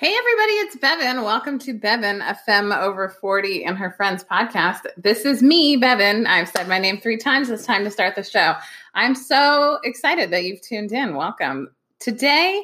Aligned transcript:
Hey, 0.00 0.14
everybody, 0.16 0.52
it's 0.52 0.76
Bevan. 0.76 1.24
Welcome 1.24 1.58
to 1.58 1.74
Bevan, 1.74 2.22
a 2.22 2.32
femme 2.32 2.70
over 2.70 3.08
40 3.08 3.64
and 3.64 3.76
her 3.76 3.90
friends 3.90 4.22
podcast. 4.22 4.86
This 4.96 5.24
is 5.24 5.42
me, 5.42 5.76
Bevan. 5.76 6.24
I've 6.24 6.48
said 6.50 6.68
my 6.68 6.78
name 6.78 7.00
three 7.00 7.16
times. 7.16 7.50
It's 7.50 7.66
time 7.66 7.82
to 7.82 7.90
start 7.90 8.14
the 8.14 8.22
show. 8.22 8.54
I'm 8.94 9.16
so 9.16 9.80
excited 9.82 10.30
that 10.30 10.44
you've 10.44 10.60
tuned 10.60 10.92
in. 10.92 11.16
Welcome. 11.16 11.74
Today, 11.98 12.62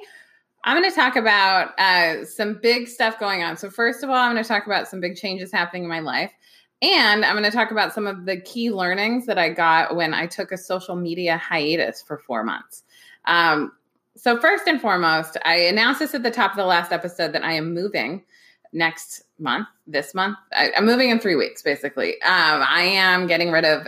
I'm 0.63 0.81
going 0.81 0.89
to 0.89 0.95
talk 0.95 1.17
about 1.17 1.73
uh, 1.77 2.25
some 2.25 2.61
big 2.63 2.87
stuff 2.87 3.19
going 3.19 3.43
on. 3.43 3.57
So, 3.57 3.69
first 3.69 4.05
of 4.05 4.11
all, 4.11 4.15
I'm 4.15 4.31
going 4.31 4.41
to 4.45 4.47
talk 4.47 4.67
about 4.67 4.87
some 4.87 5.01
big 5.01 5.17
changes 5.17 5.51
happening 5.51 5.83
in 5.83 5.89
my 5.89 5.99
life. 5.99 6.31
And 6.83 7.25
I'm 7.25 7.35
going 7.35 7.51
to 7.51 7.51
talk 7.51 7.73
about 7.73 7.93
some 7.93 8.07
of 8.07 8.27
the 8.27 8.41
key 8.41 8.71
learnings 8.71 9.27
that 9.27 9.39
I 9.39 9.49
got 9.49 9.97
when 9.97 10.15
I 10.15 10.29
took 10.29 10.53
a 10.53 10.57
social 10.57 10.95
media 10.95 11.37
hiatus 11.39 12.01
for 12.01 12.17
four 12.17 12.45
months. 12.45 12.85
Um, 13.25 13.73
so 14.17 14.41
first 14.41 14.67
and 14.67 14.81
foremost, 14.81 15.37
I 15.45 15.57
announced 15.57 16.01
this 16.01 16.15
at 16.15 16.23
the 16.23 16.31
top 16.31 16.53
of 16.53 16.57
the 16.57 16.65
last 16.65 16.93
episode 16.93 17.33
that 17.33 17.45
I 17.45 17.55
am 17.55 17.75
moving 17.75 18.23
next 18.73 19.23
month. 19.39 19.69
This 19.87 20.15
month, 20.15 20.39
I, 20.53 20.71
am 20.71 20.87
moving 20.87 21.11
in 21.11 21.21
three 21.21 21.37
weeks. 21.37 21.63
Basically, 21.63 22.21
um, 22.23 22.63
I 22.67 22.83
am 22.83 23.27
getting 23.27 23.51
rid 23.51 23.65
of 23.65 23.87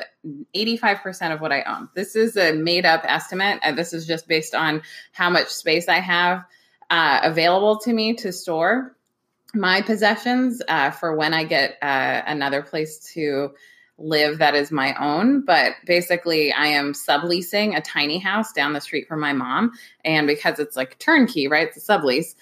85% 0.55 1.33
of 1.33 1.41
what 1.41 1.53
I 1.53 1.63
own. 1.63 1.89
This 1.95 2.17
is 2.17 2.37
a 2.37 2.53
made 2.53 2.85
up 2.85 3.03
estimate, 3.05 3.61
and 3.63 3.79
this 3.79 3.93
is 3.93 4.07
just 4.07 4.29
based 4.29 4.55
on 4.55 4.83
how 5.13 5.31
much 5.31 5.49
space 5.49 5.89
I 5.89 6.01
have 6.01 6.45
uh, 6.91 7.21
available 7.23 7.79
to 7.81 7.93
me 7.93 8.15
to 8.15 8.33
store 8.33 8.97
my 9.55 9.81
possessions 9.81 10.61
uh, 10.69 10.91
for 10.91 11.17
when 11.17 11.33
I 11.33 11.45
get 11.45 11.79
uh, 11.83 12.23
another 12.27 12.63
place 12.63 12.99
to 13.15 13.55
live 13.99 14.39
that 14.39 14.55
is 14.55 14.71
my 14.71 14.95
own, 14.95 15.43
but 15.45 15.73
basically 15.87 16.53
I 16.53 16.67
am 16.67 16.93
subleasing 16.93 17.77
a 17.77 17.81
tiny 17.81 18.19
house 18.19 18.53
down 18.53 18.73
the 18.73 18.81
street 18.81 19.09
from 19.09 19.21
my 19.21 19.33
mom. 19.33 19.73
And 20.05 20.27
because 20.27 20.59
it's 20.59 20.77
like 20.77 20.99
turnkey, 20.99 21.49
right? 21.49 21.69
It's 21.69 21.89
a 21.89 21.93
sublease, 21.93 22.35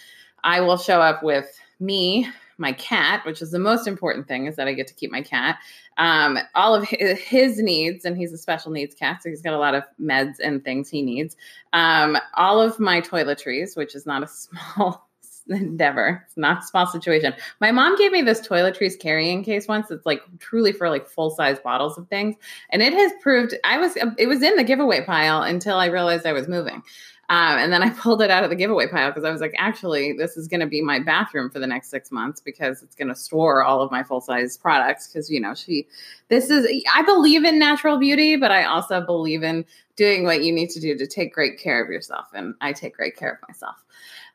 I 0.43 0.61
will 0.61 0.77
show 0.77 1.01
up 1.01 1.23
with 1.23 1.47
me, 1.81 2.29
my 2.59 2.73
cat, 2.73 3.25
which 3.27 3.43
is 3.43 3.51
the 3.51 3.59
most 3.59 3.87
important 3.87 4.29
thing 4.29 4.47
is 4.47 4.57
that 4.57 4.69
I 4.69 4.75
get 4.75 4.87
to 4.89 4.95
keep 4.95 5.11
my 5.11 5.23
cat. 5.23 5.59
Um, 5.97 6.39
all 6.55 6.75
of 6.75 6.85
his, 6.89 7.59
needs, 7.59 8.05
and 8.05 8.17
he's 8.17 8.33
a 8.33 8.39
special 8.39 8.71
needs 8.73 8.95
cat, 8.95 9.23
so 9.23 9.29
he's 9.29 9.43
got 9.43 9.55
a 9.55 9.59
lot 9.59 9.75
of 9.75 9.85
meds 10.01 10.35
and 10.43 10.65
things 10.65 10.89
he 10.89 11.03
needs. 11.03 11.37
Um, 11.73 12.17
all 12.35 12.61
of 12.61 12.79
my 12.79 13.01
toiletries, 13.01 13.77
which 13.77 13.95
is 13.95 14.07
not 14.07 14.23
a 14.23 14.29
small 14.29 15.04
endeavor. 15.49 16.25
It's 16.27 16.37
not 16.37 16.63
a 16.63 16.67
small 16.67 16.87
situation. 16.87 17.35
My 17.61 17.71
mom 17.71 17.97
gave 17.97 18.13
me 18.13 18.23
this 18.23 18.47
toiletries 18.47 18.99
carrying 18.99 19.45
case 19.45 19.69
once. 19.69 19.91
It's 19.91 20.07
like 20.07 20.23
truly 20.39 20.73
for 20.73 20.89
like 20.89 21.07
full 21.07 21.31
size 21.31 21.59
bottles 21.59 21.99
of 21.99 22.09
things, 22.09 22.37
and 22.71 22.83
it 22.83 22.93
has 22.93 23.13
proved 23.21 23.55
I 23.65 23.79
was 23.79 23.97
it 24.19 24.27
was 24.27 24.43
in 24.43 24.57
the 24.57 24.65
giveaway 24.65 25.05
pile 25.05 25.43
until 25.43 25.77
I 25.77 25.87
realized 25.87 26.27
I 26.27 26.33
was 26.33 26.49
moving. 26.49 26.83
Um, 27.31 27.59
and 27.59 27.73
then 27.73 27.83
I 27.83 27.89
pulled 27.99 28.23
it 28.23 28.31
out 28.31 28.45
of 28.45 28.51
the 28.51 28.57
giveaway 28.57 28.87
pile 28.87 29.11
because 29.11 29.25
I 29.25 29.31
was 29.31 29.41
like, 29.41 29.55
actually, 29.59 30.13
this 30.13 30.37
is 30.37 30.49
going 30.49 30.61
to 30.61 30.67
be 30.67 30.83
my 30.83 30.99
bathroom 30.99 31.51
for 31.51 31.59
the 31.59 31.67
next 31.67 31.89
six 31.89 32.11
months 32.11 32.41
because 32.41 32.83
it's 32.83 32.95
going 32.95 33.09
to 33.09 33.15
store 33.15 33.65
all 33.65 33.81
of 33.81 33.91
my 33.91 34.03
full 34.03 34.21
size 34.21 34.57
products. 34.57 35.09
Because, 35.09 35.31
you 35.31 35.41
know, 35.41 35.55
she, 35.55 35.87
this 36.29 36.51
is, 36.51 36.67
I 36.93 37.03
believe 37.03 37.45
in 37.45 37.59
natural 37.59 37.99
beauty, 37.99 38.37
but 38.37 38.51
I 38.51 38.65
also 38.65 39.01
believe 39.01 39.43
in 39.43 39.65
doing 39.97 40.25
what 40.25 40.43
you 40.43 40.53
need 40.53 40.71
to 40.71 40.81
do 40.81 40.97
to 40.97 41.07
take 41.07 41.35
great 41.35 41.59
care 41.59 41.83
of 41.83 41.91
yourself. 41.91 42.27
And 42.35 42.55
I 42.61 42.73
take 42.73 42.97
great 42.97 43.17
care 43.17 43.33
of 43.33 43.49
myself. 43.49 43.77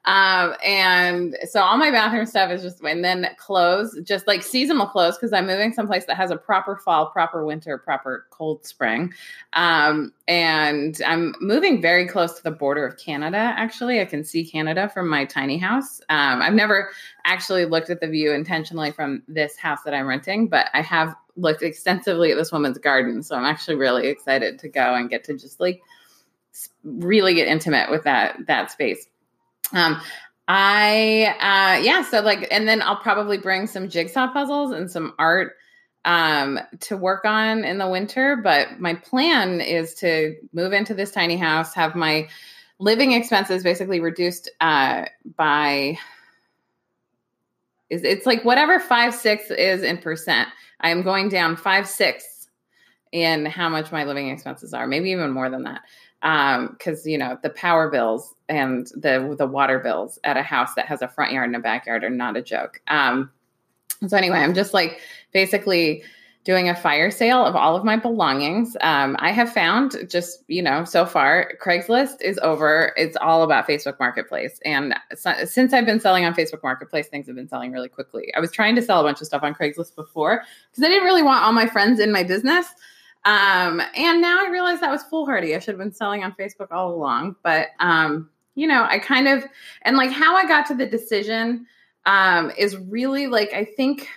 Um, 0.05 0.55
and 0.65 1.37
so 1.49 1.61
all 1.61 1.77
my 1.77 1.91
bathroom 1.91 2.25
stuff 2.25 2.51
is 2.51 2.61
just, 2.61 2.81
and 2.81 3.03
then 3.03 3.27
clothes, 3.37 3.99
just 4.03 4.27
like 4.27 4.43
seasonal 4.43 4.87
clothes, 4.87 5.17
because 5.17 5.33
I'm 5.33 5.45
moving 5.45 5.73
someplace 5.73 6.05
that 6.05 6.15
has 6.15 6.31
a 6.31 6.37
proper 6.37 6.77
fall, 6.77 7.07
proper 7.07 7.45
winter, 7.45 7.77
proper 7.77 8.25
cold 8.29 8.65
spring. 8.65 9.13
Um, 9.53 10.13
and 10.27 10.99
I'm 11.05 11.35
moving 11.41 11.81
very 11.81 12.07
close 12.07 12.33
to 12.35 12.43
the 12.43 12.51
border 12.51 12.87
of 12.87 12.97
Canada, 12.97 13.53
actually. 13.57 13.99
I 13.99 14.05
can 14.05 14.23
see 14.23 14.45
Canada 14.45 14.89
from 14.89 15.09
my 15.09 15.25
tiny 15.25 15.57
house. 15.57 15.99
Um, 16.07 16.41
I've 16.41 16.53
never 16.53 16.91
actually 17.25 17.65
looked 17.65 17.89
at 17.89 17.99
the 17.99 18.07
view 18.07 18.31
intentionally 18.31 18.91
from 18.91 19.21
this 19.27 19.57
house 19.57 19.79
that 19.83 19.93
I'm 19.93 20.07
renting, 20.07 20.47
but 20.47 20.67
I 20.73 20.81
have 20.81 21.13
looked 21.35 21.63
extensively 21.63 22.31
at 22.31 22.37
this 22.37 22.51
woman's 22.51 22.77
garden. 22.77 23.23
So 23.23 23.35
I'm 23.35 23.45
actually 23.45 23.75
really 23.75 24.07
excited 24.07 24.59
to 24.59 24.69
go 24.69 24.95
and 24.95 25.09
get 25.09 25.23
to 25.25 25.33
just 25.33 25.59
like 25.59 25.81
really 26.83 27.33
get 27.33 27.47
intimate 27.47 27.89
with 27.89 28.03
that 28.03 28.37
that 28.47 28.71
space. 28.71 29.07
Um, 29.73 30.01
I 30.47 31.35
uh 31.39 31.83
yeah, 31.83 32.03
so 32.03 32.21
like 32.21 32.47
and 32.51 32.67
then 32.67 32.81
I'll 32.81 32.97
probably 32.97 33.37
bring 33.37 33.67
some 33.67 33.87
jigsaw 33.87 34.31
puzzles 34.33 34.71
and 34.71 34.89
some 34.89 35.13
art 35.19 35.55
um 36.05 36.59
to 36.81 36.97
work 36.97 37.25
on 37.25 37.63
in 37.63 37.77
the 37.77 37.87
winter, 37.87 38.35
but 38.35 38.79
my 38.79 38.95
plan 38.95 39.61
is 39.61 39.93
to 39.95 40.35
move 40.53 40.73
into 40.73 40.93
this 40.93 41.11
tiny 41.11 41.37
house, 41.37 41.75
have 41.75 41.95
my 41.95 42.27
living 42.79 43.11
expenses 43.11 43.63
basically 43.63 43.99
reduced 43.99 44.49
uh 44.59 45.05
by 45.35 45.97
is 47.89 48.03
it's 48.03 48.25
like 48.25 48.43
whatever 48.45 48.79
five 48.79 49.13
six 49.13 49.49
is 49.51 49.83
in 49.83 49.97
percent. 49.97 50.49
I 50.81 50.89
am 50.89 51.01
going 51.01 51.29
down 51.29 51.55
five 51.55 51.87
six 51.87 52.47
in 53.11 53.45
how 53.45 53.69
much 53.69 53.91
my 53.91 54.03
living 54.03 54.29
expenses 54.29 54.73
are, 54.73 54.85
maybe 54.85 55.09
even 55.11 55.31
more 55.31 55.49
than 55.49 55.63
that 55.63 55.81
because 56.21 57.05
um, 57.05 57.09
you 57.09 57.17
know 57.17 57.37
the 57.43 57.49
power 57.51 57.89
bills 57.89 58.35
and 58.49 58.87
the 58.95 59.35
the 59.37 59.47
water 59.47 59.79
bills 59.79 60.19
at 60.23 60.35
a 60.35 60.43
house 60.43 60.73
that 60.75 60.85
has 60.85 61.01
a 61.01 61.07
front 61.07 61.31
yard 61.31 61.47
and 61.47 61.55
a 61.55 61.59
backyard 61.59 62.03
are 62.03 62.09
not 62.09 62.35
a 62.35 62.41
joke. 62.41 62.81
Um, 62.87 63.31
so 64.07 64.17
anyway, 64.17 64.39
I'm 64.39 64.53
just 64.53 64.73
like 64.73 64.99
basically 65.31 66.03
doing 66.45 66.69
a 66.69 66.75
fire 66.75 67.11
sale 67.11 67.45
of 67.45 67.55
all 67.55 67.75
of 67.75 67.83
my 67.83 67.97
belongings. 67.97 68.77
Um, 68.81 69.15
I 69.19 69.31
have 69.31 69.51
found 69.51 69.97
just 70.09 70.43
you 70.47 70.61
know 70.61 70.83
so 70.83 71.05
far 71.05 71.51
Craigslist 71.61 72.21
is 72.21 72.39
over. 72.41 72.93
It's 72.95 73.17
all 73.17 73.43
about 73.43 73.67
Facebook 73.67 73.99
Marketplace, 73.99 74.59
and 74.65 74.95
so, 75.15 75.33
since 75.45 75.73
I've 75.73 75.85
been 75.85 75.99
selling 75.99 76.25
on 76.25 76.33
Facebook 76.33 76.63
Marketplace, 76.63 77.07
things 77.07 77.27
have 77.27 77.35
been 77.35 77.49
selling 77.49 77.71
really 77.71 77.89
quickly. 77.89 78.33
I 78.35 78.39
was 78.39 78.51
trying 78.51 78.75
to 78.75 78.81
sell 78.81 78.99
a 78.99 79.03
bunch 79.03 79.21
of 79.21 79.27
stuff 79.27 79.43
on 79.43 79.53
Craigslist 79.53 79.95
before 79.95 80.43
because 80.71 80.83
I 80.83 80.87
didn't 80.87 81.05
really 81.05 81.23
want 81.23 81.43
all 81.43 81.53
my 81.53 81.67
friends 81.67 81.99
in 81.99 82.11
my 82.11 82.23
business. 82.23 82.67
Um, 83.25 83.81
and 83.95 84.21
now 84.21 84.45
I 84.45 84.49
realize 84.49 84.79
that 84.79 84.91
was 84.91 85.03
foolhardy. 85.03 85.53
I 85.53 85.59
should 85.59 85.73
have 85.73 85.77
been 85.77 85.93
selling 85.93 86.23
on 86.23 86.33
Facebook 86.39 86.71
all 86.71 86.93
along. 86.93 87.35
But 87.43 87.67
um, 87.79 88.29
you 88.55 88.67
know, 88.67 88.85
I 88.89 88.99
kind 88.99 89.27
of 89.27 89.43
and 89.83 89.97
like 89.97 90.11
how 90.11 90.35
I 90.35 90.47
got 90.47 90.65
to 90.67 90.75
the 90.75 90.85
decision 90.85 91.65
um 92.05 92.51
is 92.57 92.77
really 92.77 93.27
like 93.27 93.53
I 93.53 93.65
think 93.65 94.07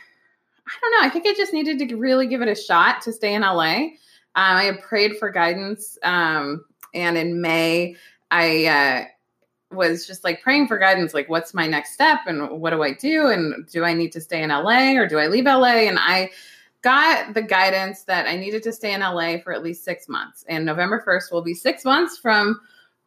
I 0.74 0.78
don't 0.80 0.92
know. 0.92 1.06
I 1.06 1.10
think 1.10 1.26
I 1.26 1.34
just 1.34 1.52
needed 1.52 1.78
to 1.78 1.96
really 1.96 2.26
give 2.26 2.42
it 2.42 2.48
a 2.48 2.54
shot 2.54 3.02
to 3.02 3.12
stay 3.12 3.34
in 3.34 3.42
LA. 3.42 3.74
Um, 4.34 4.56
I 4.56 4.64
had 4.64 4.80
prayed 4.80 5.18
for 5.18 5.30
guidance, 5.30 5.98
um, 6.02 6.64
and 6.94 7.16
in 7.18 7.40
May, 7.40 7.96
I 8.30 8.66
uh, 8.66 9.04
was 9.74 10.06
just 10.06 10.24
like 10.24 10.42
praying 10.42 10.68
for 10.68 10.78
guidance. 10.78 11.12
Like, 11.12 11.28
what's 11.28 11.52
my 11.52 11.66
next 11.66 11.92
step, 11.92 12.20
and 12.26 12.48
what 12.50 12.70
do 12.70 12.82
I 12.82 12.92
do, 12.94 13.28
and 13.28 13.66
do 13.68 13.84
I 13.84 13.92
need 13.92 14.12
to 14.12 14.20
stay 14.20 14.42
in 14.42 14.50
LA 14.50 14.92
or 14.92 15.06
do 15.06 15.18
I 15.18 15.26
leave 15.26 15.44
LA? 15.44 15.84
And 15.86 15.98
I 15.98 16.30
got 16.82 17.34
the 17.34 17.42
guidance 17.42 18.02
that 18.04 18.26
I 18.26 18.36
needed 18.36 18.62
to 18.64 18.72
stay 18.72 18.92
in 18.92 19.00
LA 19.00 19.38
for 19.38 19.52
at 19.52 19.62
least 19.62 19.84
six 19.84 20.08
months. 20.08 20.44
And 20.48 20.66
November 20.66 21.02
1st 21.06 21.32
will 21.32 21.42
be 21.42 21.54
six 21.54 21.84
months 21.84 22.18
from 22.18 22.60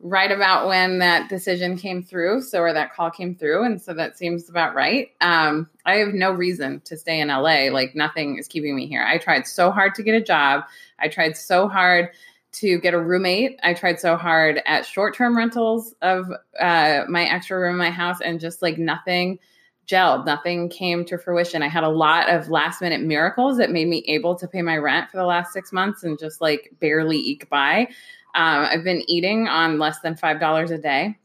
right 0.06 0.32
about 0.32 0.68
when 0.68 1.00
that 1.00 1.30
decision 1.30 1.78
came 1.78 2.04
through. 2.04 2.40
So, 2.44 2.60
or 2.62 2.72
that 2.74 2.94
call 2.94 3.10
came 3.10 3.34
through. 3.34 3.64
And 3.64 3.82
so 3.82 3.92
that 3.96 4.18
seems 4.18 4.48
about 4.48 4.76
right. 4.76 5.10
Um, 5.20 5.68
I 5.86 5.96
have 5.96 6.14
no 6.14 6.32
reason 6.32 6.82
to 6.82 6.96
stay 6.96 7.20
in 7.20 7.30
LA. 7.30 7.70
Like 7.72 7.96
nothing 7.96 8.38
is 8.38 8.48
keeping 8.48 8.76
me 8.76 8.86
here. 8.86 9.04
I 9.04 9.18
tried 9.18 9.48
so 9.48 9.72
hard 9.72 9.96
to 9.96 10.04
get 10.04 10.14
a 10.14 10.22
job. 10.22 10.64
I 11.00 11.08
tried 11.08 11.36
so 11.36 11.68
hard 11.68 12.10
to 12.54 12.80
get 12.80 12.94
a 12.94 13.00
roommate. 13.00 13.60
I 13.64 13.74
tried 13.74 14.00
so 14.00 14.16
hard 14.16 14.62
at 14.68 14.86
short 14.86 15.16
term 15.16 15.36
rentals 15.36 15.96
of 16.04 16.28
uh, 16.60 17.02
my 17.10 17.24
extra 17.24 17.60
room 17.60 17.72
in 17.72 17.78
my 17.80 17.90
house 17.90 18.22
and 18.22 18.40
just 18.40 18.62
like 18.62 18.78
nothing 18.78 19.40
gelled. 19.88 20.26
Nothing 20.26 20.70
came 20.70 21.04
to 21.06 21.18
fruition. 21.18 21.64
I 21.64 21.68
had 21.68 21.84
a 21.84 21.90
lot 21.90 22.30
of 22.30 22.50
last 22.50 22.80
minute 22.80 23.02
miracles 23.02 23.58
that 23.58 23.72
made 23.72 23.88
me 23.88 24.04
able 24.08 24.36
to 24.36 24.48
pay 24.48 24.62
my 24.62 24.78
rent 24.78 25.10
for 25.10 25.18
the 25.18 25.26
last 25.26 25.52
six 25.52 25.74
months 25.74 26.04
and 26.04 26.18
just 26.20 26.42
like 26.42 26.72
barely 26.80 27.18
eke 27.18 27.50
by. 27.50 27.88
Um, 28.36 28.68
I've 28.70 28.84
been 28.84 29.04
eating 29.10 29.48
on 29.48 29.80
less 29.80 30.00
than 30.02 30.16
$5 30.16 30.72
a 30.72 30.78
day. 30.78 31.18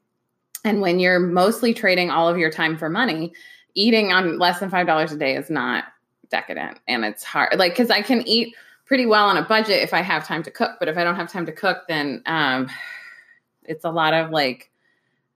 And 0.64 0.80
when 0.80 0.98
you're 0.98 1.18
mostly 1.18 1.74
trading 1.74 2.10
all 2.10 2.28
of 2.28 2.38
your 2.38 2.50
time 2.50 2.76
for 2.76 2.88
money, 2.88 3.32
eating 3.74 4.12
on 4.12 4.38
less 4.38 4.60
than 4.60 4.70
$5 4.70 5.12
a 5.12 5.16
day 5.16 5.36
is 5.36 5.50
not 5.50 5.84
decadent. 6.30 6.78
And 6.86 7.04
it's 7.04 7.24
hard. 7.24 7.58
Like, 7.58 7.74
cause 7.76 7.90
I 7.90 8.02
can 8.02 8.26
eat 8.26 8.54
pretty 8.84 9.06
well 9.06 9.26
on 9.26 9.36
a 9.36 9.42
budget 9.42 9.82
if 9.82 9.92
I 9.94 10.02
have 10.02 10.26
time 10.26 10.42
to 10.44 10.50
cook. 10.50 10.72
But 10.78 10.88
if 10.88 10.96
I 10.96 11.04
don't 11.04 11.16
have 11.16 11.30
time 11.30 11.46
to 11.46 11.52
cook, 11.52 11.82
then 11.88 12.22
um, 12.26 12.68
it's 13.64 13.84
a 13.84 13.90
lot 13.90 14.14
of 14.14 14.30
like, 14.30 14.70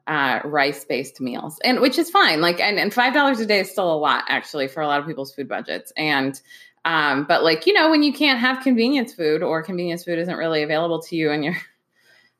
uh, 0.06 0.40
rice 0.44 0.84
based 0.84 1.18
meals 1.20 1.58
and 1.64 1.80
which 1.80 1.98
is 1.98 2.10
fine 2.10 2.42
like 2.42 2.60
and, 2.60 2.78
and 2.78 2.92
five 2.92 3.14
dollars 3.14 3.40
a 3.40 3.46
day 3.46 3.60
is 3.60 3.70
still 3.70 3.90
a 3.90 3.96
lot 3.96 4.22
actually 4.28 4.68
for 4.68 4.82
a 4.82 4.86
lot 4.86 5.00
of 5.00 5.06
people's 5.06 5.34
food 5.34 5.48
budgets 5.48 5.94
and 5.96 6.42
um, 6.84 7.24
but 7.24 7.42
like 7.42 7.66
you 7.66 7.72
know 7.72 7.90
when 7.90 8.02
you 8.02 8.12
can't 8.12 8.38
have 8.38 8.62
convenience 8.62 9.14
food 9.14 9.42
or 9.42 9.62
convenience 9.62 10.04
food 10.04 10.18
isn't 10.18 10.36
really 10.36 10.62
available 10.62 11.00
to 11.00 11.16
you 11.16 11.30
in 11.30 11.42
your 11.42 11.56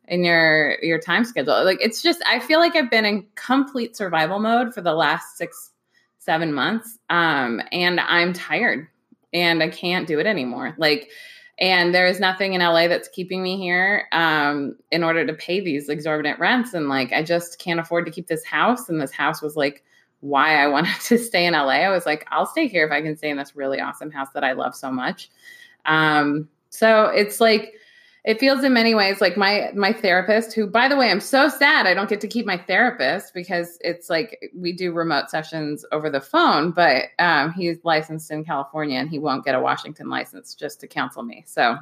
in 0.09 0.25
your 0.25 0.77
your 0.83 0.99
time 0.99 1.25
schedule 1.25 1.65
like 1.65 1.79
it's 1.81 2.03
just 2.03 2.23
i 2.27 2.39
feel 2.39 2.61
like 2.61 2.77
i've 2.77 2.91
been 2.91 3.05
in 3.05 3.27
complete 3.35 3.97
survival 3.97 4.39
mode 4.39 4.75
for 4.75 4.81
the 4.81 4.95
last 4.95 5.37
six 5.37 5.71
seven 6.19 6.53
months 6.53 6.99
um, 7.11 7.61
and 7.73 8.01
i'm 8.01 8.33
tired 8.33 8.87
and 9.33 9.63
i 9.63 9.69
can't 9.69 10.07
do 10.07 10.19
it 10.19 10.27
anymore 10.27 10.75
like 10.79 11.11
and 11.59 11.95
there 11.95 12.07
is 12.07 12.19
nothing 12.19 12.55
in 12.55 12.61
LA 12.61 12.89
that's 12.89 13.09
keeping 13.09 13.43
me 13.43 13.57
here 13.57 14.09
um, 14.13 14.77
in 14.91 15.05
order 15.05 15.25
to 15.25 15.33
pay 15.35 15.61
these 15.61 15.89
exorbitant 15.89 16.41
rents. 16.41 16.75
And 16.75 16.89
like, 16.89 17.13
I 17.13 17.23
just 17.23 17.61
can't 17.61 17.79
afford 17.79 18.07
to 18.07 18.13
keep 18.13 18.27
this 18.27 18.45
house. 18.45 18.89
And 18.89 19.01
this 19.01 19.13
house 19.13 19.41
was 19.41 19.55
like 19.55 19.85
why 20.21 20.63
I 20.63 20.67
wanted 20.69 21.01
to 21.03 21.19
stay 21.19 21.47
in 21.47 21.55
LA. 21.55 21.83
I 21.83 21.91
was 21.91 22.07
like, 22.07 22.27
I'll 22.31 22.47
stay 22.47 22.67
here 22.67 22.85
if 22.85 22.93
I 22.93 23.03
can 23.03 23.17
stay 23.17 23.31
in 23.31 23.37
this 23.37 23.55
really 23.55 23.81
awesome 23.81 24.11
house 24.11 24.29
that 24.35 24.43
I 24.43 24.53
love 24.53 24.75
so 24.75 24.91
much. 24.91 25.31
Um, 25.87 26.49
so 26.71 27.07
it's 27.07 27.41
like 27.41 27.75
it 28.25 28.41
feels 28.41 28.65
in 28.65 28.73
many 28.73 28.95
ways 28.95 29.21
like 29.21 29.37
my 29.37 29.71
my 29.75 29.93
therapist 29.93 30.55
who 30.55 30.67
by 30.67 30.89
the 30.89 30.97
way 30.97 31.11
i'm 31.11 31.21
so 31.21 31.49
sad 31.49 31.87
i 31.87 31.95
don't 31.95 32.09
get 32.09 32.21
to 32.21 32.29
keep 32.29 32.47
my 32.47 32.57
therapist 32.57 33.35
because 33.35 33.79
it's 33.83 34.09
like 34.09 34.51
we 34.57 34.73
do 34.73 34.93
remote 34.93 35.31
sessions 35.31 35.85
over 35.93 36.11
the 36.11 36.21
phone 36.21 36.71
but 36.71 37.05
um, 37.19 37.53
he's 37.53 37.77
licensed 37.85 38.31
in 38.31 38.45
california 38.45 38.99
and 38.99 39.11
he 39.11 39.19
won't 39.19 39.45
get 39.45 39.55
a 39.55 39.61
washington 39.61 40.09
license 40.09 40.55
just 40.55 40.81
to 40.81 40.89
counsel 40.89 41.23
me. 41.23 41.45
So 41.47 41.77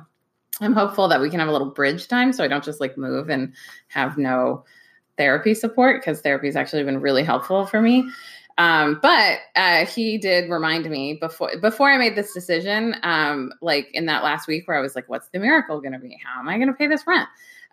i'm 0.60 0.74
hopeful 0.74 1.08
that 1.08 1.20
we 1.20 1.30
can 1.30 1.40
have 1.40 1.48
a 1.48 1.52
little 1.52 1.70
bridge 1.70 2.08
time 2.08 2.32
so 2.32 2.44
i 2.44 2.48
don't 2.48 2.64
just 2.64 2.80
like 2.80 2.98
move 2.98 3.30
and 3.30 3.54
have 3.88 4.18
no 4.18 4.64
therapy 5.16 5.54
support 5.54 6.00
because 6.00 6.20
therapy's 6.20 6.56
actually 6.56 6.82
been 6.82 7.00
really 7.00 7.22
helpful 7.22 7.66
for 7.66 7.80
me 7.80 8.08
um, 8.58 8.98
but 9.00 9.38
uh, 9.56 9.86
he 9.86 10.18
did 10.18 10.50
remind 10.50 10.88
me 10.88 11.14
before 11.14 11.50
before 11.60 11.90
I 11.90 11.98
made 11.98 12.16
this 12.16 12.32
decision, 12.32 12.96
um, 13.02 13.52
like 13.60 13.88
in 13.92 14.06
that 14.06 14.22
last 14.22 14.46
week 14.46 14.68
where 14.68 14.76
I 14.76 14.80
was 14.80 14.94
like, 14.94 15.08
"What's 15.08 15.28
the 15.28 15.38
miracle 15.38 15.80
going 15.80 15.92
to 15.92 15.98
be? 15.98 16.18
How 16.22 16.40
am 16.40 16.48
I 16.48 16.56
going 16.56 16.68
to 16.68 16.74
pay 16.74 16.86
this 16.86 17.06
rent?" 17.06 17.28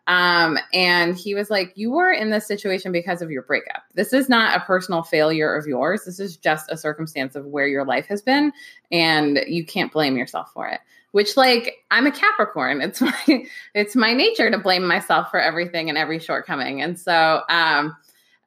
Um, 0.07 0.57
and 0.73 1.15
he 1.15 1.35
was 1.35 1.49
like, 1.49 1.73
"You 1.75 1.91
were 1.91 2.11
in 2.11 2.29
this 2.29 2.47
situation 2.47 2.91
because 2.91 3.21
of 3.21 3.29
your 3.29 3.43
breakup. 3.43 3.83
This 3.93 4.13
is 4.13 4.29
not 4.29 4.55
a 4.55 4.65
personal 4.65 5.03
failure 5.03 5.53
of 5.53 5.67
yours. 5.67 6.05
This 6.05 6.19
is 6.19 6.37
just 6.37 6.71
a 6.71 6.77
circumstance 6.77 7.35
of 7.35 7.45
where 7.45 7.67
your 7.67 7.85
life 7.85 8.07
has 8.07 8.21
been, 8.21 8.53
and 8.91 9.39
you 9.47 9.65
can't 9.65 9.91
blame 9.91 10.17
yourself 10.17 10.51
for 10.53 10.67
it." 10.67 10.79
Which, 11.11 11.35
like, 11.35 11.77
I'm 11.91 12.05
a 12.05 12.11
Capricorn. 12.11 12.81
It's 12.81 13.01
my 13.01 13.43
it's 13.73 13.95
my 13.95 14.13
nature 14.13 14.49
to 14.49 14.57
blame 14.57 14.87
myself 14.87 15.29
for 15.29 15.41
everything 15.41 15.89
and 15.89 15.97
every 15.97 16.19
shortcoming, 16.19 16.81
and 16.81 16.97
so. 16.97 17.41
Um, 17.49 17.97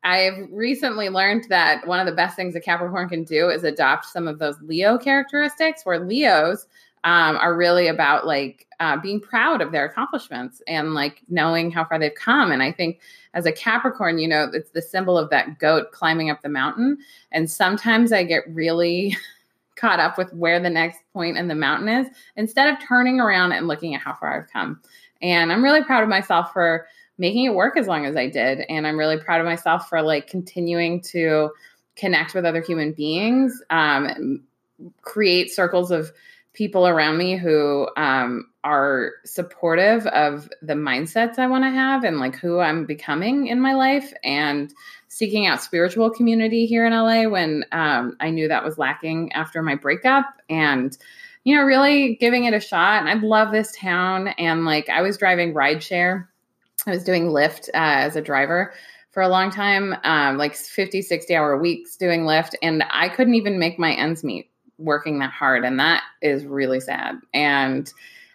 I've 0.05 0.49
recently 0.51 1.09
learned 1.09 1.47
that 1.49 1.87
one 1.87 2.01
of 2.01 2.07
the 2.07 2.13
best 2.13 2.35
things 2.35 2.57
a 2.57 2.61
Capricorn 2.61 3.09
can 3.09 3.25
do 3.25 3.49
is 3.49 3.63
adopt 3.63 4.07
some 4.07 4.27
of 4.27 4.39
those 4.39 4.61
Leo 4.63 4.99
characteristics, 4.99 5.85
where 5.85 6.01
Leos 6.01 6.67
um, 7.05 7.37
are 7.37 7.57
really 7.57 7.89
about 7.89 8.27
like 8.27 8.67
uh, 8.81 8.97
being 8.97 9.21
proud 9.21 9.61
of 9.61 9.73
their 9.73 9.85
accomplishments 9.85 10.63
and 10.67 10.95
like 10.95 11.23
knowing 11.29 11.71
how 11.71 11.85
far 11.85 11.99
they've 11.99 12.15
come. 12.15 12.51
And 12.51 12.63
I 12.63 12.73
think 12.73 13.01
as 13.35 13.47
a 13.47 13.53
Capricorn, 13.53 14.19
you 14.19 14.29
know, 14.29 14.51
it's 14.53 14.71
the 14.71 14.83
symbol 14.83 15.19
of 15.19 15.31
that 15.31 15.59
goat 15.59 15.93
climbing 15.93 16.31
up 16.31 16.43
the 16.43 16.49
mountain. 16.49 16.99
And 17.31 17.51
sometimes 17.51 18.13
I 18.13 18.25
get 18.25 18.43
really 18.49 19.17
caught 19.77 20.01
up 20.01 20.19
with 20.19 20.33
where 20.33 20.61
the 20.61 20.71
next 20.71 21.01
point 21.13 21.39
in 21.39 21.49
the 21.49 21.55
mountain 21.55 21.89
is 21.89 22.07
instead 22.37 22.73
of 22.73 22.81
turning 22.81 23.21
around 23.21 23.53
and 23.53 23.69
looking 23.69 23.95
at 23.95 24.01
how 24.01 24.15
far 24.15 24.41
I've 24.41 24.51
come. 24.51 24.81
And 25.23 25.53
I'm 25.53 25.63
really 25.63 25.85
proud 25.85 26.03
of 26.03 26.09
myself 26.09 26.53
for 26.53 26.87
making 27.19 27.45
it 27.45 27.55
work 27.55 27.77
as 27.77 27.87
long 27.87 28.07
as 28.07 28.17
I 28.17 28.29
did. 28.29 28.61
And 28.69 28.87
I'm 28.87 28.99
really 28.99 29.19
proud 29.19 29.41
of 29.41 29.47
myself 29.47 29.89
for 29.89 30.03
like 30.03 30.27
continuing 30.27 31.01
to 31.03 31.51
connect 31.97 32.35
with 32.35 32.45
other 32.45 32.63
human 32.63 32.93
beings, 32.93 33.63
um, 33.71 34.43
create 35.03 35.53
circles 35.53 35.91
of 35.91 36.13
people 36.55 36.87
around 36.87 37.17
me 37.17 37.37
who 37.37 37.89
um, 37.97 38.47
are 38.65 39.13
supportive 39.25 40.07
of 40.09 40.51
the 40.61 40.75
mindsets 40.75 41.39
I 41.39 41.47
want 41.47 41.65
to 41.65 41.71
have 41.71 42.05
and 42.05 42.19
like 42.19 42.37
who 42.37 42.59
I'm 42.59 42.85
becoming 42.85 43.47
in 43.47 43.61
my 43.61 43.73
life 43.73 44.13
and 44.23 44.73
seeking 45.09 45.47
out 45.47 45.63
spiritual 45.63 46.11
community 46.11 46.67
here 46.67 46.87
in 46.87 46.93
LA 46.93 47.25
when 47.25 47.65
um, 47.73 48.17
I 48.21 48.31
knew 48.31 48.49
that 48.49 48.65
was 48.65 48.79
lacking 48.79 49.33
after 49.33 49.63
my 49.63 49.77
breakup 49.77 50.27
and 50.51 50.97
you 51.45 51.57
know 51.57 51.63
really 51.63 52.17
giving 52.17 52.45
it 52.45 52.55
a 52.55 52.61
shot 52.61 53.01
and 53.01 53.09
I 53.09 53.15
love 53.15 53.51
this 53.51 53.75
town 53.77 54.29
and 54.29 54.65
like 54.65 54.89
I 54.91 55.01
was 55.01 55.17
driving 55.17 55.55
rideshare 55.55 56.29
I 56.87 56.91
was 56.91 57.05
doing 57.05 57.29
Lyft 57.29 57.69
uh, 57.69 58.05
as 58.05 58.17
a 58.17 58.23
driver 58.23 58.73
for 59.11 59.23
a 59.23 59.29
long 59.29 59.51
time, 59.51 59.95
um, 60.05 60.39
like 60.39 60.55
50, 60.55 61.03
60 61.03 61.35
hour 61.35 61.57
weeks 61.59 61.97
doing 61.97 62.23
Lyft. 62.23 62.55
And 62.63 62.85
I 62.91 63.09
couldn't 63.09 63.35
even 63.35 63.59
make 63.59 63.79
my 63.79 63.93
ends 63.93 64.25
meet 64.25 64.51
working 64.79 65.19
that 65.19 65.31
hard. 65.31 65.65
And 65.65 65.79
that 65.79 66.03
is 66.23 66.45
really 66.45 66.81
sad. 66.81 67.17
And 67.35 67.93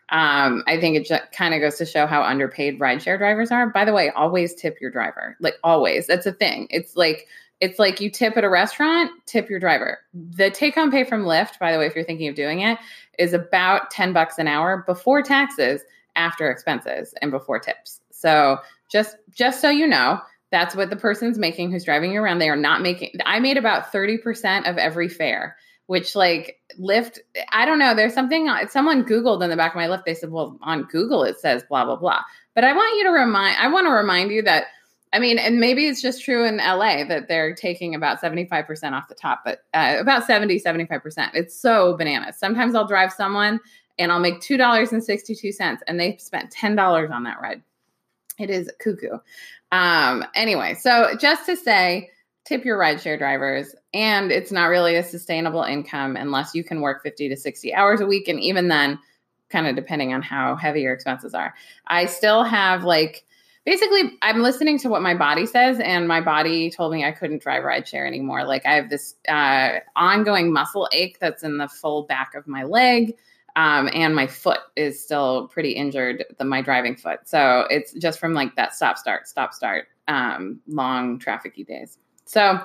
um, 0.10 0.64
I 0.68 0.80
think 0.80 0.96
it 0.96 1.32
kind 1.34 1.54
of 1.54 1.60
goes 1.60 1.78
to 1.78 1.86
show 1.86 2.06
how 2.06 2.22
underpaid 2.22 2.80
rideshare 2.80 3.18
drivers 3.18 3.52
are. 3.52 3.70
By 3.70 3.84
the 3.84 3.94
way, 3.94 4.12
always 4.12 4.54
tip 4.54 4.80
your 4.80 4.92
driver. 4.92 5.36
Like 5.42 5.56
always. 5.64 6.08
That's 6.08 6.26
a 6.26 6.32
thing. 6.32 6.68
It's 6.70 6.96
like, 6.96 7.28
it's 7.60 7.80
like 7.80 8.00
you 8.00 8.12
tip 8.12 8.38
at 8.38 8.44
a 8.44 8.50
restaurant, 8.50 9.12
tip 9.26 9.50
your 9.50 9.60
driver. 9.60 9.98
The 10.14 10.52
take 10.52 10.76
home 10.76 10.92
pay 10.92 11.04
from 11.04 11.24
Lyft, 11.24 11.58
by 11.60 11.72
the 11.72 11.80
way, 11.80 11.88
if 11.88 11.96
you're 11.96 12.06
thinking 12.06 12.28
of 12.28 12.36
doing 12.36 12.62
it, 12.62 12.78
is 13.18 13.34
about 13.34 13.90
10 13.90 14.14
bucks 14.14 14.38
an 14.38 14.48
hour 14.48 14.84
before 14.86 15.24
taxes, 15.24 15.82
after 16.16 16.52
expenses, 16.52 17.16
and 17.22 17.32
before 17.32 17.60
tips. 17.60 18.00
So 18.18 18.58
just 18.92 19.16
just 19.32 19.62
so 19.62 19.70
you 19.70 19.88
know, 19.88 20.20
that's 20.52 20.76
what 20.76 20.90
the 20.90 20.96
person's 20.96 21.38
making 21.38 21.72
who's 21.72 21.86
driving 21.86 22.12
you 22.12 22.22
around. 22.22 22.40
They 22.40 22.50
are 22.50 22.56
not 22.56 22.82
making 22.82 23.12
I 23.26 23.40
made 23.40 23.58
about 23.58 23.92
30% 23.92 24.70
of 24.70 24.78
every 24.78 25.10
fare, 25.10 25.56
which 25.86 26.16
like 26.16 26.60
Lyft, 26.80 27.20
I 27.52 27.66
don't 27.66 27.80
know. 27.80 27.96
There's 27.96 28.14
something 28.14 28.50
someone 28.70 29.06
Googled 29.06 29.44
in 29.44 29.50
the 29.50 29.58
back 29.58 29.74
of 29.74 29.78
my 29.78 29.88
Lyft. 29.88 30.06
They 30.06 30.16
said, 30.16 30.32
well, 30.32 30.58
on 30.62 30.84
Google 30.84 31.24
it 31.24 31.40
says 31.40 31.64
blah, 31.70 31.86
blah, 31.86 31.98
blah. 31.98 32.22
But 32.56 32.64
I 32.64 32.74
want 32.74 32.98
you 32.98 33.04
to 33.04 33.12
remind 33.12 33.58
I 33.58 33.68
want 33.68 33.86
to 33.86 33.92
remind 33.92 34.32
you 34.32 34.42
that 34.44 34.66
I 35.14 35.20
mean, 35.20 35.38
and 35.38 35.60
maybe 35.60 35.88
it's 35.88 36.02
just 36.02 36.24
true 36.24 36.46
in 36.46 36.58
LA 36.58 37.06
that 37.06 37.28
they're 37.28 37.56
taking 37.56 37.96
about 37.96 38.20
75% 38.20 38.92
off 38.92 39.08
the 39.08 39.16
top, 39.16 39.42
but 39.46 39.60
uh, 39.74 39.96
about 40.00 40.26
70, 40.26 40.60
75%. 40.60 41.30
It's 41.34 41.60
so 41.60 41.96
bananas. 41.96 42.38
Sometimes 42.38 42.76
I'll 42.76 42.88
drive 42.88 43.14
someone 43.14 43.62
and 43.98 44.12
I'll 44.12 44.20
make 44.20 44.42
$2.62 44.42 45.78
and 45.88 46.00
they 46.00 46.18
spent 46.18 46.54
$10 46.54 47.10
on 47.10 47.24
that 47.24 47.40
ride. 47.42 47.64
It 48.38 48.50
is 48.50 48.70
cuckoo. 48.80 49.18
Um, 49.72 50.26
anyway, 50.36 50.76
so 50.80 51.16
just 51.20 51.46
to 51.48 51.56
say, 51.56 52.12
tip 52.46 52.64
your 52.64 52.80
rideshare 52.80 53.18
drivers, 53.18 53.76
and 53.94 54.32
it's 54.32 54.52
not 54.52 54.68
really 54.68 54.96
a 54.96 55.04
sustainable 55.04 55.64
income 55.64 56.16
unless 56.16 56.56
you 56.56 56.64
can 56.64 56.82
work 56.82 57.04
50 57.04 57.30
to 57.30 57.36
60 57.36 57.74
hours 57.74 58.00
a 58.00 58.06
week. 58.06 58.28
And 58.28 58.40
even 58.40 58.68
then, 58.70 59.00
kind 59.50 59.68
of 59.68 59.76
depending 59.76 60.14
on 60.14 60.22
how 60.22 60.56
heavy 60.56 60.82
your 60.82 60.94
expenses 60.94 61.34
are. 61.34 61.54
I 61.88 62.06
still 62.06 62.44
have 62.44 62.84
like, 62.84 63.26
basically, 63.66 64.12
I'm 64.22 64.42
listening 64.42 64.80
to 64.80 64.90
what 64.90 65.02
my 65.02 65.14
body 65.14 65.46
says, 65.46 65.80
and 65.80 66.08
my 66.08 66.22
body 66.22 66.70
told 66.70 66.94
me 66.94 67.06
I 67.06 67.12
couldn't 67.12 67.42
drive 67.42 67.64
rideshare 67.64 68.08
anymore. 68.08 68.46
Like, 68.46 68.66
I 68.66 68.76
have 68.76 68.90
this 68.90 69.16
uh, 69.28 69.80
ongoing 69.96 70.52
muscle 70.54 70.88
ache 70.92 71.18
that's 71.20 71.44
in 71.44 71.58
the 71.58 71.68
full 71.68 72.04
back 72.04 72.34
of 72.36 72.48
my 72.48 72.64
leg. 72.64 73.16
Um, 73.58 73.90
and 73.92 74.16
my 74.16 74.28
foot 74.28 74.60
is 74.76 75.04
still 75.04 75.48
pretty 75.48 75.72
injured, 75.72 76.24
the, 76.38 76.46
my 76.46 76.62
driving 76.62 76.96
foot. 76.96 77.22
So 77.26 77.66
it's 77.72 77.92
just 77.94 78.20
from 78.20 78.36
like 78.36 78.56
that 78.56 78.76
stop 78.76 79.00
start, 79.00 79.28
stop 79.28 79.52
start, 79.52 79.88
um, 80.08 80.60
long 80.68 81.18
trafficy 81.20 81.66
days. 81.66 81.98
So 82.26 82.62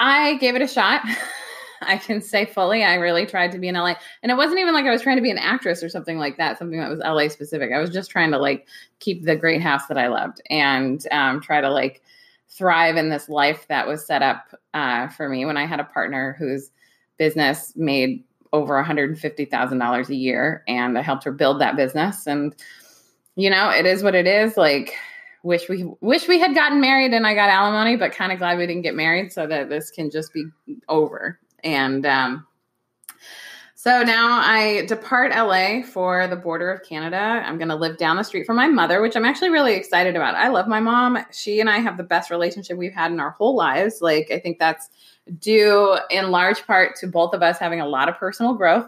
I 0.00 0.38
gave 0.38 0.56
it 0.56 0.62
a 0.62 0.66
shot. 0.66 1.02
I 1.82 1.98
can 1.98 2.22
say 2.22 2.46
fully, 2.46 2.82
I 2.82 2.94
really 2.94 3.26
tried 3.26 3.52
to 3.52 3.58
be 3.58 3.68
in 3.68 3.74
LA. 3.74 3.94
And 4.22 4.32
it 4.32 4.36
wasn't 4.36 4.60
even 4.60 4.72
like 4.72 4.86
I 4.86 4.90
was 4.90 5.02
trying 5.02 5.16
to 5.16 5.22
be 5.22 5.30
an 5.30 5.38
actress 5.38 5.82
or 5.82 5.90
something 5.90 6.18
like 6.18 6.38
that, 6.38 6.58
something 6.58 6.80
that 6.80 6.90
was 6.90 7.00
LA 7.00 7.28
specific. 7.28 7.70
I 7.72 7.78
was 7.78 7.90
just 7.90 8.10
trying 8.10 8.30
to 8.30 8.38
like 8.38 8.66
keep 8.98 9.24
the 9.24 9.36
great 9.36 9.60
house 9.60 9.86
that 9.88 9.98
I 9.98 10.08
loved 10.08 10.40
and 10.48 11.06
um, 11.10 11.42
try 11.42 11.60
to 11.60 11.70
like 11.70 12.02
thrive 12.48 12.96
in 12.96 13.10
this 13.10 13.28
life 13.28 13.66
that 13.68 13.86
was 13.86 14.06
set 14.06 14.22
up 14.22 14.54
uh, 14.72 15.08
for 15.08 15.28
me 15.28 15.44
when 15.44 15.58
I 15.58 15.66
had 15.66 15.80
a 15.80 15.84
partner 15.84 16.34
whose 16.38 16.70
business 17.18 17.74
made 17.76 18.24
over 18.52 18.82
$150,000 18.82 20.08
a 20.08 20.14
year 20.14 20.64
and 20.66 20.98
I 20.98 21.02
helped 21.02 21.24
her 21.24 21.32
build 21.32 21.60
that 21.60 21.76
business 21.76 22.26
and 22.26 22.54
you 23.36 23.48
know, 23.48 23.70
it 23.70 23.86
is 23.86 24.02
what 24.02 24.14
it 24.14 24.26
is. 24.26 24.56
Like 24.56 24.94
wish 25.42 25.68
we 25.68 25.84
wish 26.00 26.28
we 26.28 26.38
had 26.38 26.54
gotten 26.54 26.80
married 26.80 27.12
and 27.12 27.26
I 27.26 27.34
got 27.34 27.48
alimony, 27.48 27.96
but 27.96 28.12
kind 28.12 28.32
of 28.32 28.38
glad 28.38 28.58
we 28.58 28.66
didn't 28.66 28.82
get 28.82 28.94
married 28.94 29.32
so 29.32 29.46
that 29.46 29.68
this 29.68 29.90
can 29.90 30.10
just 30.10 30.32
be 30.32 30.46
over. 30.88 31.38
And 31.62 32.04
um 32.06 32.46
so 33.82 34.02
now 34.02 34.42
I 34.42 34.84
depart 34.84 35.30
LA 35.34 35.80
for 35.80 36.26
the 36.26 36.36
border 36.36 36.70
of 36.70 36.86
Canada. 36.86 37.16
I'm 37.16 37.56
going 37.56 37.70
to 37.70 37.74
live 37.74 37.96
down 37.96 38.18
the 38.18 38.22
street 38.22 38.44
from 38.44 38.56
my 38.56 38.68
mother, 38.68 39.00
which 39.00 39.16
I'm 39.16 39.24
actually 39.24 39.48
really 39.48 39.72
excited 39.72 40.16
about. 40.16 40.34
I 40.34 40.48
love 40.48 40.68
my 40.68 40.80
mom. 40.80 41.24
She 41.32 41.60
and 41.60 41.70
I 41.70 41.78
have 41.78 41.96
the 41.96 42.02
best 42.02 42.30
relationship 42.30 42.76
we've 42.76 42.92
had 42.92 43.10
in 43.10 43.20
our 43.20 43.30
whole 43.30 43.56
lives. 43.56 44.02
Like, 44.02 44.30
I 44.30 44.38
think 44.38 44.58
that's 44.58 44.90
due 45.38 45.96
in 46.10 46.30
large 46.30 46.66
part 46.66 46.94
to 46.96 47.06
both 47.06 47.32
of 47.32 47.42
us 47.42 47.56
having 47.56 47.80
a 47.80 47.88
lot 47.88 48.10
of 48.10 48.18
personal 48.18 48.52
growth. 48.52 48.84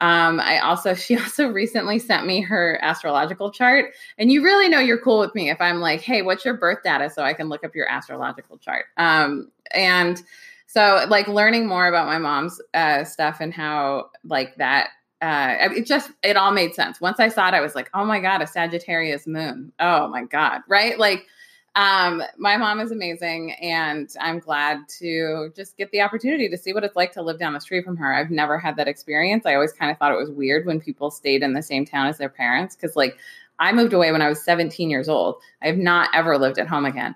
Um, 0.00 0.38
I 0.38 0.60
also, 0.60 0.94
she 0.94 1.18
also 1.18 1.48
recently 1.48 1.98
sent 1.98 2.24
me 2.24 2.40
her 2.42 2.78
astrological 2.80 3.50
chart. 3.50 3.92
And 4.18 4.30
you 4.30 4.44
really 4.44 4.68
know 4.68 4.78
you're 4.78 5.00
cool 5.00 5.18
with 5.18 5.34
me 5.34 5.50
if 5.50 5.60
I'm 5.60 5.80
like, 5.80 6.00
hey, 6.00 6.22
what's 6.22 6.44
your 6.44 6.56
birth 6.56 6.84
data 6.84 7.10
so 7.10 7.24
I 7.24 7.32
can 7.32 7.48
look 7.48 7.64
up 7.64 7.74
your 7.74 7.90
astrological 7.90 8.58
chart? 8.58 8.84
Um, 8.98 9.50
and 9.74 10.22
so 10.68 11.06
like 11.08 11.26
learning 11.26 11.66
more 11.66 11.88
about 11.88 12.06
my 12.06 12.18
mom's 12.18 12.60
uh, 12.74 13.02
stuff 13.02 13.38
and 13.40 13.52
how 13.52 14.10
like 14.22 14.54
that 14.56 14.90
uh, 15.20 15.56
it 15.74 15.86
just 15.86 16.12
it 16.22 16.36
all 16.36 16.52
made 16.52 16.74
sense. 16.74 17.00
Once 17.00 17.18
i 17.18 17.28
saw 17.28 17.48
it 17.48 17.54
i 17.54 17.60
was 17.60 17.74
like 17.74 17.90
oh 17.94 18.04
my 18.04 18.20
god 18.20 18.40
a 18.40 18.46
sagittarius 18.46 19.26
moon. 19.26 19.72
Oh 19.80 20.06
my 20.08 20.24
god 20.24 20.60
right? 20.68 20.96
Like 20.98 21.26
um, 21.74 22.22
my 22.38 22.56
mom 22.56 22.80
is 22.80 22.90
amazing 22.90 23.52
and 23.62 24.10
i'm 24.20 24.38
glad 24.38 24.80
to 24.98 25.50
just 25.54 25.76
get 25.76 25.90
the 25.90 26.00
opportunity 26.00 26.48
to 26.48 26.56
see 26.56 26.72
what 26.72 26.82
it's 26.84 26.96
like 26.96 27.12
to 27.12 27.22
live 27.22 27.38
down 27.38 27.54
the 27.54 27.60
street 27.60 27.84
from 27.84 27.96
her. 27.96 28.14
I've 28.14 28.30
never 28.30 28.58
had 28.58 28.76
that 28.76 28.88
experience. 28.88 29.46
I 29.46 29.54
always 29.54 29.72
kind 29.72 29.90
of 29.90 29.96
thought 29.98 30.12
it 30.12 30.18
was 30.18 30.30
weird 30.30 30.66
when 30.66 30.80
people 30.80 31.10
stayed 31.10 31.42
in 31.42 31.54
the 31.54 31.62
same 31.62 31.84
town 31.86 32.06
as 32.08 32.18
their 32.18 32.28
parents 32.28 32.76
because 32.76 32.94
like 32.94 33.16
i 33.58 33.72
moved 33.72 33.92
away 33.94 34.12
when 34.12 34.22
i 34.22 34.28
was 34.28 34.42
17 34.42 34.90
years 34.90 35.08
old. 35.08 35.36
I 35.62 35.66
have 35.66 35.78
not 35.78 36.10
ever 36.14 36.36
lived 36.36 36.58
at 36.58 36.68
home 36.68 36.84
again 36.84 37.14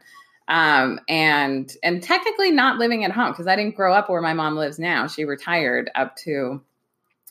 um, 0.49 1.01
and 1.09 1.75
and 1.83 2.03
technically 2.03 2.51
not 2.51 2.79
living 2.79 3.05
at 3.05 3.13
home 3.13 3.33
because 3.33 3.47
I 3.47 3.57
didn't 3.57 3.77
grow 3.77 3.95
up 3.95 4.09
where 4.09 4.21
my 4.21 4.35
mom 4.35 4.57
lives 4.57 4.79
now. 4.79 5.07
She 5.07 5.25
retired 5.25 5.91
up 5.95 6.17
to 6.25 6.61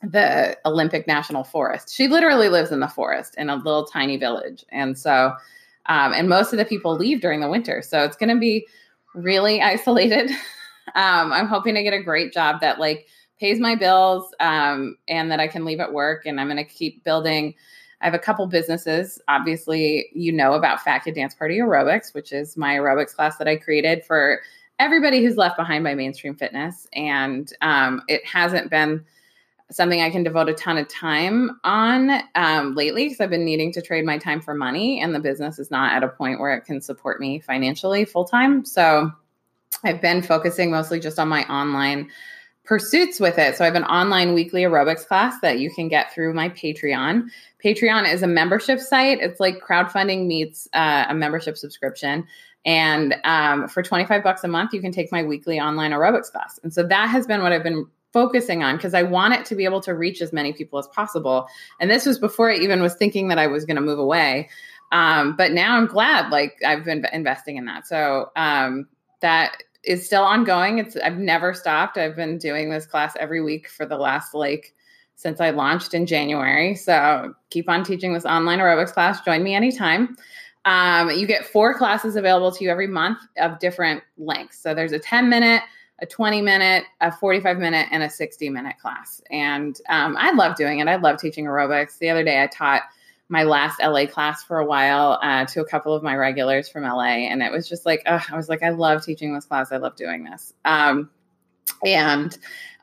the 0.04 0.58
Olympic 0.66 1.08
National 1.08 1.44
Forest. 1.44 1.94
She 1.94 2.08
literally 2.08 2.50
lives 2.50 2.72
in 2.72 2.80
the 2.80 2.88
forest 2.88 3.36
in 3.38 3.50
a 3.50 3.56
little 3.56 3.86
tiny 3.86 4.18
village, 4.18 4.66
and 4.70 4.98
so 4.98 5.34
um, 5.88 6.14
and 6.14 6.30
most 6.30 6.54
of 6.54 6.58
the 6.58 6.66
people 6.66 6.96
leave 6.96 7.22
during 7.22 7.42
the 7.42 7.50
winter, 7.50 7.82
so 7.82 8.04
it's 8.04 8.18
going 8.18 8.34
to 8.34 8.40
be 8.40 8.68
really 9.14 9.62
isolated. 9.62 10.30
um, 10.96 11.32
I'm 11.34 11.48
hoping 11.48 11.76
to 11.76 11.84
get 11.84 11.94
a 11.94 12.02
great 12.02 12.34
job 12.34 12.62
that 12.62 12.80
like 12.80 13.08
pays 13.40 13.60
my 13.60 13.76
bills 13.76 14.34
um, 14.40 14.98
and 15.08 15.32
that 15.32 15.40
I 15.40 15.48
can 15.48 15.66
leave 15.66 15.80
at 15.80 15.94
work, 15.94 16.26
and 16.26 16.40
I'm 16.40 16.48
going 16.48 16.58
to 16.58 16.64
keep 16.64 17.04
building 17.04 17.56
I 18.02 18.06
have 18.06 18.14
a 18.14 18.20
couple 18.20 18.46
businesses. 18.48 19.22
Obviously, 19.28 20.10
you 20.14 20.32
know 20.32 20.54
about 20.54 20.82
Fat 20.82 21.00
Kid 21.00 21.16
Dance 21.16 21.36
Party 21.36 21.60
Aerobics, 21.60 22.14
which 22.14 22.32
is 22.32 22.58
my 22.58 22.76
aerobics 22.76 23.16
class 23.16 23.38
that 23.38 23.48
I 23.48 23.56
created 23.56 24.04
for 24.04 24.42
everybody 24.80 25.24
who's 25.24 25.38
left 25.38 25.58
behind 25.58 25.84
by 25.84 25.94
mainstream 25.94 26.36
fitness. 26.36 26.88
And 26.94 27.54
um, 27.62 28.02
it 28.08 28.26
hasn't 28.26 28.72
been 28.72 29.06
something 29.70 30.02
I 30.02 30.10
can 30.10 30.24
devote 30.24 30.50
a 30.50 30.54
ton 30.54 30.78
of 30.78 30.88
time 30.90 31.60
on 31.64 32.22
um, 32.36 32.76
lately 32.76 33.06
because 33.06 33.22
I've 33.22 33.30
been 33.30 33.46
needing 33.46 33.72
to 33.74 33.82
trade 33.82 34.06
my 34.06 34.18
time 34.18 34.42
for 34.42 34.54
money, 34.54 35.02
and 35.02 35.16
the 35.16 35.20
business 35.20 35.60
is 35.60 35.72
not 35.72 35.94
at 35.94 36.04
a 36.04 36.10
point 36.10 36.40
where 36.40 36.54
it 36.54 36.66
can 36.66 36.82
support 36.82 37.20
me 37.20 37.40
financially 37.40 38.04
full 38.04 38.26
time. 38.26 38.66
So 38.66 39.12
I've 39.84 40.02
been 40.02 40.22
focusing 40.22 40.72
mostly 40.72 41.00
just 41.00 41.20
on 41.20 41.30
my 41.30 41.44
online 41.46 42.10
pursuits 42.64 43.20
with 43.20 43.38
it. 43.38 43.56
So 43.56 43.64
I 43.64 43.68
have 43.68 43.76
an 43.76 43.84
online 43.86 44.34
weekly 44.34 44.62
aerobics 44.62 45.06
class 45.06 45.40
that 45.42 45.60
you 45.60 45.72
can 45.72 45.88
get 45.88 46.14
through 46.14 46.34
my 46.34 46.50
Patreon. 46.50 47.28
Patreon 47.64 48.12
is 48.12 48.24
a 48.24 48.28
membership 48.28 48.80
site. 48.80 49.20
It's 49.20 49.40
like 49.40 49.60
crowdfunding 49.60 50.28
meets 50.28 50.68
uh, 50.74 51.06
a 51.10 51.14
membership 51.14 51.58
subscription. 51.58 52.26
And 52.64 53.16
um, 53.24 53.68
for 53.68 53.82
25 53.82 54.24
bucks 54.24 54.44
a 54.44 54.48
month, 54.48 54.74
you 54.74 54.82
can 54.82 54.92
take 54.92 55.12
my 55.12 55.24
weekly 55.24 55.60
online 55.60 55.92
aerobics 55.92 56.32
class. 56.32 56.60
And 56.64 56.74
so 56.74 56.84
that 56.84 57.10
has 57.10 57.26
been 57.26 57.42
what 57.42 57.52
I've 57.52 57.64
been 57.64 57.88
focusing 58.14 58.62
on 58.62 58.76
because 58.76 58.94
I 58.94 59.04
want 59.04 59.34
it 59.34 59.46
to 59.46 59.56
be 59.56 59.66
able 59.66 59.82
to 59.82 59.94
reach 59.94 60.22
as 60.22 60.32
many 60.32 60.54
people 60.54 60.78
as 60.78 60.88
possible. 60.88 61.48
And 61.80 61.90
this 61.90 62.06
was 62.06 62.20
before 62.20 62.52
I 62.52 62.56
even 62.58 62.82
was 62.82 62.94
thinking 62.96 63.30
that 63.30 63.40
I 63.40 63.48
was 63.48 63.66
going 63.66 63.78
to 63.78 63.82
move 63.82 64.00
away. 64.00 64.50
Um, 64.92 65.36
but 65.36 65.54
now 65.54 65.78
I'm 65.78 65.88
glad, 65.88 66.30
like 66.30 66.60
I've 66.66 66.84
been 66.84 67.06
investing 67.14 67.56
in 67.58 67.66
that. 67.66 67.88
So 67.88 68.30
um, 68.36 68.88
that 69.22 69.64
is 69.84 70.06
still 70.06 70.24
ongoing. 70.24 70.80
It's 70.80 70.96
I've 70.98 71.18
never 71.18 71.54
stopped. 71.54 71.98
I've 71.98 72.16
been 72.16 72.38
doing 72.38 72.70
this 72.70 72.86
class 72.86 73.14
every 73.20 73.42
week 73.42 73.68
for 73.70 73.86
the 73.86 73.98
last 73.98 74.34
like 74.34 74.74
since 75.16 75.40
I 75.40 75.52
launched 75.52 75.94
in 75.94 76.06
January. 76.06 76.76
So 76.76 77.34
keep 77.50 77.70
on 77.70 77.84
teaching 77.84 78.14
this 78.14 78.26
online 78.26 78.60
aerobics 78.60 78.94
class. 78.94 79.22
Join 79.22 79.44
me 79.44 79.54
anytime. 79.54 80.18
Um, 80.66 81.10
you 81.12 81.26
get 81.26 81.46
four 81.46 81.76
classes 81.76 82.16
available 82.16 82.52
to 82.52 82.64
you 82.64 82.70
every 82.70 82.88
month 82.88 83.20
of 83.38 83.60
different 83.60 84.04
lengths. 84.18 84.60
So 84.60 84.74
there's 84.74 84.92
a 84.92 85.00
10 85.00 85.30
minute, 85.30 85.64
a 86.00 86.06
20 86.06 86.42
minute, 86.42 86.86
a 87.02 87.12
45 87.12 87.58
minute, 87.58 87.88
and 87.92 88.04
a 88.04 88.10
60 88.10 88.50
minute 88.50 88.76
class. 88.80 89.22
And 89.32 89.80
um, 89.90 90.16
I 90.18 90.32
love 90.32 90.56
doing 90.56 90.80
it. 90.80 90.88
I 90.88 90.96
love 90.96 91.20
teaching 91.20 91.46
aerobics. 91.46 91.98
The 91.98 92.10
other 92.10 92.24
day 92.24 92.42
I 92.42 92.48
taught 92.48 92.84
my 93.32 93.44
last 93.44 93.80
LA 93.82 94.06
class 94.06 94.44
for 94.44 94.60
a 94.60 94.66
while 94.66 95.18
uh, 95.24 95.46
to 95.46 95.62
a 95.62 95.66
couple 95.66 95.96
of 95.96 96.04
my 96.04 96.16
regulars 96.18 96.68
from 96.68 96.84
LA. 96.84 97.30
And 97.30 97.42
it 97.42 97.50
was 97.50 97.68
just 97.68 97.86
like, 97.86 98.04
I 98.06 98.36
was 98.36 98.50
like, 98.50 98.62
I 98.62 98.70
love 98.70 99.06
teaching 99.06 99.34
this 99.34 99.46
class. 99.46 99.72
I 99.72 99.78
love 99.78 99.96
doing 99.96 100.26
this. 100.26 100.54
Um, 100.66 101.10
and 101.84 102.38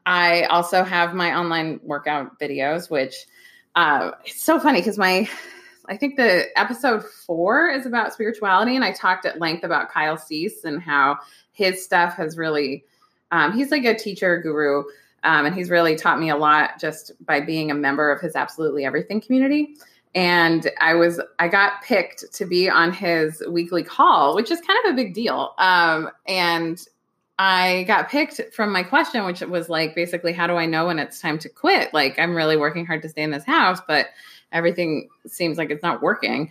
I 0.07 0.45
also 0.45 0.85
have 0.85 1.13
my 1.13 1.37
online 1.37 1.81
workout 1.83 2.41
videos, 2.41 2.89
which 2.89 3.27
uh, 3.75 4.13
it's 4.25 4.43
so 4.43 4.59
funny 4.59 4.81
because 4.81 4.97
my, 4.97 5.29
I 5.85 5.99
think 5.99 6.17
the 6.17 6.47
episode 6.57 7.05
four 7.05 7.69
is 7.69 7.85
about 7.85 8.15
spirituality. 8.15 8.75
And 8.75 8.83
I 8.83 8.93
talked 8.93 9.27
at 9.27 9.39
length 9.39 9.65
about 9.65 9.91
Kyle 9.91 10.17
Cease 10.17 10.65
and 10.65 10.81
how 10.81 11.19
his 11.53 11.85
stuff 11.85 12.15
has 12.15 12.39
really, 12.39 12.87
um, 13.33 13.53
he's 13.53 13.71
like 13.71 13.85
a 13.85 13.95
teacher 13.95 14.41
guru. 14.41 14.85
Um, 15.25 15.45
and 15.45 15.55
he's 15.55 15.69
really 15.69 15.95
taught 15.95 16.19
me 16.19 16.31
a 16.31 16.37
lot 16.37 16.81
just 16.81 17.13
by 17.27 17.41
being 17.41 17.71
a 17.71 17.75
member 17.75 18.11
of 18.11 18.23
his 18.23 18.35
Absolutely 18.35 18.87
Everything 18.87 19.21
community 19.21 19.77
and 20.15 20.71
I 20.81 20.95
was 20.95 21.21
I 21.39 21.49
got 21.49 21.83
picked 21.83 22.33
to 22.33 22.47
be 22.47 22.69
on 22.69 22.93
his 22.93 23.43
weekly 23.49 23.83
call, 23.83 24.35
which 24.35 24.51
is 24.51 24.61
kind 24.61 24.79
of 24.85 24.93
a 24.93 24.97
big 24.97 25.15
deal. 25.15 25.55
Um, 25.59 26.11
and 26.27 26.85
I 27.39 27.85
got 27.85 28.09
picked 28.09 28.41
from 28.53 28.73
my 28.73 28.83
question, 28.83 29.25
which 29.25 29.41
was 29.43 29.69
like 29.69 29.95
basically, 29.95 30.33
how 30.33 30.47
do 30.47 30.55
I 30.55 30.67
know 30.67 30.87
when 30.87 30.99
it's 30.99 31.21
time 31.21 31.39
to 31.41 31.49
quit? 31.49 31.95
Like 31.95 32.19
I'm 32.19 32.35
really 32.35 32.57
working 32.57 32.85
hard 32.85 33.03
to 33.03 33.09
stay 33.09 33.23
in 33.23 33.31
this 33.31 33.45
house, 33.45 33.81
but 33.87 34.09
everything 34.51 35.09
seems 35.27 35.59
like 35.59 35.71
it's 35.71 35.83
not 35.83 36.03
working. 36.03 36.51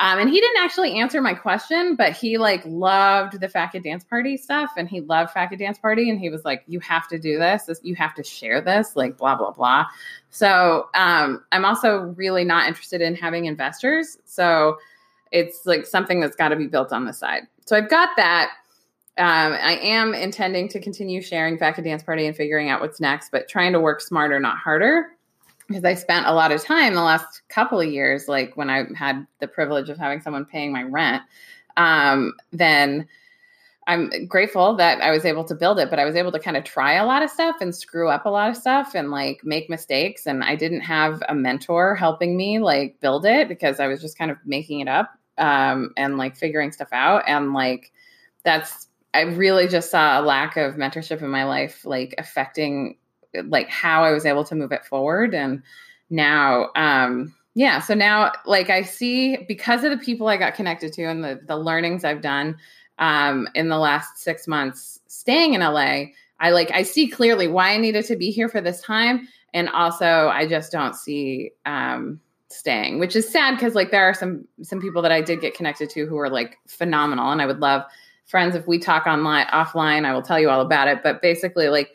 Um, 0.00 0.20
and 0.20 0.30
he 0.30 0.40
didn't 0.40 0.62
actually 0.62 0.98
answer 0.98 1.20
my 1.20 1.34
question, 1.34 1.96
but 1.96 2.12
he 2.12 2.38
like 2.38 2.62
loved 2.64 3.40
the 3.40 3.48
Fat 3.48 3.72
Kid 3.72 3.82
Dance 3.82 4.04
Party 4.04 4.36
stuff, 4.36 4.70
and 4.76 4.88
he 4.88 5.00
loved 5.00 5.32
Fat 5.32 5.48
Kid 5.48 5.58
Dance 5.58 5.78
Party, 5.78 6.08
and 6.08 6.20
he 6.20 6.30
was 6.30 6.44
like, 6.44 6.62
"You 6.68 6.78
have 6.80 7.08
to 7.08 7.18
do 7.18 7.38
this. 7.38 7.64
this 7.64 7.80
you 7.82 7.96
have 7.96 8.14
to 8.14 8.22
share 8.22 8.60
this." 8.60 8.94
Like 8.94 9.16
blah 9.16 9.34
blah 9.34 9.50
blah. 9.50 9.86
So 10.30 10.88
um, 10.94 11.44
I'm 11.50 11.64
also 11.64 12.14
really 12.16 12.44
not 12.44 12.68
interested 12.68 13.00
in 13.00 13.16
having 13.16 13.46
investors. 13.46 14.18
So 14.24 14.78
it's 15.32 15.66
like 15.66 15.84
something 15.84 16.20
that's 16.20 16.36
got 16.36 16.48
to 16.50 16.56
be 16.56 16.68
built 16.68 16.92
on 16.92 17.04
the 17.04 17.12
side. 17.12 17.48
So 17.66 17.76
I've 17.76 17.90
got 17.90 18.10
that. 18.16 18.50
Um, 19.18 19.52
I 19.52 19.80
am 19.82 20.14
intending 20.14 20.68
to 20.68 20.80
continue 20.80 21.20
sharing 21.20 21.58
Fat 21.58 21.72
Kid 21.72 21.82
Dance 21.82 22.04
Party 22.04 22.26
and 22.26 22.36
figuring 22.36 22.70
out 22.70 22.80
what's 22.80 23.00
next, 23.00 23.32
but 23.32 23.48
trying 23.48 23.72
to 23.72 23.80
work 23.80 24.00
smarter, 24.00 24.38
not 24.38 24.58
harder 24.58 25.08
because 25.68 25.84
I 25.84 25.94
spent 25.94 26.26
a 26.26 26.32
lot 26.32 26.50
of 26.50 26.64
time 26.64 26.94
the 26.94 27.02
last 27.02 27.42
couple 27.48 27.78
of 27.78 27.86
years, 27.86 28.26
like 28.26 28.56
when 28.56 28.70
I 28.70 28.86
had 28.96 29.26
the 29.38 29.46
privilege 29.46 29.90
of 29.90 29.98
having 29.98 30.20
someone 30.20 30.46
paying 30.46 30.72
my 30.72 30.82
rent, 30.82 31.22
um, 31.76 32.32
then 32.52 33.06
I'm 33.86 34.26
grateful 34.26 34.76
that 34.76 35.00
I 35.00 35.10
was 35.10 35.24
able 35.24 35.44
to 35.44 35.54
build 35.54 35.78
it, 35.78 35.88
but 35.88 35.98
I 35.98 36.04
was 36.04 36.14
able 36.14 36.32
to 36.32 36.38
kind 36.38 36.56
of 36.56 36.64
try 36.64 36.94
a 36.94 37.06
lot 37.06 37.22
of 37.22 37.30
stuff 37.30 37.56
and 37.60 37.74
screw 37.74 38.08
up 38.08 38.26
a 38.26 38.30
lot 38.30 38.50
of 38.50 38.56
stuff 38.56 38.94
and 38.94 39.10
like 39.10 39.40
make 39.44 39.70
mistakes. 39.70 40.26
And 40.26 40.42
I 40.44 40.56
didn't 40.56 40.82
have 40.82 41.22
a 41.28 41.34
mentor 41.34 41.94
helping 41.94 42.36
me 42.36 42.58
like 42.58 43.00
build 43.00 43.24
it 43.24 43.48
because 43.48 43.80
I 43.80 43.86
was 43.86 44.00
just 44.00 44.18
kind 44.18 44.30
of 44.30 44.36
making 44.44 44.80
it 44.80 44.88
up 44.88 45.10
um, 45.38 45.92
and 45.96 46.18
like 46.18 46.36
figuring 46.36 46.72
stuff 46.72 46.88
out. 46.92 47.24
And 47.26 47.54
like 47.54 47.92
that's, 48.42 48.88
I 49.14 49.22
really 49.22 49.68
just 49.68 49.90
saw 49.90 50.20
a 50.20 50.22
lack 50.22 50.58
of 50.58 50.74
mentorship 50.74 51.22
in 51.22 51.30
my 51.30 51.44
life, 51.44 51.86
like 51.86 52.14
affecting 52.18 52.98
like 53.44 53.68
how 53.68 54.04
I 54.04 54.12
was 54.12 54.26
able 54.26 54.44
to 54.44 54.54
move 54.54 54.72
it 54.72 54.84
forward. 54.84 55.34
And 55.34 55.62
now, 56.10 56.70
um, 56.76 57.34
yeah, 57.54 57.80
so 57.80 57.94
now 57.94 58.32
like 58.46 58.70
I 58.70 58.82
see 58.82 59.38
because 59.48 59.84
of 59.84 59.90
the 59.90 59.98
people 59.98 60.28
I 60.28 60.36
got 60.36 60.54
connected 60.54 60.92
to 60.94 61.04
and 61.04 61.24
the 61.24 61.40
the 61.46 61.56
learnings 61.56 62.04
I've 62.04 62.22
done 62.22 62.56
um, 62.98 63.48
in 63.54 63.68
the 63.68 63.78
last 63.78 64.18
six 64.18 64.46
months 64.46 65.00
staying 65.08 65.54
in 65.54 65.60
LA, 65.60 66.04
I 66.40 66.50
like 66.50 66.70
I 66.72 66.82
see 66.82 67.08
clearly 67.08 67.48
why 67.48 67.72
I 67.72 67.76
needed 67.76 68.04
to 68.06 68.16
be 68.16 68.30
here 68.30 68.48
for 68.48 68.60
this 68.60 68.80
time, 68.80 69.26
and 69.54 69.68
also 69.70 70.28
I 70.28 70.46
just 70.46 70.70
don't 70.70 70.94
see 70.94 71.50
um, 71.66 72.20
staying, 72.48 72.98
which 72.98 73.16
is 73.16 73.28
sad 73.28 73.56
because 73.56 73.74
like 73.74 73.90
there 73.90 74.04
are 74.04 74.14
some 74.14 74.46
some 74.62 74.80
people 74.80 75.02
that 75.02 75.12
I 75.12 75.20
did 75.20 75.40
get 75.40 75.54
connected 75.54 75.90
to 75.90 76.06
who 76.06 76.16
are 76.18 76.30
like 76.30 76.58
phenomenal, 76.68 77.32
and 77.32 77.42
I 77.42 77.46
would 77.46 77.60
love 77.60 77.82
friends 78.26 78.54
if 78.54 78.66
we 78.68 78.78
talk 78.78 79.06
online 79.06 79.46
offline. 79.46 80.04
I 80.04 80.12
will 80.12 80.22
tell 80.22 80.38
you 80.38 80.50
all 80.50 80.60
about 80.60 80.86
it, 80.86 81.02
but 81.02 81.22
basically 81.22 81.68
like 81.68 81.92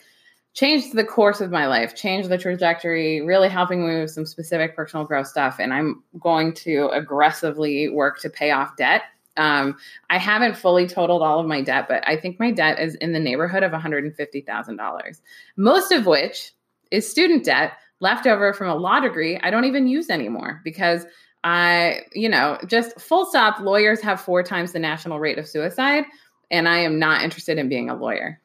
changed 0.53 0.95
the 0.95 1.03
course 1.03 1.41
of 1.41 1.51
my 1.51 1.67
life, 1.67 1.95
changed 1.95 2.29
the 2.29 2.38
trajectory, 2.38 3.22
really 3.22 3.50
helping 3.50 3.88
me 3.88 4.01
with 4.01 4.12
some 4.12 4.25
specific 4.25 4.75
personal 4.75 5.05
growth 5.05 5.27
stuff. 5.27 5.57
And 5.60 5.74
I'm 5.74 6.03
going 6.19 6.53
to 6.55 6.89
aggressively 6.89 7.89
work 7.89 8.19
to 8.19 8.29
pay 8.29 8.51
off 8.51 8.77
debt. 8.77 9.03
Um, 9.36 9.75
I 10.12 10.19
haven't 10.19 10.55
fully 10.55 10.88
totaled 10.88 11.24
all 11.24 11.39
of 11.39 11.48
my 11.48 11.62
debt, 11.62 11.88
but 11.88 12.07
I 12.07 12.17
think 12.17 12.39
my 12.39 12.51
debt 12.51 12.79
is 12.79 12.93
in 12.95 13.13
the 13.13 13.19
neighborhood 13.19 13.63
of 13.63 13.72
$150,000, 13.72 15.22
most 15.57 15.91
of 15.91 16.05
which 16.05 16.51
is 16.91 17.10
student 17.10 17.43
debt 17.43 17.74
left 18.00 18.27
over 18.27 18.53
from 18.53 18.67
a 18.67 18.75
law 18.75 19.00
degree 19.00 19.39
I 19.41 19.50
don't 19.50 19.65
even 19.65 19.88
use 19.88 20.10
anymore 20.10 20.62
because 20.63 21.05
I, 21.43 22.01
you 22.13 22.29
know, 22.29 22.60
just 22.67 23.00
full 23.00 23.25
stop, 23.25 23.60
lawyers 23.60 24.01
have 24.01 24.22
four 24.22 24.43
times 24.43 24.72
the 24.72 24.79
national 24.79 25.19
rate 25.19 25.39
of 25.39 25.48
suicide. 25.48 26.05
And 26.51 26.69
I 26.69 26.77
am 26.77 27.00
not 27.00 27.24
interested 27.24 27.57
in 27.57 27.67
being 27.67 27.89
a 27.89 27.95
lawyer. 27.95 28.39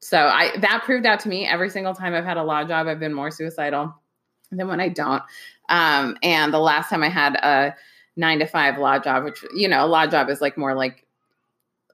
So 0.00 0.18
I 0.18 0.56
that 0.58 0.82
proved 0.84 1.06
out 1.06 1.20
to 1.20 1.28
me 1.28 1.46
every 1.46 1.70
single 1.70 1.94
time 1.94 2.14
I've 2.14 2.24
had 2.24 2.36
a 2.36 2.42
law 2.42 2.64
job, 2.64 2.86
I've 2.86 3.00
been 3.00 3.14
more 3.14 3.30
suicidal 3.30 3.94
than 4.50 4.66
when 4.66 4.80
I 4.80 4.88
don't. 4.88 5.22
Um, 5.68 6.16
and 6.22 6.52
the 6.52 6.58
last 6.58 6.88
time 6.88 7.02
I 7.02 7.08
had 7.08 7.34
a 7.36 7.74
nine 8.16 8.38
to 8.40 8.46
five 8.46 8.78
law 8.78 8.98
job, 8.98 9.24
which 9.24 9.44
you 9.54 9.68
know, 9.68 9.84
a 9.84 9.88
law 9.88 10.06
job 10.06 10.30
is 10.30 10.40
like 10.40 10.56
more 10.56 10.74
like 10.74 11.06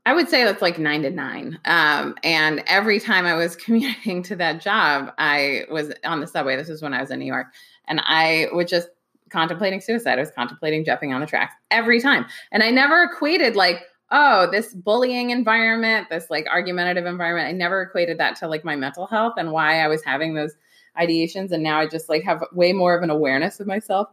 I 0.06 0.14
would 0.14 0.28
say 0.28 0.44
that's 0.44 0.62
like 0.62 0.78
nine 0.78 1.02
to 1.02 1.10
nine. 1.10 1.58
Um, 1.64 2.14
and 2.22 2.62
every 2.68 3.00
time 3.00 3.26
I 3.26 3.34
was 3.34 3.56
commuting 3.64 4.22
to 4.25 4.36
that 4.36 4.60
job, 4.60 5.12
I 5.18 5.64
was 5.68 5.92
on 6.04 6.20
the 6.20 6.28
subway. 6.28 6.56
This 6.56 6.68
was 6.68 6.80
when 6.80 6.94
I 6.94 7.00
was 7.00 7.10
in 7.10 7.18
New 7.18 7.26
York, 7.26 7.48
and 7.88 8.00
I 8.04 8.46
would 8.52 8.68
just 8.68 8.88
contemplating 9.30 9.80
suicide. 9.80 10.18
I 10.18 10.22
was 10.22 10.30
contemplating 10.30 10.84
jumping 10.84 11.12
on 11.12 11.20
the 11.20 11.26
tracks 11.26 11.54
every 11.72 12.00
time, 12.00 12.25
and 12.52 12.62
I 12.62 12.70
never 12.70 13.02
equated 13.02 13.56
like 13.56 13.82
oh, 14.10 14.48
this 14.50 14.72
bullying 14.75 15.30
environment, 15.30 16.08
this 16.10 16.30
like 16.30 16.46
argumentative 16.46 17.06
environment, 17.06 17.48
I 17.48 17.52
never 17.52 17.82
equated 17.82 18.18
that 18.18 18.36
to 18.36 18.48
like 18.48 18.64
my 18.64 18.76
mental 18.76 19.06
health 19.06 19.34
and 19.36 19.52
why 19.52 19.80
I 19.80 19.88
was 19.88 20.04
having 20.04 20.34
those 20.34 20.54
ideations. 20.98 21.50
And 21.50 21.62
now 21.62 21.80
I 21.80 21.86
just 21.86 22.08
like 22.08 22.22
have 22.22 22.44
way 22.52 22.72
more 22.72 22.96
of 22.96 23.02
an 23.02 23.10
awareness 23.10 23.58
of 23.60 23.66
myself. 23.66 24.08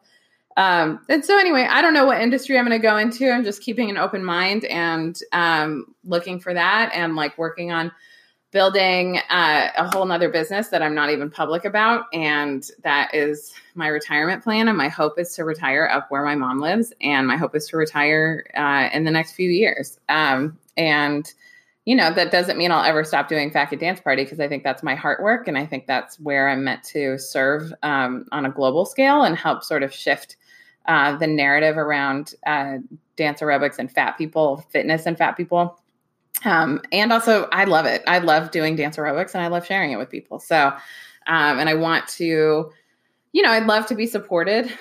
Um, 0.57 0.99
and 1.09 1.23
so 1.25 1.37
anyway, 1.39 1.67
I 1.69 1.81
don't 1.81 1.93
know 1.93 2.05
what 2.05 2.21
industry 2.21 2.57
I'm 2.57 2.65
going 2.65 2.79
to 2.79 2.81
go 2.81 2.97
into. 2.97 3.31
I'm 3.31 3.43
just 3.43 3.61
keeping 3.61 3.89
an 3.89 3.97
open 3.97 4.23
mind 4.23 4.65
and 4.65 5.19
um, 5.31 5.95
looking 6.03 6.39
for 6.39 6.53
that 6.53 6.91
and 6.93 7.15
like 7.15 7.37
working 7.37 7.71
on 7.71 7.91
building 8.53 9.17
uh, 9.31 9.69
a 9.75 9.89
whole 9.89 10.05
nother 10.05 10.29
business 10.29 10.69
that 10.69 10.83
I'm 10.83 10.93
not 10.93 11.09
even 11.09 11.29
public 11.29 11.65
about. 11.65 12.05
And 12.13 12.63
that 12.83 13.13
is 13.13 13.51
my 13.73 13.87
retirement 13.87 14.43
plan. 14.43 14.67
And 14.67 14.77
my 14.77 14.89
hope 14.89 15.17
is 15.17 15.33
to 15.35 15.43
retire 15.43 15.89
up 15.91 16.09
where 16.09 16.23
my 16.23 16.35
mom 16.35 16.59
lives. 16.59 16.93
And 17.01 17.27
my 17.27 17.35
hope 17.35 17.55
is 17.55 17.67
to 17.69 17.77
retire 17.77 18.45
uh, 18.55 18.89
in 18.93 19.05
the 19.05 19.11
next 19.11 19.33
few 19.33 19.49
years. 19.49 19.99
Um, 20.07 20.59
and, 20.77 21.33
you 21.85 21.95
know, 21.95 22.13
that 22.13 22.31
doesn't 22.31 22.57
mean 22.57 22.71
I'll 22.71 22.85
ever 22.85 23.03
stop 23.03 23.27
doing 23.27 23.49
Fat 23.49 23.71
Kid 23.71 23.79
Dance 23.79 23.99
Party 23.99 24.23
because 24.23 24.39
I 24.39 24.47
think 24.47 24.63
that's 24.63 24.83
my 24.83 24.93
heart 24.93 25.23
work. 25.23 25.47
And 25.47 25.57
I 25.57 25.65
think 25.65 25.87
that's 25.87 26.19
where 26.19 26.47
I'm 26.47 26.63
meant 26.63 26.83
to 26.83 27.17
serve 27.17 27.73
um, 27.81 28.27
on 28.31 28.45
a 28.45 28.51
global 28.51 28.85
scale 28.85 29.23
and 29.23 29.35
help 29.35 29.63
sort 29.63 29.81
of 29.81 29.91
shift 29.91 30.37
uh, 30.85 31.17
the 31.17 31.27
narrative 31.27 31.77
around 31.77 32.35
uh, 32.45 32.77
dance 33.15 33.41
aerobics 33.41 33.79
and 33.79 33.91
fat 33.91 34.15
people, 34.15 34.57
fitness 34.69 35.07
and 35.07 35.17
fat 35.17 35.31
people 35.37 35.79
um, 36.45 36.81
and 36.91 37.11
also, 37.11 37.47
I 37.51 37.65
love 37.65 37.85
it. 37.85 38.03
I 38.07 38.19
love 38.19 38.51
doing 38.51 38.75
dance 38.75 38.97
aerobics 38.97 39.33
and 39.33 39.43
I 39.43 39.47
love 39.47 39.65
sharing 39.65 39.91
it 39.91 39.97
with 39.97 40.09
people. 40.09 40.39
So, 40.39 40.67
um, 41.27 41.59
and 41.59 41.69
I 41.69 41.73
want 41.73 42.07
to, 42.09 42.71
you 43.31 43.41
know, 43.41 43.51
I'd 43.51 43.65
love 43.65 43.85
to 43.87 43.95
be 43.95 44.07
supported. 44.07 44.71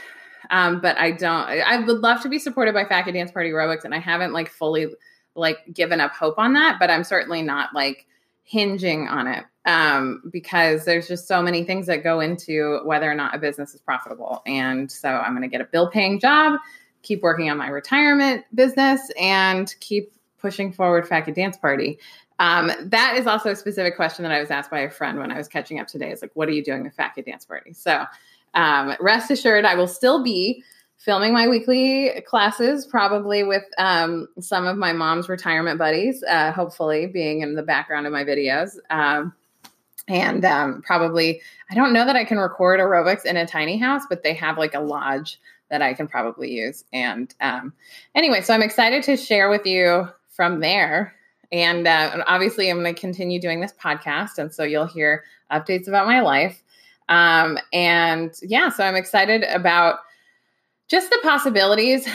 Um, 0.50 0.80
but 0.80 0.98
I 0.98 1.12
don't, 1.12 1.48
I 1.48 1.78
would 1.78 2.00
love 2.00 2.20
to 2.22 2.28
be 2.28 2.38
supported 2.38 2.74
by 2.74 2.84
Kid 2.84 3.12
Dance 3.12 3.30
Party 3.30 3.50
Aerobics. 3.50 3.84
And 3.84 3.94
I 3.94 3.98
haven't 3.98 4.32
like 4.32 4.50
fully 4.50 4.88
like 5.34 5.58
given 5.72 6.00
up 6.00 6.12
hope 6.12 6.38
on 6.38 6.52
that, 6.54 6.76
but 6.78 6.90
I'm 6.90 7.04
certainly 7.04 7.42
not 7.42 7.74
like 7.74 8.06
hinging 8.42 9.08
on 9.08 9.26
it 9.28 9.44
um, 9.64 10.22
because 10.30 10.84
there's 10.84 11.08
just 11.08 11.26
so 11.26 11.40
many 11.42 11.64
things 11.64 11.86
that 11.86 12.02
go 12.02 12.20
into 12.20 12.80
whether 12.84 13.10
or 13.10 13.14
not 13.14 13.34
a 13.34 13.38
business 13.38 13.74
is 13.74 13.80
profitable. 13.80 14.42
And 14.46 14.90
so 14.90 15.08
I'm 15.08 15.32
going 15.32 15.42
to 15.42 15.48
get 15.48 15.60
a 15.60 15.64
bill 15.64 15.88
paying 15.88 16.20
job, 16.20 16.60
keep 17.02 17.22
working 17.22 17.48
on 17.50 17.56
my 17.56 17.68
retirement 17.68 18.44
business, 18.54 19.10
and 19.18 19.74
keep 19.80 20.12
pushing 20.42 20.72
forward 20.72 21.08
Kid 21.08 21.34
Dance 21.34 21.56
Party. 21.56 21.98
Um, 22.38 22.72
that 22.82 23.16
is 23.16 23.26
also 23.26 23.52
a 23.52 23.56
specific 23.56 23.96
question 23.96 24.24
that 24.24 24.32
I 24.32 24.40
was 24.40 24.50
asked 24.50 24.70
by 24.70 24.80
a 24.80 24.90
friend 24.90 25.18
when 25.18 25.30
I 25.30 25.38
was 25.38 25.48
catching 25.48 25.78
up 25.78 25.86
today. 25.86 26.10
Is 26.10 26.20
like, 26.20 26.32
what 26.34 26.48
are 26.48 26.52
you 26.52 26.64
doing 26.64 26.82
with 26.82 26.94
Kid 27.14 27.24
Dance 27.24 27.46
Party? 27.46 27.72
So 27.72 28.04
um, 28.52 28.96
rest 29.00 29.30
assured, 29.30 29.64
I 29.64 29.76
will 29.76 29.88
still 29.88 30.22
be 30.22 30.64
filming 30.98 31.32
my 31.32 31.48
weekly 31.48 32.22
classes, 32.26 32.86
probably 32.86 33.42
with 33.42 33.64
um, 33.78 34.28
some 34.38 34.66
of 34.66 34.76
my 34.76 34.92
mom's 34.92 35.28
retirement 35.28 35.78
buddies, 35.78 36.22
uh, 36.22 36.52
hopefully 36.52 37.06
being 37.06 37.40
in 37.40 37.54
the 37.54 37.62
background 37.62 38.06
of 38.06 38.12
my 38.12 38.24
videos. 38.24 38.76
Um, 38.88 39.34
and 40.08 40.44
um, 40.44 40.82
probably, 40.82 41.40
I 41.70 41.74
don't 41.74 41.92
know 41.92 42.04
that 42.04 42.16
I 42.16 42.24
can 42.24 42.38
record 42.38 42.80
aerobics 42.80 43.24
in 43.24 43.36
a 43.36 43.46
tiny 43.46 43.78
house, 43.78 44.02
but 44.08 44.22
they 44.22 44.34
have 44.34 44.58
like 44.58 44.74
a 44.74 44.80
lodge 44.80 45.40
that 45.70 45.82
I 45.82 45.94
can 45.94 46.06
probably 46.06 46.52
use. 46.52 46.84
And 46.92 47.34
um, 47.40 47.72
anyway, 48.14 48.42
so 48.42 48.52
I'm 48.52 48.62
excited 48.62 49.04
to 49.04 49.16
share 49.16 49.48
with 49.48 49.66
you 49.66 50.08
from 50.32 50.60
there. 50.60 51.14
And, 51.52 51.86
uh, 51.86 52.24
obviously, 52.26 52.70
I'm 52.70 52.80
going 52.82 52.94
to 52.94 53.00
continue 53.00 53.40
doing 53.40 53.60
this 53.60 53.72
podcast. 53.72 54.38
And 54.38 54.52
so 54.52 54.64
you'll 54.64 54.86
hear 54.86 55.24
updates 55.50 55.86
about 55.86 56.06
my 56.06 56.20
life. 56.20 56.62
Um, 57.08 57.58
and 57.72 58.34
yeah, 58.42 58.70
so 58.70 58.84
I'm 58.84 58.96
excited 58.96 59.44
about 59.44 59.98
just 60.88 61.10
the 61.10 61.18
possibilities 61.22 62.08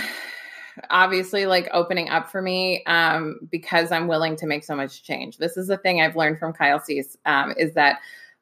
obviously 0.90 1.46
like 1.46 1.70
opening 1.74 2.10
up 2.10 2.30
for 2.30 2.42
me 2.42 2.84
um, 2.86 3.40
because 3.52 3.92
I'm 3.92 4.08
willing 4.08 4.36
to 4.38 4.46
make 4.46 4.64
so 4.64 4.76
much 4.76 5.04
change. 5.04 5.38
This 5.38 5.58
is 5.58 5.68
the 5.68 5.78
thing 5.78 6.02
I've 6.02 6.16
learned 6.16 6.40
from 6.40 6.54
Kyle 6.54 6.80
Cease 6.80 7.18
um, 7.26 7.54
is 7.58 7.74
that 7.74 8.00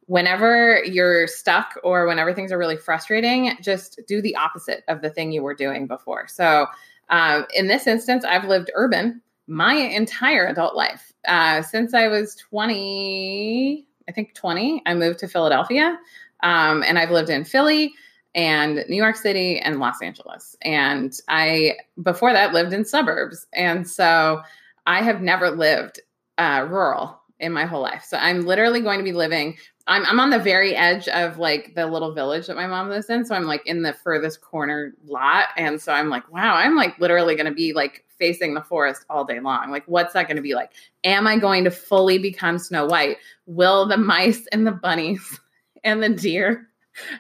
whenever 0.08 0.84
you're 0.84 1.28
stuck 1.28 1.80
or 1.84 2.06
whenever 2.08 2.34
things 2.34 2.52
are 2.52 2.58
really 2.58 2.78
frustrating, 2.78 3.52
just 3.62 4.00
do 4.08 4.22
the 4.22 4.36
opposite 4.36 4.84
of 4.88 5.02
the 5.02 5.10
thing 5.10 5.32
you 5.32 5.42
were 5.42 5.56
doing 5.56 5.88
before. 5.88 6.28
So 6.28 6.68
um, 7.10 7.46
in 7.56 7.68
this 7.68 7.88
instance, 7.88 8.24
I've 8.24 8.46
lived 8.46 8.72
urban 8.76 9.22
my 9.48 9.74
entire 9.74 10.48
adult 10.48 10.76
life. 10.76 11.14
Uh, 11.28 11.62
since 11.62 11.94
I 11.94 12.08
was 12.08 12.36
20, 12.36 13.86
I 14.08 14.12
think 14.12 14.34
20, 14.34 14.84
I 14.86 14.94
moved 14.94 15.20
to 15.20 15.28
Philadelphia. 15.28 15.98
Um, 16.44 16.84
and 16.84 17.00
I've 17.00 17.12
lived 17.12 17.30
in 17.30 17.46
Philly 17.46 17.94
and 18.36 18.84
New 18.90 18.96
York 18.96 19.16
City 19.16 19.60
and 19.60 19.80
Los 19.80 20.02
Angeles. 20.02 20.56
And 20.62 21.18
I, 21.28 21.78
before 22.04 22.34
that, 22.34 22.54
lived 22.54 22.74
in 22.74 22.86
suburbs. 22.86 23.48
And 23.54 23.88
so 23.88 24.42
I 24.86 25.02
have 25.02 25.22
never 25.22 25.50
lived 25.50 26.02
uh, 26.38 26.68
rural 26.70 27.20
in 27.40 27.52
my 27.52 27.66
whole 27.66 27.82
life. 27.82 28.04
So 28.04 28.18
I'm 28.18 28.42
literally 28.42 28.82
going 28.82 29.00
to 29.00 29.04
be 29.04 29.14
living. 29.14 29.58
I'm 29.88 30.06
I'm 30.06 30.20
on 30.20 30.32
the 30.32 30.40
very 30.40 30.76
edge 30.76 31.08
of 31.10 31.38
like 31.38 31.76
the 31.76 31.86
little 31.86 32.14
village 32.14 32.48
that 32.48 32.56
my 32.56 32.66
mom 32.66 32.90
lives 32.90 33.10
in. 33.10 33.24
So 33.26 33.36
I'm 33.36 33.46
like 33.46 33.66
in 33.68 33.84
the 33.84 33.94
furthest 33.94 34.42
corner 34.42 34.94
lot. 35.06 35.46
And 35.58 35.80
so 35.80 35.94
I'm 35.94 36.10
like, 36.10 36.32
wow, 36.32 36.56
I'm 36.56 36.76
like 36.76 36.98
literally 37.00 37.36
gonna 37.36 37.54
be 37.54 37.74
like 37.74 38.05
facing 38.18 38.54
the 38.54 38.62
forest 38.62 39.06
all 39.10 39.26
day 39.26 39.40
long. 39.40 39.72
Like, 39.72 39.84
what's 39.86 40.14
that 40.14 40.28
going 40.28 40.38
to 40.38 40.42
be 40.42 40.56
like? 40.56 40.72
Am 41.04 41.28
I 41.28 41.38
going 41.38 41.64
to 41.64 41.72
fully 41.72 42.18
become 42.18 42.58
Snow 42.58 42.86
White? 42.86 43.18
Will 43.46 43.86
the 43.86 43.98
mice 43.98 44.48
and 44.48 44.66
the 44.66 44.72
bunnies 44.72 45.40
and 45.84 46.02
the 46.02 46.10
deer 46.10 46.68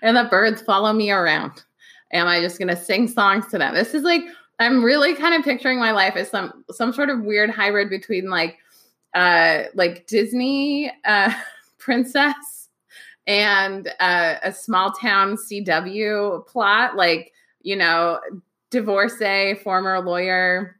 and 0.01 0.15
the 0.15 0.25
birds 0.25 0.62
follow 0.62 0.93
me 0.93 1.12
around? 1.12 1.63
Am 2.13 2.27
I 2.27 2.39
just 2.39 2.58
going 2.58 2.69
to 2.69 2.77
sing 2.77 3.08
songs 3.08 3.47
to 3.47 3.58
them? 3.58 3.73
This 3.73 3.93
is 3.93 4.03
like, 4.03 4.23
I'm 4.60 4.84
really 4.84 5.15
kind 5.15 5.36
of 5.36 5.43
picturing 5.43 5.79
my 5.79 5.91
life 5.91 6.15
as 6.15 6.29
some 6.29 6.63
some 6.71 6.93
sort 6.93 7.10
of 7.10 7.21
weird 7.21 7.49
hybrid 7.49 7.89
between 7.89 8.29
like 8.29 8.58
uh 9.13 9.63
like 9.73 10.08
Disney 10.08 10.91
uh 11.03 11.34
princess 11.77 12.69
and 13.27 13.91
uh, 13.99 14.36
a 14.43 14.53
small 14.53 14.91
town 14.91 15.36
CW 15.36 16.45
plot 16.47 16.95
like 16.95 17.34
you 17.62 17.75
know 17.75 18.19
divorcee 18.69 19.55
former 19.55 19.99
lawyer 19.99 20.77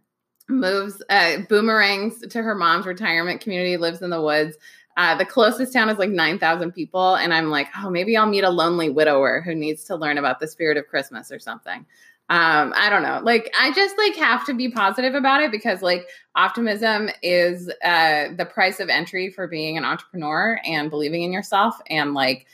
moves 0.48 1.02
uh, 1.10 1.38
boomerangs 1.50 2.20
to 2.28 2.42
her 2.42 2.56
mom's 2.56 2.86
retirement 2.86 3.42
community 3.42 3.78
lives 3.78 4.02
in 4.02 4.10
the 4.10 4.22
woods. 4.22 4.58
Uh, 4.98 5.16
the 5.16 5.26
closest 5.26 5.74
town 5.74 5.90
is 5.90 5.98
like 5.98 6.10
9000 6.10 6.72
people 6.72 7.16
and 7.16 7.34
i'm 7.34 7.50
like 7.50 7.68
oh 7.78 7.90
maybe 7.90 8.16
i'll 8.16 8.26
meet 8.26 8.46
a 8.46 8.50
lonely 8.50 8.90
widower 8.90 9.42
who 9.42 9.54
needs 9.54 9.84
to 9.84 9.94
learn 9.94 10.18
about 10.18 10.40
the 10.40 10.48
spirit 10.48 10.78
of 10.78 10.88
christmas 10.88 11.32
or 11.32 11.40
something. 11.40 11.86
Um 12.30 12.74
i 12.76 12.90
don't 12.90 13.04
know. 13.04 13.20
Like 13.24 13.54
i 13.60 13.74
just 13.74 13.98
like 13.98 14.16
have 14.16 14.46
to 14.46 14.54
be 14.54 14.70
positive 14.70 15.16
about 15.16 15.42
it 15.42 15.52
because 15.52 15.82
like 15.82 16.08
optimism 16.36 17.10
is 17.22 17.70
uh 17.84 18.30
the 18.38 18.46
price 18.46 18.80
of 18.80 18.88
entry 18.88 19.30
for 19.30 19.48
being 19.48 19.78
an 19.78 19.84
entrepreneur 19.84 20.60
and 20.66 20.90
believing 20.90 21.24
in 21.24 21.34
yourself. 21.34 21.76
And 21.90 22.14
like 22.14 22.46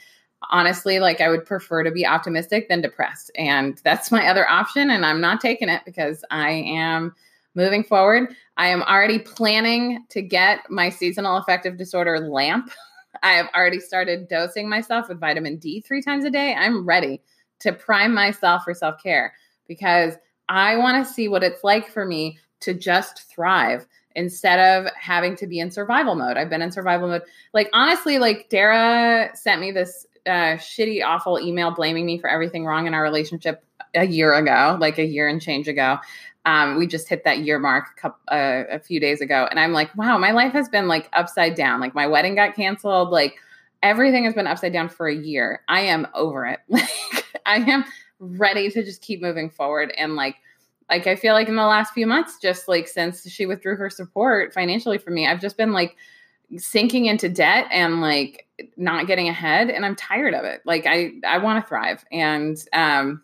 honestly 0.50 1.00
like 1.00 1.22
i 1.22 1.30
would 1.30 1.46
prefer 1.46 1.84
to 1.84 1.92
be 1.92 2.08
optimistic 2.08 2.70
than 2.70 2.82
depressed. 2.82 3.30
And 3.36 3.80
that's 3.84 4.12
my 4.12 4.28
other 4.28 4.50
option 4.50 4.90
and 4.90 5.06
i'm 5.06 5.22
not 5.22 5.42
taking 5.42 5.70
it 5.70 5.84
because 5.86 6.26
i 6.32 6.50
am 6.50 7.14
moving 7.56 7.84
forward. 7.84 8.36
I 8.58 8.68
am 8.68 8.84
already 8.84 9.20
planning 9.20 10.06
to 10.10 10.22
get 10.22 10.70
my 10.70 10.90
seasonal 10.90 11.38
affective 11.38 11.78
disorder 11.78 12.20
lamp. 12.20 12.72
I 13.24 13.34
have 13.34 13.50
already 13.56 13.80
started 13.80 14.28
dosing 14.28 14.70
myself 14.70 15.10
with 15.10 15.20
vitamin 15.20 15.58
D 15.58 15.82
three 15.82 16.02
times 16.02 16.26
a 16.26 16.30
day. 16.30 16.54
I'm 16.54 16.86
ready 16.86 17.22
to 17.60 17.74
prime 17.74 18.14
myself 18.14 18.64
for 18.64 18.74
self 18.74 19.02
care 19.02 19.34
because 19.68 20.16
I 20.50 20.78
want 20.78 21.06
to 21.06 21.14
see 21.14 21.28
what 21.28 21.44
it's 21.44 21.64
like 21.64 21.90
for 21.90 22.06
me 22.06 22.40
to 22.62 22.74
just 22.74 23.24
thrive 23.30 23.86
instead 24.16 24.60
of 24.60 24.92
having 25.00 25.36
to 25.38 25.48
be 25.48 25.60
in 25.60 25.72
survival 25.72 26.16
mode. 26.16 26.38
I've 26.38 26.50
been 26.50 26.62
in 26.62 26.72
survival 26.72 27.08
mode. 27.08 27.24
Like, 27.54 27.70
honestly, 27.74 28.20
like 28.20 28.50
Dara 28.50 29.30
sent 29.34 29.62
me 29.62 29.72
this 29.72 30.06
shitty, 30.28 31.04
awful 31.04 31.40
email 31.40 31.72
blaming 31.72 32.06
me 32.06 32.18
for 32.18 32.30
everything 32.30 32.66
wrong 32.66 32.88
in 32.88 32.94
our 32.94 33.04
relationship 33.04 33.64
a 33.96 34.06
year 34.06 34.34
ago, 34.34 34.78
like 34.80 34.98
a 34.98 35.06
year 35.06 35.28
and 35.28 35.42
change 35.42 35.68
ago. 35.68 35.98
Um, 36.46 36.78
we 36.80 36.88
just 36.88 37.08
hit 37.08 37.24
that 37.24 37.40
year 37.40 37.60
mark 37.60 37.86
a, 37.96 38.02
couple, 38.02 38.20
uh, 38.32 38.64
a 38.70 38.80
few 38.80 39.00
days 39.00 39.22
ago, 39.22 39.48
and 39.52 39.60
I'm 39.60 39.74
like, 39.74 39.96
wow, 39.96 40.18
my 40.18 40.32
life 40.32 40.54
has 40.54 40.68
been 40.70 40.88
like 40.88 41.10
upside 41.14 41.56
down. 41.56 41.80
Like 41.80 41.94
my 41.94 42.08
wedding 42.08 42.36
got 42.36 42.56
canceled. 42.56 43.10
Like 43.10 43.36
everything 43.84 44.26
has 44.26 44.34
been 44.34 44.48
upside 44.48 44.74
down 44.74 44.90
for 44.90 45.08
a 45.08 45.16
year. 45.16 45.62
I 45.68 45.82
am 45.82 46.08
over 46.14 46.46
it. 46.46 46.60
Like 46.70 47.26
I 47.46 47.58
am 47.58 47.86
ready 48.20 48.70
to 48.70 48.84
just 48.84 49.02
keep 49.02 49.22
moving 49.22 49.50
forward 49.50 49.92
and 49.98 50.16
like 50.16 50.36
like 50.92 51.08
I 51.08 51.16
feel 51.16 51.34
like 51.34 51.48
in 51.48 51.56
the 51.56 51.66
last 51.66 51.94
few 51.94 52.06
months, 52.06 52.38
just 52.40 52.68
like 52.68 52.88
since 52.88 53.28
she 53.30 53.46
withdrew 53.46 53.78
her 53.78 53.90
support 53.90 54.54
financially 54.54 54.98
from 54.98 55.14
me, 55.14 55.26
I've 55.26 55.40
just 55.40 55.56
been 55.56 55.72
like 55.72 55.96
sinking 56.58 57.06
into 57.06 57.30
debt 57.30 57.66
and 57.72 58.02
like 58.02 58.46
not 58.78 59.08
getting 59.08 59.30
ahead 59.30 59.70
and 59.70 59.86
I'm 59.86 59.96
tired 59.96 60.34
of 60.34 60.46
it. 60.46 60.62
Like 60.66 60.86
I 60.86 61.12
I 61.26 61.38
want 61.38 61.64
to 61.64 61.68
thrive 61.68 62.04
and 62.12 62.58
um 62.74 63.22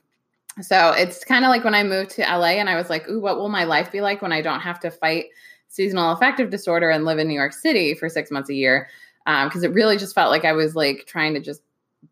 so 0.62 0.91
it's 0.91 1.23
kind 1.23 1.45
of 1.45 1.50
like 1.50 1.63
when 1.63 1.76
I 1.76 1.84
moved 1.84 2.12
to 2.12 2.21
LA 2.21 2.58
and 2.58 2.69
I 2.69 2.76
was 2.76 2.89
like, 2.89 3.08
ooh, 3.08 3.19
what 3.19 3.38
will 3.38 3.50
my 3.50 3.63
life 3.63 3.91
be 3.91 4.02
like 4.02 4.21
when 4.21 4.32
I 4.32 4.41
don't 4.41 4.60
have 4.60 4.80
to 4.82 4.91
fight 4.91 5.26
seasonal 5.67 6.12
affective 6.12 6.50
disorder 6.50 6.89
and 6.89 7.06
live 7.06 7.19
in 7.19 7.28
New 7.28 7.36
York 7.36 7.54
City 7.54 7.93
for 7.93 8.10
six 8.10 8.32
months 8.32 8.50
a 8.50 8.56
year? 8.56 8.89
Because 9.26 9.63
um, 9.63 9.65
it 9.65 9.73
really 9.73 9.97
just 9.97 10.15
felt 10.15 10.32
like 10.32 10.45
I 10.45 10.54
was 10.54 10.76
like 10.76 11.06
trying 11.06 11.34
to 11.36 11.39
just 11.39 11.62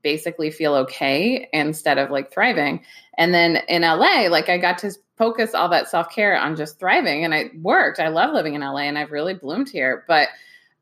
basically 0.02 0.52
feel 0.52 0.76
okay 0.76 1.50
instead 1.54 1.98
of 1.98 2.12
like 2.12 2.32
thriving. 2.32 2.84
And 3.18 3.34
then 3.34 3.58
in 3.68 3.82
LA, 3.82 4.28
like 4.30 4.50
I 4.50 4.58
got 4.58 4.78
to 4.80 4.92
focus 5.18 5.54
all 5.54 5.70
that 5.70 5.90
self 5.90 6.10
care 6.10 6.38
on 6.38 6.56
just 6.56 6.80
thriving 6.80 7.24
and 7.24 7.34
it 7.34 7.60
worked. 7.62 8.00
I 8.00 8.10
love 8.10 8.34
living 8.34 8.54
in 8.54 8.62
LA 8.62 8.82
and 8.82 8.98
I've 8.98 9.12
really 9.12 9.34
bloomed 9.34 9.70
here. 9.70 10.04
But 10.08 10.30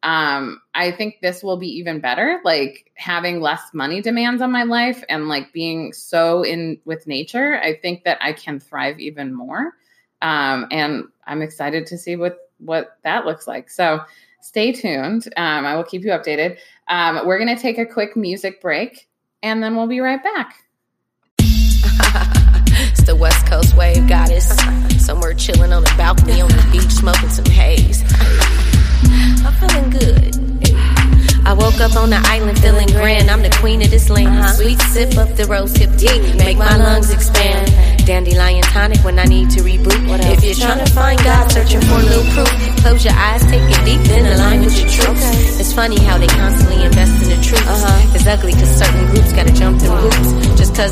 um, 0.04 0.62
I 0.76 0.92
think 0.92 1.20
this 1.22 1.42
will 1.42 1.56
be 1.56 1.70
even 1.78 2.02
better. 2.02 2.42
Like 2.44 2.92
having 2.96 3.40
less 3.40 3.62
money 3.74 4.02
demands 4.02 4.42
on 4.42 4.52
my 4.52 4.64
life 4.64 5.02
and 5.08 5.30
like 5.30 5.54
being 5.54 5.94
so 5.94 6.44
in 6.44 6.78
with 6.84 7.08
nature, 7.08 7.60
I 7.62 7.76
think 7.76 8.04
that 8.04 8.18
I 8.20 8.34
can 8.34 8.60
thrive 8.60 9.00
even 9.00 9.34
more. 9.34 9.74
Um, 10.22 10.68
and 10.72 11.06
I'm 11.26 11.42
excited 11.42 11.88
to 11.88 11.98
see 11.98 12.18
what 12.18 12.38
what 12.60 12.98
that 13.04 13.26
looks 13.26 13.48
like. 13.48 13.70
So 13.70 14.02
stay 14.42 14.74
tuned. 14.74 15.26
Um, 15.38 15.66
I 15.66 15.76
will 15.76 15.86
keep 15.86 16.04
you 16.04 16.12
updated. 16.12 16.58
Um, 16.90 17.26
we're 17.26 17.44
to 17.46 17.56
take 17.56 17.78
a 17.78 17.86
quick 17.86 18.18
music 18.18 18.62
break 18.62 19.08
and 19.42 19.64
then 19.64 19.76
we'll 19.76 19.88
be 19.88 20.02
right 20.02 20.22
back. 20.22 20.56
it's 21.40 23.04
the 23.04 23.16
West 23.16 23.46
Coast 23.48 23.76
Wave 23.78 24.08
Goddess. 24.08 24.50
Somewhere 25.04 25.34
chilling 25.34 25.72
on 25.72 25.84
the 25.84 25.94
balcony 25.98 26.42
on 26.42 26.50
the 26.50 26.70
beach, 26.72 26.92
smoking 26.92 27.30
some 27.30 27.46
haze. 27.46 28.04
I'm 29.46 29.54
feeling 29.54 29.90
good. 29.90 30.44
I 31.46 31.52
woke 31.52 31.80
up 31.82 31.96
on 31.98 32.10
the 32.10 32.22
island 32.24 32.58
feeling 32.60 32.88
grand. 32.88 33.30
I'm 33.30 33.44
the 33.44 33.52
queen 33.60 33.82
of 33.82 33.92
this 33.92 34.10
land. 34.10 34.30
Uh-huh. 34.30 34.54
Sweet 34.54 34.80
sip 34.80 35.18
of 35.18 35.36
the 35.36 35.46
rose 35.46 35.76
hip 35.76 35.92
tea, 35.98 36.34
make 36.38 36.58
my 36.58 36.78
lungs 36.78 37.12
expand. 37.12 37.68
Dandelion 38.08 38.64
tonic 38.64 39.04
when 39.04 39.20
I 39.20 39.26
need 39.26 39.50
to 39.52 39.60
reboot. 39.62 39.92
If 40.32 40.44
you're 40.44 40.56
trying 40.56 40.84
to 40.84 40.92
find 40.92 41.20
God, 41.24 41.52
searching 41.52 41.82
for 41.82 42.00
a 42.00 42.04
little 42.04 42.24
proof, 42.32 42.52
close 42.80 43.04
your 43.04 43.14
eyes, 43.16 43.44
take 43.44 43.64
it 43.64 43.86
deep, 43.86 44.02
then 44.08 44.26
align 44.34 44.62
with 44.64 44.80
your 44.80 44.90
truth. 44.90 45.20
It's 45.60 45.74
funny 45.74 46.00
how 46.00 46.18
they 46.18 46.28
constantly 46.28 46.84
invest 46.84 47.12
in 47.24 47.30
the 47.36 47.44
truth. 47.44 47.68
Uh-huh. 47.68 48.16
It's 48.16 48.28
ugly 48.28 48.54
cause 48.54 48.76
certain 48.80 49.06
groups 49.12 49.34
gotta 49.34 49.52
jump 49.52 49.73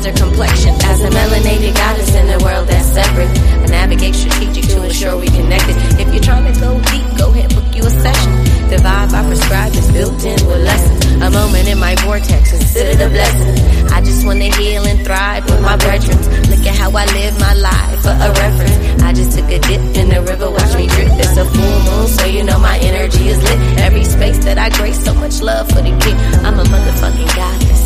their 0.02 0.14
complexion. 0.14 0.74
As 0.84 1.02
a 1.02 1.10
melanated 1.10 1.74
goddess 1.74 2.14
in 2.14 2.28
a 2.28 2.38
world 2.44 2.68
that's 2.68 2.88
separate, 2.88 3.28
I 3.28 3.66
navigate 3.66 4.14
strategic 4.14 4.64
to 4.70 4.84
ensure 4.84 5.16
we 5.18 5.26
connected. 5.26 5.76
If 6.00 6.12
you're 6.12 6.22
trying 6.22 6.52
to 6.52 6.60
go 6.60 6.80
deep, 6.80 7.06
go 7.18 7.30
ahead, 7.30 7.54
book 7.54 7.74
you 7.74 7.82
a 7.84 7.90
session. 7.90 8.32
The 8.70 8.76
vibe 8.76 9.12
I 9.12 9.22
prescribe 9.26 9.74
is 9.74 9.90
built 9.92 10.24
in 10.24 10.46
with 10.46 10.62
lessons. 10.64 11.22
A 11.22 11.30
moment 11.30 11.68
in 11.68 11.78
my 11.78 11.94
vortex, 11.96 12.50
consider 12.50 12.94
the 12.96 13.08
blessing. 13.10 13.92
I 13.92 14.00
just 14.00 14.24
wanna 14.24 14.48
heal 14.56 14.84
and 14.84 15.04
thrive 15.04 15.44
with 15.44 15.60
my 15.60 15.76
brethren. 15.76 16.18
Look 16.50 16.64
at 16.66 16.76
how 16.76 16.90
I 16.90 17.04
live 17.04 17.38
my 17.38 17.54
life 17.54 18.00
for 18.02 18.14
a 18.16 18.28
reference. 18.32 19.02
I 19.02 19.12
just 19.12 19.38
took 19.38 19.48
a 19.50 19.58
dip 19.60 19.82
in 19.96 20.08
the 20.08 20.20
river, 20.22 20.50
watch 20.50 20.74
me 20.76 20.86
drip. 20.88 21.12
It's 21.20 21.36
a 21.36 21.44
full 21.44 21.78
moon, 21.86 22.06
so 22.08 22.24
you 22.26 22.42
know 22.44 22.58
my 22.58 22.78
energy 22.78 23.28
is 23.28 23.38
lit. 23.42 23.60
Every 23.80 24.04
space 24.04 24.38
that 24.46 24.58
I 24.58 24.70
grace, 24.70 25.04
so 25.04 25.14
much 25.14 25.40
love 25.42 25.68
for 25.68 25.82
the 25.82 25.94
king. 26.02 26.16
I'm 26.44 26.58
a 26.58 26.64
motherfucking 26.64 27.36
goddess 27.36 27.81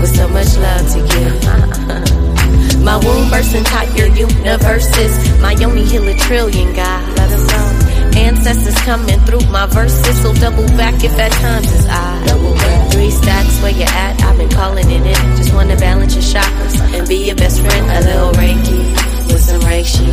with 0.00 0.14
so 0.14 0.28
much 0.28 0.56
love 0.56 0.84
to 0.92 1.00
give. 1.12 2.18
my 2.88 2.96
womb 2.96 3.28
tight 3.64 3.96
your 3.96 4.08
universes. 4.08 5.12
My 5.40 5.52
yoni 5.52 5.84
heal 5.84 6.06
a 6.08 6.14
trillion, 6.14 6.74
God. 6.74 7.16
Let 7.16 7.28
them 7.30 7.46
know. 7.46 7.68
Ancestors 8.18 8.78
coming 8.82 9.20
through 9.20 9.44
my 9.50 9.66
verses, 9.66 10.20
so 10.22 10.32
double 10.34 10.66
back 10.76 11.04
if 11.04 11.16
at 11.18 11.32
times 11.32 11.70
is 11.72 11.86
I. 11.86 12.24
Double 12.26 12.54
back. 12.54 12.92
Three 12.92 13.10
stacks 13.10 13.60
where 13.62 13.72
you 13.72 13.84
at, 13.84 14.20
I've 14.22 14.38
been 14.38 14.48
calling 14.50 14.90
it 14.90 15.04
in. 15.06 15.36
Just 15.36 15.54
wanna 15.54 15.76
balance 15.76 16.14
your 16.14 16.24
chakras 16.24 16.80
and 16.94 17.06
be 17.06 17.26
your 17.26 17.36
best 17.36 17.60
friend. 17.60 17.84
A 17.90 18.00
little 18.00 18.32
Reiki 18.32 18.80
with 19.28 19.42
some 19.42 19.60
Reishi. 19.62 20.08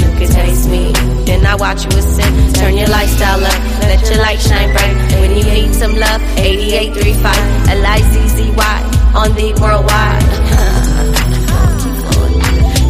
You 0.00 0.10
can 0.18 0.30
taste 0.32 0.68
me, 0.68 0.92
then 1.24 1.44
I 1.44 1.54
watch 1.56 1.84
you 1.84 1.90
ascend. 1.98 2.54
Turn 2.54 2.76
your 2.76 2.88
lifestyle 2.88 3.44
up, 3.44 3.60
let 3.82 4.00
your 4.08 4.18
light 4.18 4.40
shine 4.40 4.70
bright. 4.72 4.96
When 5.20 5.36
you 5.36 5.44
need 5.44 5.74
some 5.74 5.94
love, 5.96 6.22
8835 6.38 7.68
L 7.68 7.86
I 7.86 7.98
Z 8.00 8.28
Z 8.28 8.50
Y 8.56 8.89
on 9.14 9.34
the 9.34 9.52
worldwide. 9.60 11.20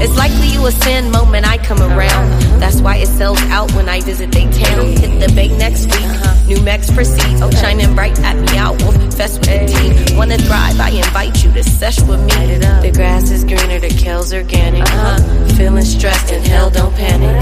It's 0.02 0.16
likely 0.16 0.48
you 0.48 0.66
a 0.66 0.72
sin 0.72 1.10
moment 1.10 1.46
I 1.46 1.58
come 1.58 1.80
around. 1.82 2.30
That's 2.58 2.80
why 2.80 2.96
it 2.96 3.06
sells 3.08 3.40
out 3.52 3.70
when 3.74 3.88
I 3.88 4.00
visit 4.00 4.32
they 4.32 4.44
town. 4.44 4.86
Hit 4.96 5.20
the 5.20 5.32
bank 5.34 5.52
next 5.58 5.86
week. 5.86 6.46
New 6.46 6.62
Mex 6.64 6.90
proceeds. 6.90 7.42
Oh, 7.42 7.50
shining 7.50 7.94
bright 7.94 8.18
at 8.20 8.36
me 8.36 8.56
out. 8.56 8.80
Wolf 8.82 8.96
fest 9.14 9.40
with 9.40 9.48
the 9.48 9.66
team. 9.68 10.16
Wanna 10.16 10.38
thrive? 10.38 10.80
I 10.80 10.90
invite 10.90 11.44
you 11.44 11.52
to 11.52 11.62
sesh 11.62 12.00
with 12.02 12.20
me. 12.20 12.56
The 12.56 12.92
grass 12.94 13.30
is 13.30 13.44
greener, 13.44 13.78
the 13.78 13.90
kale's 13.90 14.32
organic. 14.32 14.82
Uh-huh. 14.82 15.46
Feeling 15.56 15.84
stressed 15.84 16.32
and 16.32 16.46
hell 16.46 16.70
don't 16.70 16.94
panic. 16.96 17.36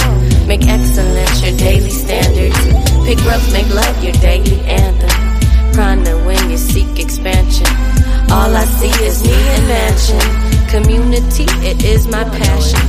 Make 0.49 0.67
excellence 0.67 1.43
your 1.43 1.57
daily 1.57 1.91
standards. 1.91 2.59
Pick 3.07 3.19
growth, 3.19 3.53
make 3.53 3.73
love 3.73 4.03
your 4.03 4.15
daily 4.15 4.61
anthem. 4.63 5.73
Prana 5.73 6.27
when 6.27 6.51
you 6.51 6.59
seek 6.59 6.99
expansion. 6.99 7.67
All 8.31 8.55
I 8.55 8.65
see 8.65 9.05
is 9.05 9.23
me 9.25 9.33
in 9.33 9.67
mansion. 9.69 10.21
Community, 10.69 11.47
it 11.67 11.83
is 11.85 12.07
my 12.07 12.25
passion. 12.25 12.81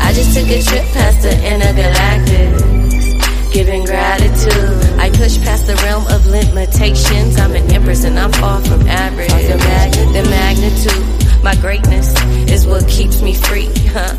I 0.00 0.12
just 0.12 0.36
took 0.36 0.46
a 0.48 0.62
trip 0.62 0.84
past 0.92 1.22
the 1.22 1.32
intergalactic. 1.52 3.52
Giving 3.52 3.84
gratitude. 3.84 5.00
I 5.00 5.10
push 5.10 5.38
past 5.42 5.66
the 5.66 5.74
realm 5.76 6.06
of 6.08 6.26
limitations. 6.26 7.38
I'm 7.38 7.54
an 7.54 7.70
empress 7.72 8.04
and 8.04 8.18
I'm 8.18 8.32
far 8.32 8.60
from 8.60 8.82
average. 8.86 9.28
The, 9.30 9.56
mag- 9.58 10.12
the 10.12 10.22
magnitude, 10.28 11.42
my 11.42 11.54
greatness 11.56 12.14
is 12.50 12.66
what 12.66 12.86
keeps 12.88 13.22
me 13.22 13.34
free. 13.34 13.70
Huh? 13.88 14.14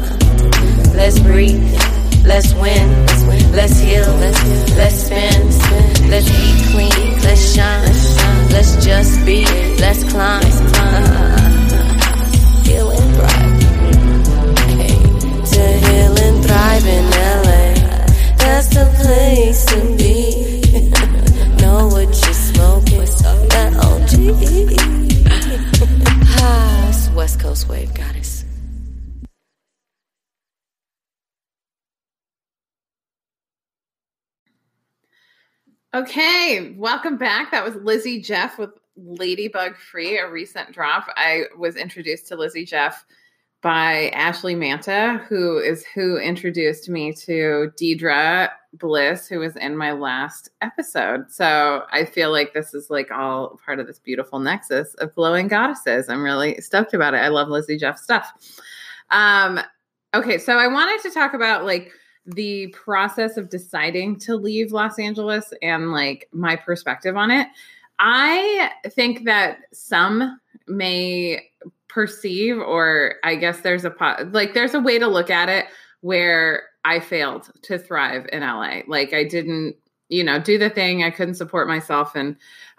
Let's 0.95 1.19
breathe. 1.19 1.61
Let's 2.25 2.53
win. 2.55 3.05
Let's 3.51 3.79
heal. 3.79 4.07
Let's 4.15 4.95
spin. 4.95 5.47
Let's 6.09 6.29
eat 6.29 6.71
clean. 6.71 7.19
Let's 7.21 7.53
shine. 7.53 7.93
Let's 8.49 8.83
just 8.83 9.25
be. 9.25 9.45
Let's 9.79 10.03
climb. 10.11 10.41
heal 12.63 12.89
and 12.91 13.15
thrive. 13.15 13.59
To 15.51 15.63
heal 15.85 16.17
and 16.25 16.43
thrive 16.45 16.85
in 16.85 17.05
LA. 17.11 17.73
That's 18.37 18.67
the 18.69 18.85
place 19.01 19.65
to 19.65 19.79
be. 19.97 20.11
know 21.61 21.87
what 21.87 22.07
you're 22.07 22.33
smoking. 22.33 23.03
That 23.49 23.73
OG. 23.77 24.13
West 27.15 27.39
Coast 27.39 27.69
Wave 27.69 27.92
Okay, 35.95 36.73
welcome 36.75 37.17
back. 37.17 37.51
That 37.51 37.63
was 37.63 37.75
Lizzy 37.75 38.19
Jeff 38.19 38.57
with 38.57 38.71
Ladybug 38.95 39.77
Free, 39.77 40.17
a 40.17 40.27
recent 40.27 40.71
drop. 40.71 41.05
I 41.15 41.43
was 41.55 41.75
introduced 41.75 42.27
to 42.29 42.35
Lizzy 42.35 42.65
Jeff 42.65 43.05
by 43.61 44.09
Ashley 44.09 44.55
Manta, 44.55 45.23
who 45.29 45.59
is 45.59 45.85
who 45.93 46.17
introduced 46.17 46.89
me 46.89 47.13
to 47.25 47.71
Deidre 47.79 48.49
Bliss, 48.73 49.27
who 49.27 49.37
was 49.37 49.55
in 49.55 49.77
my 49.77 49.91
last 49.91 50.49
episode. 50.61 51.31
So 51.31 51.83
I 51.91 52.05
feel 52.05 52.31
like 52.31 52.55
this 52.55 52.73
is 52.73 52.89
like 52.89 53.11
all 53.11 53.59
part 53.63 53.79
of 53.79 53.85
this 53.85 53.99
beautiful 53.99 54.39
nexus 54.39 54.95
of 54.95 55.13
glowing 55.13 55.47
goddesses. 55.47 56.09
I'm 56.09 56.23
really 56.23 56.59
stoked 56.59 56.95
about 56.95 57.13
it. 57.13 57.17
I 57.17 57.27
love 57.27 57.49
Lizzy 57.49 57.77
Jeff 57.77 57.99
stuff. 57.99 58.33
Um, 59.11 59.59
okay, 60.15 60.39
so 60.39 60.57
I 60.57 60.65
wanted 60.65 61.03
to 61.03 61.13
talk 61.13 61.35
about 61.35 61.65
like 61.65 61.91
the 62.25 62.67
process 62.67 63.37
of 63.37 63.49
deciding 63.49 64.17
to 64.17 64.35
leave 64.35 64.71
Los 64.71 64.97
Angeles 64.99 65.53
and 65.61 65.91
like 65.91 66.29
my 66.31 66.55
perspective 66.55 67.17
on 67.17 67.31
it. 67.31 67.47
I 67.99 68.71
think 68.89 69.25
that 69.25 69.59
some 69.71 70.39
may 70.67 71.49
perceive, 71.87 72.57
or 72.57 73.15
I 73.23 73.35
guess 73.35 73.61
there's 73.61 73.85
a 73.85 73.93
like 74.31 74.53
there's 74.53 74.73
a 74.73 74.79
way 74.79 74.99
to 74.99 75.07
look 75.07 75.29
at 75.29 75.49
it 75.49 75.65
where 76.01 76.63
I 76.85 76.99
failed 76.99 77.49
to 77.63 77.77
thrive 77.77 78.25
in 78.31 78.41
LA. 78.41 78.81
Like 78.87 79.13
I 79.13 79.23
didn't, 79.23 79.75
you 80.09 80.23
know, 80.23 80.39
do 80.39 80.57
the 80.57 80.69
thing. 80.69 81.03
I 81.03 81.11
couldn't 81.11 81.35
support 81.35 81.67
myself, 81.67 82.15
and 82.15 82.35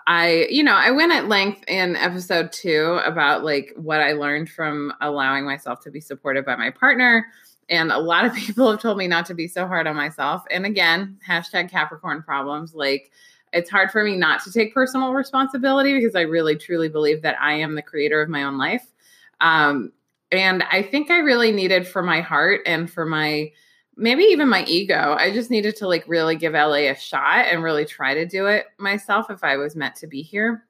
I, 0.07 0.47
you 0.51 0.63
know, 0.63 0.75
I 0.75 0.91
went 0.91 1.13
at 1.13 1.29
length 1.29 1.65
in 1.67 1.97
episode 1.97 2.53
two 2.53 3.01
about 3.05 3.45
like 3.45 3.73
what 3.77 4.01
I 4.01 4.13
learned 4.13 4.51
from 4.51 4.93
allowing 5.01 5.45
myself 5.47 5.81
to 5.85 5.91
be 5.91 6.01
supported 6.01 6.45
by 6.45 6.57
my 6.57 6.71
partner. 6.71 7.27
And 7.69 7.91
a 7.93 7.99
lot 7.99 8.25
of 8.25 8.35
people 8.35 8.71
have 8.71 8.81
told 8.81 8.99
me 8.99 9.07
not 9.07 9.27
to 9.27 9.35
be 9.35 9.49
so 9.49 9.67
hard 9.67 9.87
on 9.87 9.97
myself. 9.97 10.45
And 10.51 10.67
again, 10.67 11.19
hashtag 11.27 11.71
Capricorn 11.71 12.23
problems. 12.23 12.75
Like 12.75 13.11
it's 13.53 13.71
hard 13.71 13.91
for 13.91 14.03
me 14.03 14.17
not 14.17 14.43
to 14.45 14.53
take 14.53 14.75
personal 14.75 15.13
responsibility 15.13 15.95
because 15.95 16.17
I 16.17 16.23
really 16.23 16.57
truly 16.57 16.89
believe 16.89 17.23
that 17.23 17.41
I 17.41 17.55
am 17.55 17.75
the 17.75 17.83
creator 17.83 18.21
of 18.21 18.29
my 18.29 18.43
own 18.43 18.59
life. 18.59 18.87
Um, 19.41 19.93
and 20.33 20.65
I 20.65 20.83
think 20.83 21.11
I 21.11 21.19
really 21.19 21.53
needed 21.53 21.87
for 21.87 22.03
my 22.03 22.21
heart 22.21 22.63
and 22.67 22.91
for 22.91 23.05
my 23.05 23.53
maybe 23.97 24.25
even 24.25 24.49
my 24.49 24.65
ego, 24.65 25.17
I 25.19 25.33
just 25.33 25.51
needed 25.51 25.77
to 25.77 25.87
like 25.87 26.05
really 26.09 26.35
give 26.35 26.53
LA 26.55 26.91
a 26.91 26.97
shot 26.97 27.47
and 27.47 27.63
really 27.63 27.85
try 27.85 28.15
to 28.15 28.27
do 28.27 28.47
it 28.47 28.67
myself 28.79 29.31
if 29.31 29.45
I 29.45 29.57
was 29.57 29.77
meant 29.77 29.95
to 29.97 30.09
be 30.09 30.23
here. 30.23 30.65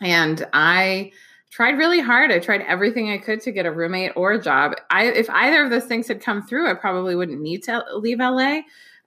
And 0.00 0.46
I 0.52 1.12
tried 1.52 1.76
really 1.76 2.00
hard. 2.00 2.32
I 2.32 2.38
tried 2.38 2.62
everything 2.62 3.10
I 3.10 3.18
could 3.18 3.40
to 3.42 3.52
get 3.52 3.66
a 3.66 3.70
roommate 3.70 4.12
or 4.16 4.32
a 4.32 4.42
job. 4.42 4.72
I 4.90 5.04
if 5.04 5.28
either 5.30 5.62
of 5.62 5.70
those 5.70 5.84
things 5.84 6.08
had 6.08 6.20
come 6.20 6.42
through, 6.42 6.68
I 6.68 6.74
probably 6.74 7.14
wouldn't 7.14 7.40
need 7.40 7.62
to 7.64 7.84
leave 7.94 8.18
LA. 8.18 8.62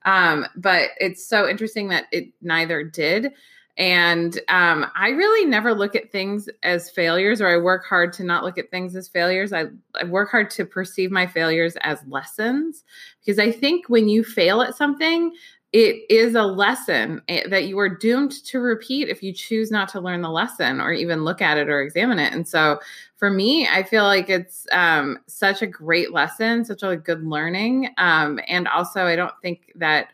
Um, 0.05 0.45
but 0.55 0.91
it's 0.99 1.25
so 1.25 1.49
interesting 1.49 1.89
that 1.89 2.05
it 2.11 2.29
neither 2.41 2.83
did. 2.83 3.33
And 3.77 4.39
um, 4.47 4.85
I 4.95 5.09
really 5.09 5.45
never 5.45 5.73
look 5.73 5.95
at 5.95 6.11
things 6.11 6.47
as 6.63 6.89
failures, 6.89 7.41
or 7.41 7.47
I 7.49 7.57
work 7.57 7.85
hard 7.85 8.13
to 8.13 8.23
not 8.23 8.43
look 8.43 8.57
at 8.57 8.71
things 8.71 8.95
as 8.95 9.09
failures. 9.09 9.51
I, 9.51 9.65
I 9.99 10.05
work 10.05 10.29
hard 10.31 10.49
to 10.51 10.65
perceive 10.65 11.11
my 11.11 11.27
failures 11.27 11.75
as 11.81 11.99
lessons 12.07 12.85
because 13.19 13.37
I 13.37 13.51
think 13.51 13.89
when 13.89 14.07
you 14.07 14.23
fail 14.23 14.61
at 14.61 14.77
something, 14.77 15.33
it 15.75 16.05
is 16.09 16.35
a 16.35 16.43
lesson 16.43 17.21
eh, 17.27 17.45
that 17.49 17.65
you 17.65 17.77
are 17.79 17.89
doomed 17.89 18.31
to 18.45 18.61
repeat 18.61 19.09
if 19.09 19.21
you 19.21 19.33
choose 19.33 19.71
not 19.71 19.89
to 19.89 19.99
learn 19.99 20.21
the 20.21 20.29
lesson 20.29 20.79
or 20.79 20.93
even 20.93 21.25
look 21.25 21.41
at 21.41 21.57
it 21.57 21.67
or 21.67 21.81
examine 21.81 22.17
it. 22.17 22.31
And 22.31 22.47
so 22.47 22.79
for 23.17 23.29
me, 23.29 23.67
I 23.67 23.83
feel 23.83 24.05
like 24.05 24.29
it's 24.29 24.65
um, 24.71 25.19
such 25.27 25.61
a 25.61 25.67
great 25.67 26.13
lesson, 26.13 26.63
such 26.63 26.81
a 26.81 26.95
good 26.95 27.25
learning. 27.25 27.89
Um, 27.97 28.39
and 28.47 28.69
also, 28.69 29.01
I 29.01 29.17
don't 29.17 29.33
think 29.41 29.73
that 29.75 30.11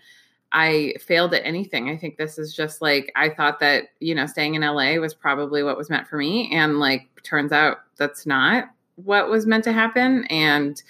I 0.51 0.95
failed 0.99 1.35
at 1.35 1.45
anything. 1.45 1.91
I 1.91 1.95
think 1.95 2.17
this 2.17 2.39
is 2.39 2.55
just 2.55 2.81
like 2.81 3.11
I 3.15 3.29
thought 3.29 3.59
that, 3.59 3.89
you 3.99 4.15
know, 4.15 4.25
staying 4.25 4.55
in 4.55 4.63
LA 4.63 4.95
was 4.95 5.13
probably 5.13 5.61
what 5.61 5.77
was 5.77 5.91
meant 5.91 6.07
for 6.07 6.17
me. 6.17 6.51
And 6.51 6.79
like 6.79 7.07
turns 7.21 7.51
out 7.51 7.81
that's 7.97 8.25
not 8.25 8.71
what 8.95 9.29
was 9.29 9.45
meant 9.45 9.65
to 9.65 9.73
happen. 9.73 10.25
And 10.25 10.81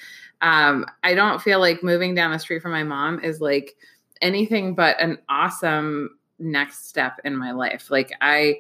um, 0.41 0.85
I 1.03 1.13
don't 1.13 1.41
feel 1.41 1.59
like 1.59 1.83
moving 1.83 2.15
down 2.15 2.31
the 2.31 2.39
street 2.39 2.61
from 2.61 2.71
my 2.71 2.83
mom 2.83 3.19
is 3.19 3.41
like 3.41 3.75
anything 4.21 4.75
but 4.75 4.99
an 5.01 5.17
awesome 5.29 6.17
next 6.39 6.87
step 6.87 7.19
in 7.23 7.35
my 7.35 7.51
life. 7.51 7.91
Like 7.91 8.11
I 8.21 8.59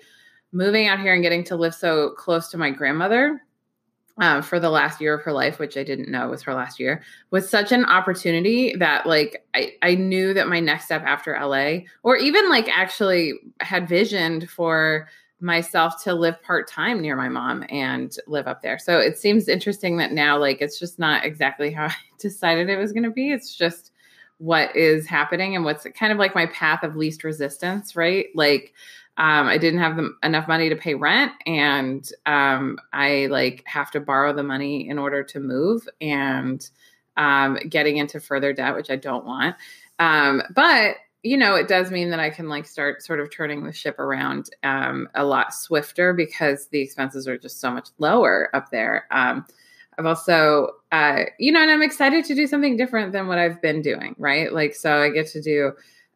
moving 0.51 0.87
out 0.87 0.99
here 0.99 1.13
and 1.13 1.23
getting 1.23 1.43
to 1.45 1.55
live 1.55 1.73
so 1.73 2.11
close 2.11 2.49
to 2.49 2.57
my 2.57 2.71
grandmother 2.71 3.41
uh, 4.19 4.41
for 4.41 4.59
the 4.59 4.69
last 4.69 5.01
year 5.01 5.13
of 5.13 5.23
her 5.23 5.31
life, 5.31 5.59
which 5.59 5.77
I 5.77 5.83
didn't 5.83 6.11
know 6.11 6.29
was 6.29 6.43
her 6.43 6.53
last 6.53 6.79
year, 6.79 7.01
was 7.31 7.49
such 7.49 7.71
an 7.71 7.85
opportunity 7.85 8.75
that 8.75 9.05
like 9.05 9.45
I, 9.53 9.73
I 9.81 9.95
knew 9.95 10.33
that 10.33 10.47
my 10.47 10.59
next 10.59 10.85
step 10.85 11.03
after 11.03 11.37
LA, 11.39 11.79
or 12.03 12.17
even 12.17 12.49
like 12.49 12.69
actually 12.69 13.33
had 13.61 13.87
visioned 13.87 14.49
for 14.49 15.07
myself 15.39 16.03
to 16.03 16.13
live 16.13 16.39
part 16.43 16.67
time 16.67 17.01
near 17.01 17.15
my 17.15 17.29
mom 17.29 17.65
and 17.69 18.15
live 18.27 18.47
up 18.47 18.61
there. 18.61 18.77
So 18.77 18.99
it 18.99 19.17
seems 19.17 19.47
interesting 19.47 19.97
that 19.97 20.11
now 20.11 20.37
like 20.37 20.61
it's 20.61 20.77
just 20.77 20.99
not 20.99 21.25
exactly 21.25 21.71
how 21.71 21.85
I 21.87 21.95
decided 22.19 22.69
it 22.69 22.77
was 22.77 22.91
going 22.91 23.03
to 23.03 23.11
be. 23.11 23.31
It's 23.31 23.55
just 23.55 23.91
what 24.41 24.75
is 24.75 25.05
happening 25.05 25.55
and 25.55 25.63
what's 25.63 25.85
kind 25.95 26.11
of 26.11 26.17
like 26.17 26.33
my 26.33 26.47
path 26.47 26.81
of 26.81 26.95
least 26.95 27.23
resistance, 27.23 27.95
right? 27.95 28.25
Like 28.33 28.73
um, 29.17 29.47
I 29.47 29.59
didn't 29.59 29.81
have 29.81 29.97
the, 29.97 30.15
enough 30.23 30.47
money 30.47 30.67
to 30.67 30.75
pay 30.75 30.95
rent, 30.95 31.31
and 31.45 32.09
um, 32.25 32.79
I 32.91 33.27
like 33.29 33.63
have 33.67 33.91
to 33.91 33.99
borrow 33.99 34.33
the 34.33 34.41
money 34.41 34.89
in 34.89 34.97
order 34.97 35.23
to 35.23 35.39
move, 35.39 35.87
and 36.01 36.67
um, 37.17 37.59
getting 37.69 37.97
into 37.97 38.19
further 38.19 38.51
debt, 38.51 38.75
which 38.75 38.89
I 38.89 38.95
don't 38.95 39.25
want. 39.25 39.55
Um, 39.99 40.41
but 40.55 40.95
you 41.21 41.37
know, 41.37 41.53
it 41.53 41.67
does 41.67 41.91
mean 41.91 42.09
that 42.09 42.19
I 42.19 42.31
can 42.31 42.49
like 42.49 42.65
start 42.65 43.03
sort 43.03 43.19
of 43.19 43.31
turning 43.31 43.63
the 43.63 43.71
ship 43.71 43.99
around 43.99 44.49
um, 44.63 45.07
a 45.13 45.23
lot 45.23 45.53
swifter 45.53 46.13
because 46.13 46.67
the 46.69 46.81
expenses 46.81 47.27
are 47.27 47.37
just 47.37 47.61
so 47.61 47.69
much 47.69 47.89
lower 47.99 48.49
up 48.55 48.71
there. 48.71 49.05
Um, 49.11 49.45
I've 49.99 50.07
also, 50.07 50.69
uh, 50.91 51.23
you 51.39 51.51
know, 51.51 51.61
and 51.61 51.71
I'm 51.71 51.81
excited 51.81 52.25
to 52.25 52.35
do 52.35 52.47
something 52.47 52.75
different 52.75 53.13
than 53.13 53.27
what 53.27 53.37
I've 53.37 53.61
been 53.61 53.81
doing, 53.81 54.15
right? 54.17 54.51
Like, 54.51 54.75
so 54.75 55.01
I 55.01 55.09
get 55.09 55.27
to 55.27 55.41
do 55.41 55.71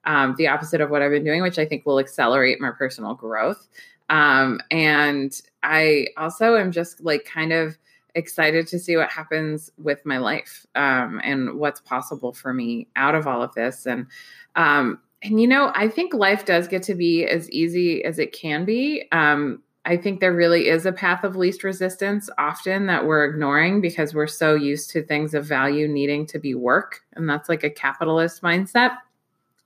um, 0.05 0.35
the 0.38 0.47
opposite 0.47 0.81
of 0.81 0.89
what 0.89 1.01
I've 1.01 1.11
been 1.11 1.23
doing, 1.23 1.41
which 1.41 1.57
I 1.57 1.65
think 1.65 1.85
will 1.85 1.99
accelerate 1.99 2.59
my 2.59 2.71
personal 2.71 3.15
growth. 3.15 3.67
Um, 4.09 4.59
and 4.69 5.39
I 5.63 6.07
also 6.17 6.57
am 6.57 6.71
just 6.71 7.01
like 7.01 7.25
kind 7.25 7.53
of 7.53 7.77
excited 8.13 8.67
to 8.67 8.79
see 8.79 8.95
what 8.97 9.11
happens 9.11 9.71
with 9.77 10.05
my 10.05 10.17
life 10.17 10.65
um, 10.75 11.19
and 11.23 11.55
what's 11.55 11.81
possible 11.81 12.33
for 12.33 12.53
me 12.53 12.88
out 12.95 13.15
of 13.15 13.27
all 13.27 13.41
of 13.41 13.53
this. 13.53 13.85
And 13.85 14.07
um, 14.55 14.99
and 15.21 15.41
you 15.41 15.47
know, 15.47 15.71
I 15.73 15.88
think 15.88 16.13
life 16.13 16.45
does 16.45 16.67
get 16.67 16.83
to 16.83 16.95
be 16.95 17.25
as 17.25 17.49
easy 17.49 18.03
as 18.03 18.19
it 18.19 18.31
can 18.31 18.63
be. 18.63 19.07
Um, 19.11 19.63
I 19.85 19.97
think 19.97 20.19
there 20.19 20.33
really 20.33 20.67
is 20.67 20.85
a 20.85 20.91
path 20.91 21.23
of 21.23 21.35
least 21.35 21.63
resistance 21.63 22.29
often 22.37 22.87
that 22.87 23.05
we're 23.05 23.25
ignoring 23.25 23.81
because 23.81 24.13
we're 24.13 24.27
so 24.27 24.55
used 24.55 24.89
to 24.91 25.03
things 25.03 25.33
of 25.33 25.45
value 25.45 25.87
needing 25.87 26.25
to 26.27 26.39
be 26.39 26.55
work. 26.55 27.01
And 27.13 27.29
that's 27.29 27.49
like 27.49 27.63
a 27.63 27.69
capitalist 27.69 28.41
mindset 28.41 28.97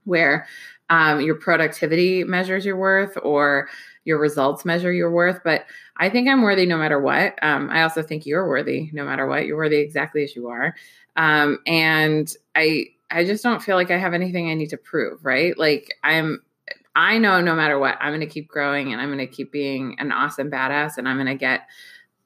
where 0.03 0.45
um, 0.89 1.21
your 1.21 1.35
productivity 1.35 2.23
measures 2.23 2.65
your 2.65 2.75
worth 2.75 3.17
or 3.23 3.69
your 4.03 4.19
results 4.19 4.65
measure 4.65 4.91
your 4.91 5.11
worth. 5.11 5.39
But 5.43 5.65
I 5.97 6.09
think 6.09 6.27
I'm 6.27 6.41
worthy 6.41 6.65
no 6.65 6.77
matter 6.77 6.99
what. 6.99 7.41
Um, 7.41 7.69
I 7.69 7.83
also 7.83 8.01
think 8.01 8.25
you're 8.25 8.47
worthy 8.47 8.89
no 8.91 9.05
matter 9.05 9.25
what. 9.27 9.45
You're 9.45 9.57
worthy 9.57 9.77
exactly 9.77 10.23
as 10.23 10.35
you 10.35 10.47
are. 10.47 10.75
Um, 11.15 11.59
and 11.65 12.33
I, 12.55 12.87
I 13.11 13.23
just 13.23 13.43
don't 13.43 13.61
feel 13.61 13.75
like 13.75 13.91
I 13.91 13.97
have 13.97 14.13
anything 14.13 14.49
I 14.49 14.53
need 14.53 14.69
to 14.71 14.77
prove, 14.77 15.23
right? 15.23 15.57
Like 15.57 15.95
I'm, 16.03 16.41
I 16.95 17.17
know 17.17 17.41
no 17.41 17.55
matter 17.55 17.79
what, 17.79 17.97
I'm 17.99 18.11
going 18.11 18.19
to 18.21 18.27
keep 18.27 18.47
growing 18.47 18.91
and 18.91 19.01
I'm 19.01 19.09
going 19.09 19.19
to 19.19 19.27
keep 19.27 19.51
being 19.51 19.95
an 19.99 20.11
awesome 20.11 20.49
badass 20.49 20.97
and 20.97 21.07
I'm 21.07 21.17
going 21.17 21.27
to 21.27 21.35
get 21.35 21.67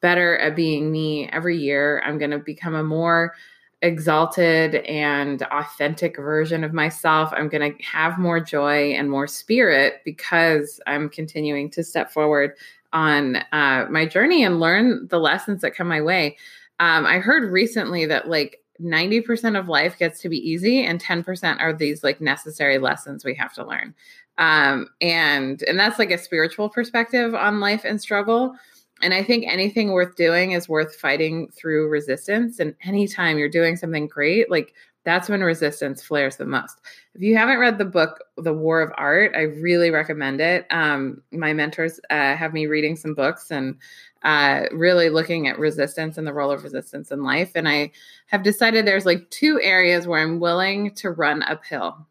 better 0.01 0.37
at 0.37 0.55
being 0.55 0.91
me 0.91 1.29
every 1.29 1.57
year. 1.57 2.01
I'm 2.05 2.17
going 2.17 2.31
to 2.31 2.39
become 2.39 2.75
a 2.75 2.83
more 2.83 3.33
exalted 3.81 4.75
and 4.75 5.43
authentic 5.43 6.15
version 6.17 6.63
of 6.63 6.73
myself. 6.73 7.31
I'm 7.33 7.49
going 7.49 7.73
to 7.73 7.83
have 7.83 8.17
more 8.17 8.39
joy 8.39 8.93
and 8.93 9.09
more 9.09 9.27
spirit 9.27 10.01
because 10.05 10.79
I'm 10.87 11.09
continuing 11.09 11.69
to 11.71 11.83
step 11.83 12.11
forward 12.11 12.53
on 12.93 13.37
uh, 13.51 13.85
my 13.89 14.05
journey 14.05 14.43
and 14.43 14.59
learn 14.59 15.07
the 15.09 15.19
lessons 15.19 15.61
that 15.61 15.75
come 15.75 15.87
my 15.87 16.01
way. 16.01 16.37
Um, 16.79 17.05
I 17.05 17.19
heard 17.19 17.51
recently 17.51 18.05
that 18.05 18.29
like 18.29 18.62
90% 18.81 19.57
of 19.57 19.67
life 19.67 19.97
gets 19.97 20.21
to 20.21 20.29
be 20.29 20.37
easy 20.37 20.85
and 20.85 21.01
10% 21.01 21.59
are 21.59 21.73
these 21.73 22.03
like 22.03 22.19
necessary 22.21 22.77
lessons 22.77 23.23
we 23.23 23.35
have 23.35 23.53
to 23.53 23.65
learn. 23.65 23.93
Um, 24.37 24.87
and 24.99 25.61
and 25.63 25.79
that's 25.79 25.99
like 25.99 26.09
a 26.09 26.17
spiritual 26.17 26.67
perspective 26.69 27.35
on 27.35 27.59
life 27.59 27.83
and 27.85 28.01
struggle 28.01 28.55
and 29.03 29.13
I 29.13 29.21
think 29.21 29.45
anything 29.45 29.91
worth 29.91 30.15
doing 30.15 30.51
is 30.51 30.69
worth 30.69 30.95
fighting 30.95 31.49
through 31.51 31.89
resistance. 31.89 32.59
And 32.59 32.73
anytime 32.83 33.37
you're 33.37 33.49
doing 33.49 33.75
something 33.75 34.07
great, 34.07 34.49
like 34.49 34.73
that's 35.03 35.27
when 35.27 35.41
resistance 35.41 36.01
flares 36.01 36.37
the 36.37 36.45
most. 36.45 36.79
If 37.13 37.21
you 37.21 37.35
haven't 37.35 37.59
read 37.59 37.77
the 37.77 37.85
book, 37.85 38.23
The 38.37 38.53
War 38.53 38.81
of 38.81 38.93
Art, 38.97 39.33
I 39.35 39.41
really 39.41 39.91
recommend 39.91 40.39
it. 40.39 40.65
Um, 40.69 41.21
my 41.33 41.51
mentors 41.51 41.99
uh, 42.09 42.35
have 42.35 42.53
me 42.53 42.67
reading 42.67 42.95
some 42.95 43.13
books 43.13 43.51
and 43.51 43.75
uh, 44.23 44.65
really 44.71 45.09
looking 45.09 45.47
at 45.47 45.59
resistance 45.59 46.17
and 46.17 46.25
the 46.25 46.33
role 46.33 46.51
of 46.51 46.63
resistance 46.63 47.11
in 47.11 47.23
life. 47.23 47.51
And 47.55 47.67
I 47.67 47.91
have 48.27 48.43
decided 48.43 48.85
there's 48.85 49.05
like 49.05 49.29
two 49.29 49.59
areas 49.61 50.07
where 50.07 50.21
I'm 50.21 50.39
willing 50.39 50.95
to 50.95 51.11
run 51.11 51.43
uphill. 51.43 52.07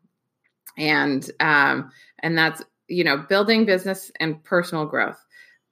And 0.76 1.28
um, 1.40 1.90
and 2.20 2.36
that's 2.36 2.62
you 2.88 3.04
know 3.04 3.16
building 3.16 3.64
business 3.64 4.10
and 4.20 4.42
personal 4.44 4.86
growth. 4.86 5.22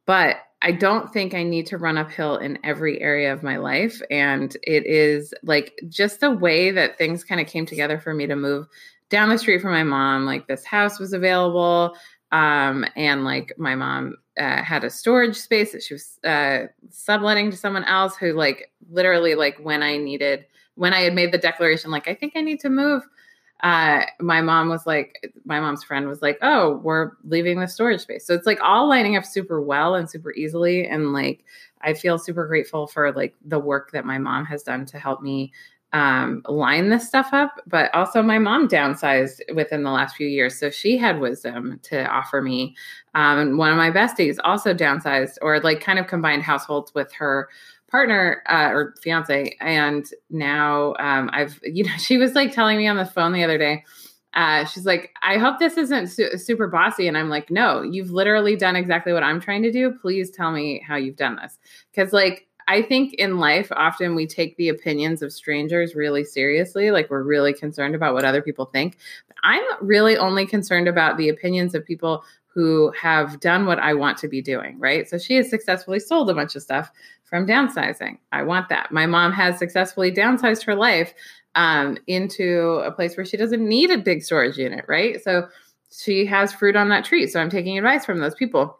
But 0.07 0.37
I 0.62 0.72
don't 0.72 1.12
think 1.12 1.33
I 1.33 1.42
need 1.42 1.66
to 1.68 1.79
run 1.79 1.96
uphill 1.96 2.37
in 2.37 2.59
every 2.64 3.00
area 3.00 3.33
of 3.33 3.42
my 3.42 3.57
life. 3.57 4.03
And 4.11 4.55
it 4.62 4.85
is 4.87 5.33
like 5.42 5.72
just 5.88 6.20
the 6.20 6.31
way 6.31 6.70
that 6.70 6.98
things 6.98 7.24
kind 7.24 7.40
of 7.40 7.46
came 7.46 7.64
together 7.64 7.98
for 7.98 8.12
me 8.12 8.26
to 8.26 8.37
move 8.37 8.66
down 9.09 9.31
the 9.31 9.38
street 9.38 9.62
from 9.62 9.72
my 9.72 9.85
mom. 9.85 10.26
Like 10.26 10.46
this 10.46 10.64
house 10.64 10.98
was 10.98 11.14
available. 11.14 11.96
Um, 12.33 12.85
and 12.94 13.24
like 13.24 13.55
my 13.57 13.74
mom 13.74 14.16
uh, 14.38 14.62
had 14.62 14.84
a 14.84 14.90
storage 14.90 15.36
space 15.36 15.72
that 15.72 15.82
she 15.82 15.94
was 15.94 16.18
uh, 16.24 16.66
subletting 16.90 17.50
to 17.50 17.56
someone 17.56 17.84
else 17.84 18.16
who, 18.16 18.32
like, 18.32 18.70
literally, 18.90 19.34
like, 19.34 19.58
when 19.58 19.82
I 19.82 19.96
needed, 19.96 20.46
when 20.76 20.92
I 20.92 21.00
had 21.00 21.14
made 21.14 21.32
the 21.32 21.38
declaration, 21.38 21.90
like, 21.90 22.08
I 22.08 22.14
think 22.14 22.34
I 22.36 22.40
need 22.40 22.60
to 22.60 22.68
move, 22.68 23.02
uh, 23.62 24.04
my 24.20 24.40
mom 24.40 24.68
was 24.68 24.86
like, 24.86 25.32
my 25.44 25.60
mom's 25.60 25.84
friend 25.84 26.08
was 26.08 26.22
like, 26.22 26.38
oh, 26.42 26.76
we're 26.82 27.12
leaving 27.24 27.60
the 27.60 27.68
storage 27.68 28.00
space. 28.00 28.26
So 28.26 28.34
it's 28.34 28.46
like 28.46 28.60
all 28.62 28.88
lining 28.88 29.16
up 29.16 29.24
super 29.24 29.60
well 29.60 29.94
and 29.94 30.08
super 30.08 30.32
easily. 30.32 30.86
And 30.86 31.12
like, 31.12 31.44
I 31.82 31.94
feel 31.94 32.18
super 32.18 32.46
grateful 32.46 32.86
for 32.86 33.12
like 33.12 33.34
the 33.44 33.58
work 33.58 33.90
that 33.92 34.06
my 34.06 34.18
mom 34.18 34.46
has 34.46 34.62
done 34.62 34.86
to 34.86 34.98
help 34.98 35.20
me 35.20 35.52
um, 35.92 36.42
line 36.48 36.90
this 36.90 37.07
stuff 37.07 37.31
up. 37.33 37.61
But 37.66 37.92
also, 37.94 38.22
my 38.22 38.38
mom 38.38 38.68
downsized 38.68 39.40
within 39.55 39.83
the 39.83 39.90
last 39.90 40.16
few 40.16 40.29
years. 40.29 40.59
So 40.59 40.70
she 40.70 40.96
had 40.96 41.20
wisdom 41.20 41.81
to 41.85 42.07
offer 42.07 42.40
me. 42.42 42.76
Um, 43.14 43.57
one 43.57 43.70
of 43.70 43.76
my 43.76 43.90
besties 43.90 44.38
also 44.44 44.72
downsized 44.72 45.37
or 45.42 45.61
like 45.61 45.81
kind 45.81 45.98
of 45.98 46.07
combined 46.07 46.42
households 46.42 46.94
with 46.94 47.12
her 47.12 47.48
partner 47.90 48.42
uh, 48.48 48.70
or 48.70 48.94
fiance 49.03 49.57
and 49.61 50.07
now 50.31 50.94
um, 50.98 51.29
i've 51.33 51.59
you 51.64 51.85
know 51.85 51.96
she 51.98 52.16
was 52.16 52.35
like 52.35 52.53
telling 52.53 52.79
me 52.79 52.87
on 52.87 52.96
the 52.96 53.05
phone 53.05 53.33
the 53.33 53.44
other 53.44 53.59
day 53.59 53.85
uh, 54.35 54.64
she's 54.64 54.87
like 54.87 55.12
i 55.22 55.37
hope 55.37 55.59
this 55.59 55.76
isn't 55.76 56.07
su- 56.07 56.38
super 56.38 56.68
bossy 56.68 57.09
and 57.09 57.18
i'm 57.18 57.29
like 57.29 57.50
no 57.50 57.83
you've 57.83 58.12
literally 58.12 58.55
done 58.55 58.76
exactly 58.76 59.12
what 59.12 59.24
i'm 59.24 59.40
trying 59.40 59.62
to 59.62 59.72
do 59.72 59.92
please 60.00 60.31
tell 60.31 60.53
me 60.53 60.83
how 60.87 60.94
you've 60.94 61.16
done 61.16 61.37
this 61.37 61.59
because 61.90 62.12
like 62.12 62.46
i 62.70 62.83
think 62.83 63.14
in 63.14 63.38
life 63.38 63.70
often 63.72 64.14
we 64.14 64.26
take 64.26 64.56
the 64.56 64.68
opinions 64.68 65.22
of 65.22 65.33
strangers 65.33 65.94
really 65.94 66.24
seriously 66.24 66.90
like 66.90 67.11
we're 67.11 67.22
really 67.22 67.52
concerned 67.52 67.94
about 67.94 68.14
what 68.14 68.24
other 68.24 68.42
people 68.42 68.66
think 68.66 68.96
But 69.28 69.37
i'm 69.42 69.62
really 69.80 70.16
only 70.16 70.46
concerned 70.46 70.88
about 70.88 71.16
the 71.16 71.28
opinions 71.28 71.74
of 71.74 71.85
people 71.85 72.24
who 72.52 72.92
have 73.00 73.38
done 73.38 73.64
what 73.64 73.78
I 73.78 73.94
want 73.94 74.18
to 74.18 74.28
be 74.28 74.42
doing, 74.42 74.76
right? 74.78 75.09
So 75.09 75.18
she 75.18 75.37
has 75.37 75.48
successfully 75.48 76.00
sold 76.00 76.28
a 76.30 76.35
bunch 76.35 76.56
of 76.56 76.62
stuff 76.62 76.90
from 77.24 77.46
downsizing. 77.46 78.18
I 78.33 78.42
want 78.42 78.68
that. 78.70 78.90
My 78.90 79.06
mom 79.06 79.33
has 79.33 79.56
successfully 79.56 80.11
downsized 80.11 80.64
her 80.64 80.74
life 80.74 81.14
um, 81.54 81.96
into 82.09 82.83
a 82.85 82.90
place 82.90 83.16
where 83.16 83.24
she 83.24 83.37
doesn't 83.37 83.66
need 83.66 83.90
a 83.90 83.98
big 83.98 84.22
storage 84.22 84.59
unit, 84.59 84.85
right? 84.88 85.22
So 85.22 85.48
she 85.92 86.26
has 86.26 86.52
fruit 86.52 86.74
on 86.74 86.88
that 86.88 87.04
tree. 87.04 87.26
So 87.28 87.40
I'm 87.40 87.50
taking 87.50 87.78
advice 87.78 88.04
from 88.04 88.18
those 88.18 88.35
people. 88.35 88.78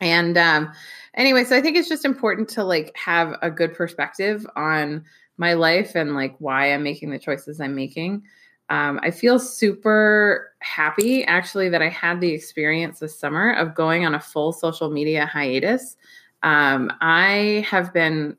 And 0.00 0.36
um, 0.36 0.72
anyway, 1.16 1.44
so 1.44 1.56
I 1.56 1.60
think 1.60 1.76
it's 1.76 1.88
just 1.88 2.04
important 2.04 2.48
to 2.50 2.64
like 2.64 2.96
have 2.96 3.36
a 3.42 3.50
good 3.50 3.74
perspective 3.74 4.46
on 4.56 5.04
my 5.38 5.54
life 5.54 5.94
and 5.94 6.14
like 6.14 6.34
why 6.38 6.72
I'm 6.72 6.82
making 6.82 7.10
the 7.10 7.18
choices 7.18 7.60
I'm 7.60 7.74
making. 7.74 8.22
um, 8.68 8.98
I 9.02 9.10
feel 9.10 9.38
super 9.38 10.52
happy 10.58 11.24
actually 11.24 11.68
that 11.68 11.82
I 11.82 11.88
had 11.88 12.20
the 12.20 12.32
experience 12.32 12.98
this 12.98 13.18
summer 13.18 13.52
of 13.52 13.74
going 13.74 14.04
on 14.04 14.14
a 14.14 14.20
full 14.20 14.52
social 14.52 14.90
media 14.90 15.24
hiatus. 15.26 15.96
Um, 16.42 16.92
I 17.00 17.64
have 17.68 17.92
been 17.92 18.36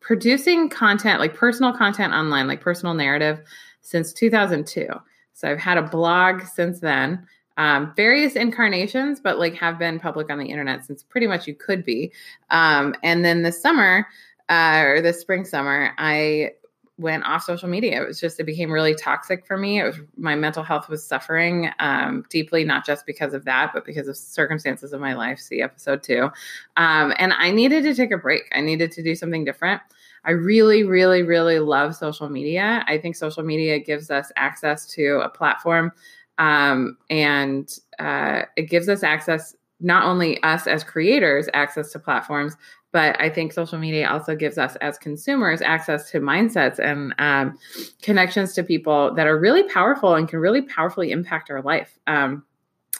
producing 0.00 0.68
content, 0.68 1.20
like 1.20 1.34
personal 1.34 1.72
content 1.72 2.12
online, 2.12 2.46
like 2.46 2.60
personal 2.60 2.92
narrative, 2.94 3.40
since 3.80 4.12
2002. 4.12 4.88
So 5.32 5.50
I've 5.50 5.58
had 5.58 5.78
a 5.78 5.82
blog 5.82 6.42
since 6.42 6.80
then, 6.80 7.26
um, 7.56 7.92
various 7.96 8.34
incarnations, 8.34 9.20
but 9.20 9.38
like 9.38 9.54
have 9.54 9.78
been 9.78 10.00
public 10.00 10.30
on 10.30 10.38
the 10.38 10.46
internet 10.46 10.84
since 10.84 11.02
pretty 11.02 11.26
much 11.26 11.46
you 11.46 11.54
could 11.54 11.84
be. 11.84 12.12
Um, 12.50 12.94
and 13.02 13.24
then 13.24 13.42
this 13.42 13.60
summer, 13.60 14.06
uh, 14.48 14.82
or 14.84 15.00
this 15.00 15.20
spring 15.20 15.44
summer, 15.44 15.92
I 15.98 16.52
went 16.96 17.24
off 17.24 17.42
social 17.42 17.68
media. 17.68 18.02
It 18.02 18.06
was 18.06 18.20
just 18.20 18.38
it 18.38 18.44
became 18.44 18.70
really 18.70 18.94
toxic 18.94 19.46
for 19.46 19.56
me. 19.56 19.80
It 19.80 19.84
was 19.84 19.96
my 20.16 20.34
mental 20.34 20.62
health 20.62 20.88
was 20.88 21.04
suffering 21.04 21.70
um, 21.80 22.24
deeply, 22.30 22.64
not 22.64 22.86
just 22.86 23.04
because 23.06 23.34
of 23.34 23.44
that, 23.46 23.72
but 23.74 23.84
because 23.84 24.06
of 24.06 24.16
circumstances 24.16 24.92
of 24.92 25.00
my 25.00 25.14
life. 25.14 25.38
See 25.38 25.60
episode 25.60 26.02
two, 26.02 26.30
um, 26.76 27.12
and 27.18 27.32
I 27.32 27.50
needed 27.50 27.82
to 27.84 27.94
take 27.94 28.12
a 28.12 28.18
break. 28.18 28.42
I 28.52 28.60
needed 28.60 28.92
to 28.92 29.02
do 29.02 29.14
something 29.14 29.44
different. 29.44 29.80
I 30.26 30.30
really, 30.30 30.84
really, 30.84 31.22
really 31.22 31.58
love 31.58 31.94
social 31.94 32.30
media. 32.30 32.82
I 32.86 32.96
think 32.96 33.14
social 33.14 33.42
media 33.42 33.78
gives 33.78 34.10
us 34.10 34.32
access 34.36 34.86
to 34.94 35.20
a 35.22 35.28
platform, 35.28 35.92
um, 36.38 36.96
and 37.10 37.78
uh, 37.98 38.42
it 38.56 38.68
gives 38.68 38.88
us 38.88 39.02
access 39.02 39.54
not 39.80 40.04
only 40.04 40.42
us 40.42 40.66
as 40.66 40.84
creators 40.84 41.48
access 41.52 41.92
to 41.92 41.98
platforms, 41.98 42.56
but 42.92 43.20
I 43.20 43.28
think 43.28 43.52
social 43.52 43.78
media 43.78 44.08
also 44.08 44.36
gives 44.36 44.56
us 44.56 44.76
as 44.76 44.98
consumers 44.98 45.60
access 45.60 46.10
to 46.12 46.20
mindsets 46.20 46.78
and 46.78 47.12
um, 47.18 47.58
connections 48.02 48.54
to 48.54 48.62
people 48.62 49.12
that 49.14 49.26
are 49.26 49.38
really 49.38 49.64
powerful 49.64 50.14
and 50.14 50.28
can 50.28 50.38
really 50.38 50.62
powerfully 50.62 51.10
impact 51.10 51.50
our 51.50 51.60
life. 51.60 51.98
Um, 52.06 52.44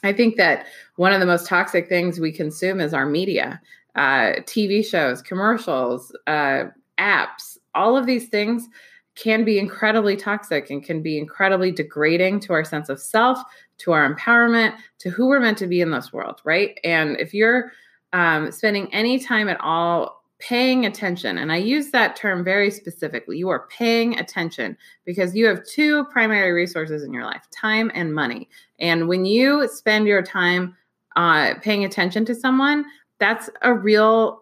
I 0.03 0.12
think 0.12 0.37
that 0.37 0.66
one 0.97 1.12
of 1.12 1.20
the 1.20 1.27
most 1.27 1.47
toxic 1.47 1.88
things 1.88 2.18
we 2.18 2.33
consume 2.33 2.81
is 2.81 2.92
our 2.92 3.07
media, 3.07 3.61
uh, 3.94 4.33
TV 4.42 4.85
shows, 4.85 5.23
commercials, 5.23 6.14
uh, 6.27 6.64
apps, 6.99 7.59
all 7.75 7.97
of 7.97 8.05
these 8.05 8.29
things 8.29 8.68
can 9.14 9.44
be 9.44 9.59
incredibly 9.59 10.16
toxic 10.16 10.70
and 10.70 10.83
can 10.83 11.03
be 11.03 11.18
incredibly 11.18 11.70
degrading 11.70 12.40
to 12.40 12.53
our 12.53 12.64
sense 12.64 12.88
of 12.88 13.00
self, 13.00 13.38
to 13.79 13.92
our 13.92 14.12
empowerment, 14.12 14.74
to 14.98 15.11
who 15.11 15.27
we're 15.27 15.40
meant 15.40 15.59
to 15.59 15.66
be 15.66 15.81
in 15.81 15.90
this 15.90 16.12
world, 16.12 16.40
right? 16.44 16.79
And 16.85 17.18
if 17.18 17.33
you're 17.33 17.72
um, 18.12 18.50
spending 18.50 18.92
any 18.92 19.18
time 19.18 19.48
at 19.48 19.61
all 19.61 20.22
paying 20.40 20.85
attention, 20.85 21.38
and 21.38 21.53
I 21.53 21.57
use 21.57 21.90
that 21.92 22.16
term 22.16 22.44
very 22.44 22.70
specifically, 22.70 23.38
you 23.38 23.48
are 23.48 23.66
paying 23.68 24.18
attention 24.18 24.77
because 25.05 25.35
you 25.35 25.46
have 25.46 25.64
two 25.64 26.05
primary 26.07 26.53
resources 26.53 27.03
in 27.03 27.12
your 27.12 27.24
life 27.24 27.46
time 27.50 27.90
and 27.94 28.12
money. 28.12 28.48
And 28.79 29.09
when 29.09 29.24
you 29.24 29.68
spend 29.68 30.07
your 30.07 30.22
time 30.22 30.77
uh, 31.16 31.55
paying 31.62 31.85
attention 31.85 32.24
to 32.27 32.35
someone, 32.35 32.85
that's 33.20 33.48
a 33.62 33.72
real 33.72 34.40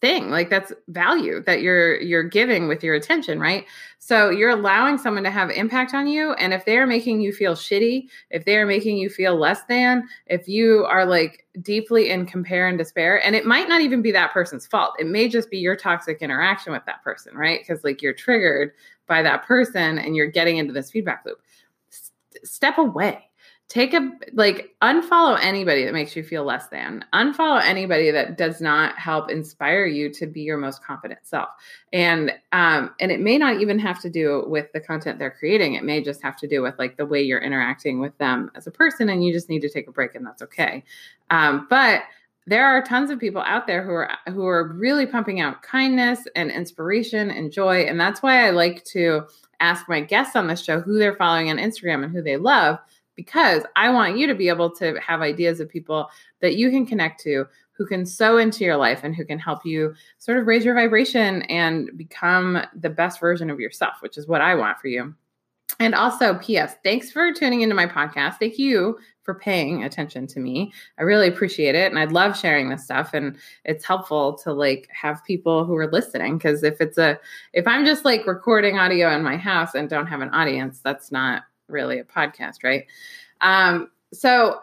thing 0.00 0.30
like 0.30 0.48
that's 0.48 0.72
value 0.88 1.42
that 1.42 1.60
you're 1.60 2.00
you're 2.00 2.22
giving 2.22 2.68
with 2.68 2.82
your 2.82 2.94
attention 2.94 3.38
right? 3.38 3.66
So 3.98 4.30
you're 4.30 4.50
allowing 4.50 4.96
someone 4.96 5.24
to 5.24 5.30
have 5.30 5.50
impact 5.50 5.92
on 5.92 6.06
you 6.06 6.32
and 6.34 6.54
if 6.54 6.64
they're 6.64 6.86
making 6.86 7.20
you 7.20 7.32
feel 7.32 7.54
shitty 7.54 8.06
if 8.30 8.44
they're 8.44 8.66
making 8.66 8.96
you 8.96 9.10
feel 9.10 9.36
less 9.36 9.62
than 9.68 10.08
if 10.26 10.48
you 10.48 10.84
are 10.86 11.04
like 11.04 11.46
deeply 11.62 12.10
in 12.10 12.24
compare 12.24 12.66
and 12.66 12.78
despair 12.78 13.24
and 13.24 13.36
it 13.36 13.44
might 13.44 13.68
not 13.68 13.82
even 13.82 14.00
be 14.02 14.12
that 14.12 14.32
person's 14.32 14.66
fault. 14.66 14.94
It 14.98 15.06
may 15.06 15.28
just 15.28 15.50
be 15.50 15.58
your 15.58 15.76
toxic 15.76 16.22
interaction 16.22 16.72
with 16.72 16.84
that 16.86 17.02
person 17.02 17.36
right? 17.36 17.60
Because 17.60 17.84
like 17.84 18.00
you're 18.00 18.14
triggered 18.14 18.72
by 19.06 19.22
that 19.22 19.44
person 19.44 19.98
and 19.98 20.16
you're 20.16 20.30
getting 20.30 20.56
into 20.56 20.72
this 20.72 20.90
feedback 20.90 21.24
loop. 21.26 21.40
S- 21.92 22.12
step 22.42 22.78
away 22.78 23.29
take 23.70 23.94
a 23.94 24.10
like 24.32 24.74
unfollow 24.82 25.38
anybody 25.40 25.84
that 25.84 25.92
makes 25.92 26.16
you 26.16 26.24
feel 26.24 26.42
less 26.42 26.66
than. 26.66 27.04
Unfollow 27.14 27.62
anybody 27.62 28.10
that 28.10 28.36
does 28.36 28.60
not 28.60 28.98
help 28.98 29.30
inspire 29.30 29.86
you 29.86 30.12
to 30.12 30.26
be 30.26 30.40
your 30.40 30.58
most 30.58 30.82
confident 30.82 31.20
self. 31.22 31.48
And 31.92 32.32
um 32.50 32.92
and 32.98 33.12
it 33.12 33.20
may 33.20 33.38
not 33.38 33.60
even 33.60 33.78
have 33.78 34.00
to 34.00 34.10
do 34.10 34.44
with 34.48 34.72
the 34.72 34.80
content 34.80 35.20
they're 35.20 35.30
creating. 35.30 35.74
It 35.74 35.84
may 35.84 36.02
just 36.02 36.20
have 36.20 36.36
to 36.38 36.48
do 36.48 36.62
with 36.62 36.74
like 36.80 36.96
the 36.96 37.06
way 37.06 37.22
you're 37.22 37.40
interacting 37.40 38.00
with 38.00 38.18
them 38.18 38.50
as 38.56 38.66
a 38.66 38.72
person 38.72 39.08
and 39.08 39.24
you 39.24 39.32
just 39.32 39.48
need 39.48 39.62
to 39.62 39.70
take 39.70 39.86
a 39.86 39.92
break 39.92 40.16
and 40.16 40.26
that's 40.26 40.42
okay. 40.42 40.82
Um 41.30 41.68
but 41.70 42.02
there 42.48 42.66
are 42.66 42.82
tons 42.82 43.12
of 43.12 43.20
people 43.20 43.42
out 43.42 43.68
there 43.68 43.84
who 43.84 43.92
are 43.92 44.10
who 44.30 44.46
are 44.46 44.72
really 44.72 45.06
pumping 45.06 45.40
out 45.40 45.62
kindness 45.62 46.26
and 46.34 46.50
inspiration 46.50 47.30
and 47.30 47.52
joy. 47.52 47.82
And 47.82 48.00
that's 48.00 48.20
why 48.20 48.48
I 48.48 48.50
like 48.50 48.82
to 48.86 49.26
ask 49.60 49.88
my 49.88 50.00
guests 50.00 50.34
on 50.34 50.48
the 50.48 50.56
show 50.56 50.80
who 50.80 50.98
they're 50.98 51.14
following 51.14 51.50
on 51.50 51.58
Instagram 51.58 52.02
and 52.02 52.12
who 52.12 52.22
they 52.22 52.36
love 52.36 52.80
because 53.20 53.64
I 53.76 53.90
want 53.90 54.16
you 54.16 54.26
to 54.28 54.34
be 54.34 54.48
able 54.48 54.70
to 54.76 54.98
have 54.98 55.20
ideas 55.20 55.60
of 55.60 55.68
people 55.68 56.08
that 56.40 56.56
you 56.56 56.70
can 56.70 56.86
connect 56.86 57.20
to 57.24 57.44
who 57.72 57.84
can 57.84 58.06
sow 58.06 58.38
into 58.38 58.64
your 58.64 58.78
life 58.78 59.00
and 59.04 59.14
who 59.14 59.26
can 59.26 59.38
help 59.38 59.66
you 59.66 59.94
sort 60.16 60.38
of 60.38 60.46
raise 60.46 60.64
your 60.64 60.74
vibration 60.74 61.42
and 61.42 61.90
become 61.98 62.62
the 62.74 62.88
best 62.88 63.20
version 63.20 63.50
of 63.50 63.60
yourself, 63.60 63.96
which 64.00 64.16
is 64.16 64.26
what 64.26 64.40
I 64.40 64.54
want 64.54 64.78
for 64.78 64.88
you. 64.88 65.14
And 65.80 65.94
also, 65.94 66.38
P.S., 66.38 66.76
thanks 66.82 67.12
for 67.12 67.30
tuning 67.30 67.60
into 67.60 67.74
my 67.74 67.84
podcast. 67.84 68.38
Thank 68.38 68.58
you 68.58 68.98
for 69.22 69.34
paying 69.34 69.84
attention 69.84 70.26
to 70.28 70.40
me. 70.40 70.72
I 70.98 71.02
really 71.02 71.28
appreciate 71.28 71.74
it. 71.74 71.90
And 71.90 71.98
I 71.98 72.06
love 72.06 72.38
sharing 72.38 72.70
this 72.70 72.84
stuff. 72.84 73.12
And 73.12 73.36
it's 73.66 73.84
helpful 73.84 74.38
to 74.38 74.52
like 74.54 74.88
have 74.92 75.22
people 75.26 75.66
who 75.66 75.76
are 75.76 75.92
listening. 75.92 76.38
Cause 76.38 76.62
if 76.62 76.80
it's 76.80 76.96
a, 76.96 77.20
if 77.52 77.66
I'm 77.66 77.84
just 77.84 78.06
like 78.06 78.26
recording 78.26 78.78
audio 78.78 79.14
in 79.14 79.22
my 79.22 79.36
house 79.36 79.74
and 79.74 79.90
don't 79.90 80.06
have 80.06 80.22
an 80.22 80.30
audience, 80.30 80.80
that's 80.80 81.12
not 81.12 81.42
really 81.70 81.98
a 81.98 82.04
podcast, 82.04 82.64
right? 82.64 82.86
Um, 83.40 83.90
so 84.12 84.60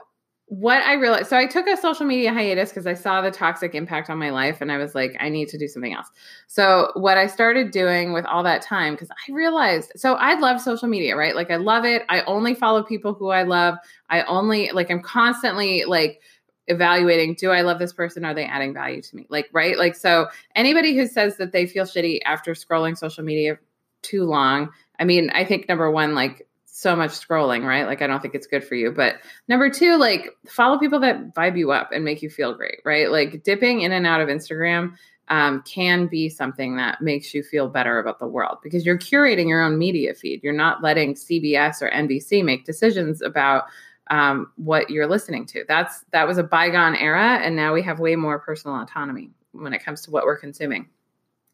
what 0.49 0.81
I 0.83 0.93
realized, 0.93 1.27
so 1.27 1.35
I 1.35 1.45
took 1.45 1.67
a 1.67 1.75
social 1.75 2.05
media 2.05 2.31
hiatus 2.31 2.69
because 2.69 2.87
I 2.87 2.93
saw 2.93 3.19
the 3.19 3.31
toxic 3.31 3.75
impact 3.75 4.09
on 4.09 4.17
my 4.17 4.29
life 4.29 4.61
and 4.61 4.71
I 4.71 4.77
was 4.77 4.95
like, 4.95 5.17
I 5.19 5.27
need 5.27 5.49
to 5.49 5.57
do 5.57 5.67
something 5.67 5.93
else. 5.93 6.07
So, 6.47 6.91
what 6.95 7.17
I 7.17 7.27
started 7.27 7.71
doing 7.71 8.13
with 8.13 8.25
all 8.25 8.43
that 8.43 8.61
time, 8.61 8.93
because 8.93 9.09
I 9.09 9.31
realized, 9.33 9.91
so 9.97 10.13
I 10.13 10.39
love 10.39 10.61
social 10.61 10.87
media, 10.87 11.17
right? 11.17 11.35
Like, 11.35 11.51
I 11.51 11.57
love 11.57 11.83
it. 11.83 12.03
I 12.07 12.21
only 12.21 12.55
follow 12.55 12.81
people 12.81 13.13
who 13.13 13.27
I 13.27 13.43
love. 13.43 13.75
I 14.09 14.21
only, 14.23 14.71
like, 14.71 14.89
I'm 14.89 15.01
constantly 15.01 15.83
like, 15.83 16.21
evaluating 16.67 17.33
do 17.33 17.51
I 17.51 17.61
love 17.61 17.79
this 17.79 17.93
person? 17.93 18.23
Are 18.23 18.33
they 18.33 18.45
adding 18.45 18.73
value 18.73 19.01
to 19.01 19.15
me? 19.15 19.25
Like, 19.29 19.49
right? 19.51 19.77
Like, 19.77 19.95
so 19.95 20.27
anybody 20.55 20.95
who 20.95 21.07
says 21.07 21.37
that 21.37 21.51
they 21.51 21.65
feel 21.65 21.83
shitty 21.83 22.19
after 22.25 22.53
scrolling 22.53 22.97
social 22.97 23.23
media 23.23 23.59
too 24.01 24.23
long, 24.23 24.69
I 24.97 25.03
mean, 25.03 25.29
I 25.31 25.43
think 25.43 25.67
number 25.67 25.91
one, 25.91 26.15
like, 26.15 26.46
so 26.77 26.95
much 26.95 27.09
scrolling, 27.09 27.65
right? 27.65 27.87
Like, 27.87 28.03
I 28.03 28.07
don't 28.07 28.21
think 28.21 28.35
it's 28.35 28.45
good 28.45 28.63
for 28.63 28.75
you. 28.75 28.91
But 28.91 29.15
number 29.47 29.67
two, 29.67 29.97
like, 29.97 30.29
follow 30.47 30.77
people 30.77 30.99
that 30.99 31.33
vibe 31.33 31.57
you 31.57 31.71
up 31.71 31.89
and 31.91 32.05
make 32.05 32.21
you 32.21 32.29
feel 32.29 32.53
great, 32.53 32.81
right? 32.85 33.09
Like, 33.09 33.41
dipping 33.43 33.81
in 33.81 33.91
and 33.91 34.05
out 34.05 34.21
of 34.21 34.27
Instagram 34.27 34.93
um, 35.29 35.63
can 35.63 36.05
be 36.05 36.29
something 36.29 36.77
that 36.77 37.01
makes 37.01 37.33
you 37.33 37.41
feel 37.41 37.67
better 37.67 37.97
about 37.97 38.19
the 38.19 38.27
world 38.27 38.59
because 38.61 38.85
you're 38.85 38.97
curating 38.97 39.47
your 39.47 39.63
own 39.63 39.79
media 39.79 40.13
feed. 40.13 40.43
You're 40.43 40.53
not 40.53 40.83
letting 40.83 41.15
CBS 41.15 41.81
or 41.81 41.89
NBC 41.89 42.45
make 42.45 42.63
decisions 42.63 43.23
about 43.23 43.63
um, 44.11 44.51
what 44.57 44.91
you're 44.91 45.07
listening 45.07 45.47
to. 45.47 45.65
That's 45.67 46.05
that 46.11 46.27
was 46.27 46.37
a 46.37 46.43
bygone 46.43 46.95
era, 46.95 47.39
and 47.41 47.55
now 47.55 47.73
we 47.73 47.81
have 47.81 47.99
way 47.99 48.15
more 48.15 48.37
personal 48.37 48.79
autonomy 48.79 49.31
when 49.51 49.73
it 49.73 49.83
comes 49.83 50.01
to 50.03 50.11
what 50.11 50.25
we're 50.25 50.37
consuming. 50.37 50.87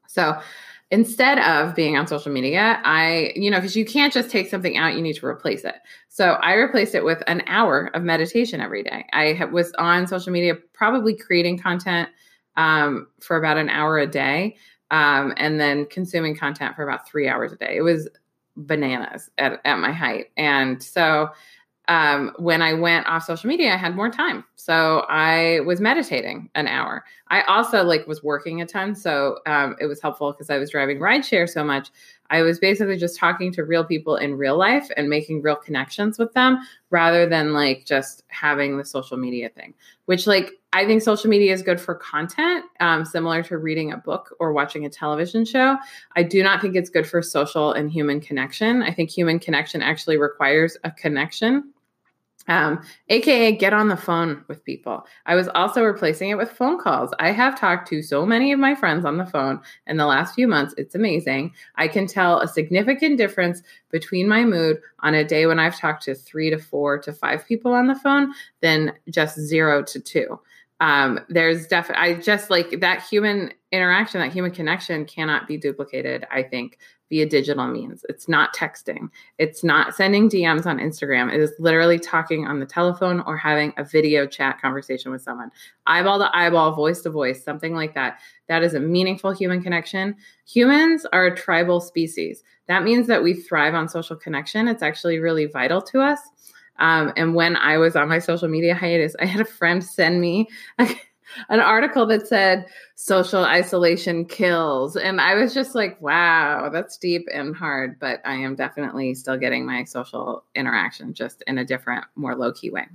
So 0.07 0.37
instead 0.93 1.39
of 1.39 1.73
being 1.73 1.97
on 1.97 2.05
social 2.05 2.31
media, 2.31 2.79
I, 2.83 3.33
you 3.35 3.49
know, 3.49 3.57
because 3.57 3.75
you 3.75 3.83
can't 3.83 4.13
just 4.13 4.29
take 4.29 4.47
something 4.47 4.77
out, 4.77 4.93
you 4.93 5.01
need 5.01 5.15
to 5.15 5.25
replace 5.25 5.63
it. 5.63 5.73
So 6.07 6.33
I 6.33 6.53
replaced 6.53 6.93
it 6.93 7.03
with 7.03 7.23
an 7.25 7.41
hour 7.47 7.89
of 7.95 8.03
meditation 8.03 8.61
every 8.61 8.83
day. 8.83 9.07
I 9.11 9.43
was 9.51 9.73
on 9.79 10.05
social 10.05 10.31
media, 10.31 10.53
probably 10.73 11.15
creating 11.15 11.57
content 11.57 12.09
um, 12.57 13.07
for 13.21 13.37
about 13.37 13.57
an 13.57 13.69
hour 13.69 13.97
a 13.97 14.05
day, 14.05 14.55
um, 14.91 15.33
and 15.37 15.59
then 15.59 15.87
consuming 15.87 16.35
content 16.35 16.75
for 16.75 16.83
about 16.83 17.07
three 17.07 17.27
hours 17.27 17.51
a 17.51 17.55
day. 17.55 17.75
It 17.75 17.81
was 17.81 18.07
bananas 18.55 19.31
at, 19.39 19.61
at 19.65 19.79
my 19.79 19.91
height. 19.91 20.27
And 20.37 20.83
so 20.83 21.29
um, 21.87 22.31
when 22.37 22.61
I 22.61 22.73
went 22.73 23.07
off 23.07 23.25
social 23.25 23.49
media, 23.49 23.73
I 23.73 23.77
had 23.77 23.95
more 23.95 24.09
time. 24.09 24.45
So 24.55 25.05
I 25.09 25.59
was 25.61 25.81
meditating 25.81 26.49
an 26.55 26.67
hour. 26.67 27.03
I 27.27 27.41
also 27.41 27.83
like 27.83 28.07
was 28.07 28.23
working 28.23 28.61
a 28.61 28.65
ton. 28.65 28.95
So 28.95 29.39
um, 29.45 29.75
it 29.81 29.87
was 29.87 30.01
helpful 30.01 30.31
because 30.31 30.49
I 30.49 30.57
was 30.57 30.69
driving 30.69 30.99
rideshare 30.99 31.49
so 31.49 31.63
much. 31.63 31.89
I 32.29 32.41
was 32.41 32.57
basically 32.57 32.97
just 32.97 33.17
talking 33.17 33.51
to 33.53 33.63
real 33.63 33.83
people 33.83 34.15
in 34.15 34.35
real 34.35 34.57
life 34.57 34.89
and 34.95 35.09
making 35.09 35.41
real 35.41 35.57
connections 35.57 36.17
with 36.17 36.33
them 36.33 36.59
rather 36.89 37.27
than 37.27 37.53
like 37.53 37.85
just 37.85 38.23
having 38.29 38.77
the 38.77 38.85
social 38.85 39.17
media 39.17 39.49
thing, 39.49 39.73
which 40.05 40.25
like 40.25 40.51
I 40.71 40.85
think 40.85 41.01
social 41.01 41.29
media 41.29 41.53
is 41.53 41.61
good 41.61 41.79
for 41.79 41.93
content, 41.95 42.65
um, 42.79 43.03
similar 43.05 43.43
to 43.43 43.57
reading 43.57 43.91
a 43.91 43.97
book 43.97 44.35
or 44.39 44.53
watching 44.53 44.85
a 44.85 44.89
television 44.89 45.45
show. 45.45 45.77
I 46.15 46.23
do 46.23 46.41
not 46.41 46.61
think 46.61 46.75
it's 46.75 46.89
good 46.89 47.05
for 47.05 47.21
social 47.21 47.73
and 47.73 47.91
human 47.91 48.21
connection. 48.21 48.81
I 48.81 48.91
think 48.91 49.11
human 49.11 49.37
connection 49.37 49.83
actually 49.83 50.17
requires 50.17 50.77
a 50.83 50.91
connection 50.91 51.72
um, 52.47 52.81
aka 53.09 53.55
get 53.55 53.73
on 53.73 53.87
the 53.87 53.97
phone 53.97 54.43
with 54.47 54.63
people. 54.63 55.05
I 55.25 55.35
was 55.35 55.47
also 55.49 55.83
replacing 55.83 56.29
it 56.29 56.37
with 56.37 56.51
phone 56.51 56.79
calls. 56.79 57.11
I 57.19 57.31
have 57.31 57.59
talked 57.59 57.87
to 57.89 58.01
so 58.01 58.25
many 58.25 58.51
of 58.51 58.59
my 58.59 58.75
friends 58.75 59.05
on 59.05 59.17
the 59.17 59.25
phone 59.25 59.61
in 59.87 59.97
the 59.97 60.05
last 60.05 60.35
few 60.35 60.47
months. 60.47 60.73
It's 60.77 60.95
amazing. 60.95 61.53
I 61.75 61.87
can 61.87 62.07
tell 62.07 62.39
a 62.39 62.47
significant 62.47 63.17
difference 63.17 63.61
between 63.91 64.27
my 64.27 64.43
mood 64.43 64.79
on 64.99 65.13
a 65.13 65.23
day 65.23 65.45
when 65.45 65.59
I've 65.59 65.77
talked 65.77 66.03
to 66.03 66.15
three 66.15 66.49
to 66.49 66.57
four 66.57 66.97
to 66.99 67.13
five 67.13 67.47
people 67.47 67.73
on 67.73 67.87
the 67.87 67.95
phone 67.95 68.33
than 68.61 68.93
just 69.09 69.39
zero 69.39 69.83
to 69.83 69.99
two. 69.99 70.39
Um, 70.79 71.19
there's 71.29 71.67
definitely, 71.67 72.03
I 72.03 72.19
just 72.19 72.49
like 72.49 72.81
that 72.81 73.03
human 73.03 73.53
interaction, 73.71 74.19
that 74.19 74.33
human 74.33 74.51
connection 74.51 75.05
cannot 75.05 75.47
be 75.47 75.55
duplicated, 75.55 76.27
I 76.29 76.43
think, 76.43 76.77
via 77.13 77.27
digital 77.27 77.67
means. 77.67 78.03
It's 78.09 78.27
not 78.27 78.55
texting. 78.55 79.07
It's 79.37 79.63
not 79.63 79.93
sending 79.93 80.27
DMs 80.27 80.65
on 80.65 80.79
Instagram. 80.79 81.31
It 81.31 81.39
is 81.39 81.53
literally 81.59 81.99
talking 81.99 82.47
on 82.47 82.59
the 82.59 82.65
telephone 82.65 83.21
or 83.27 83.37
having 83.37 83.71
a 83.77 83.83
video 83.83 84.25
chat 84.25 84.59
conversation 84.59 85.11
with 85.11 85.21
someone. 85.21 85.51
Eyeball 85.85 86.17
to 86.17 86.35
eyeball, 86.35 86.71
voice 86.71 87.01
to 87.01 87.11
voice, 87.11 87.43
something 87.43 87.75
like 87.75 87.93
that. 87.93 88.19
That 88.47 88.63
is 88.63 88.73
a 88.73 88.79
meaningful 88.79 89.31
human 89.31 89.61
connection. 89.61 90.15
Humans 90.47 91.05
are 91.13 91.27
a 91.27 91.35
tribal 91.35 91.79
species. 91.81 92.43
That 92.67 92.83
means 92.83 93.05
that 93.05 93.21
we 93.21 93.35
thrive 93.35 93.75
on 93.75 93.87
social 93.87 94.15
connection. 94.15 94.67
It's 94.67 94.81
actually 94.81 95.19
really 95.19 95.45
vital 95.45 95.83
to 95.83 96.01
us. 96.01 96.19
Um, 96.79 97.13
and 97.15 97.35
when 97.35 97.55
I 97.57 97.77
was 97.77 97.95
on 97.95 98.09
my 98.09 98.17
social 98.17 98.47
media 98.47 98.73
hiatus, 98.73 99.15
I 99.19 99.25
had 99.25 99.39
a 99.39 99.45
friend 99.45 99.83
send 99.83 100.19
me 100.19 100.47
an 101.49 101.59
article 101.59 102.05
that 102.07 102.27
said 102.27 102.65
social 102.95 103.43
isolation 103.43 104.25
kills. 104.25 104.95
And 104.95 105.19
I 105.19 105.35
was 105.35 105.53
just 105.53 105.75
like, 105.75 106.01
wow, 106.01 106.69
that's 106.69 106.97
deep 106.97 107.27
and 107.33 107.55
hard. 107.55 107.99
But 107.99 108.21
I 108.25 108.35
am 108.35 108.55
definitely 108.55 109.15
still 109.15 109.37
getting 109.37 109.65
my 109.65 109.83
social 109.83 110.43
interaction 110.55 111.13
just 111.13 111.43
in 111.47 111.57
a 111.57 111.65
different, 111.65 112.05
more 112.15 112.35
low 112.35 112.51
key 112.51 112.69
way. 112.69 112.87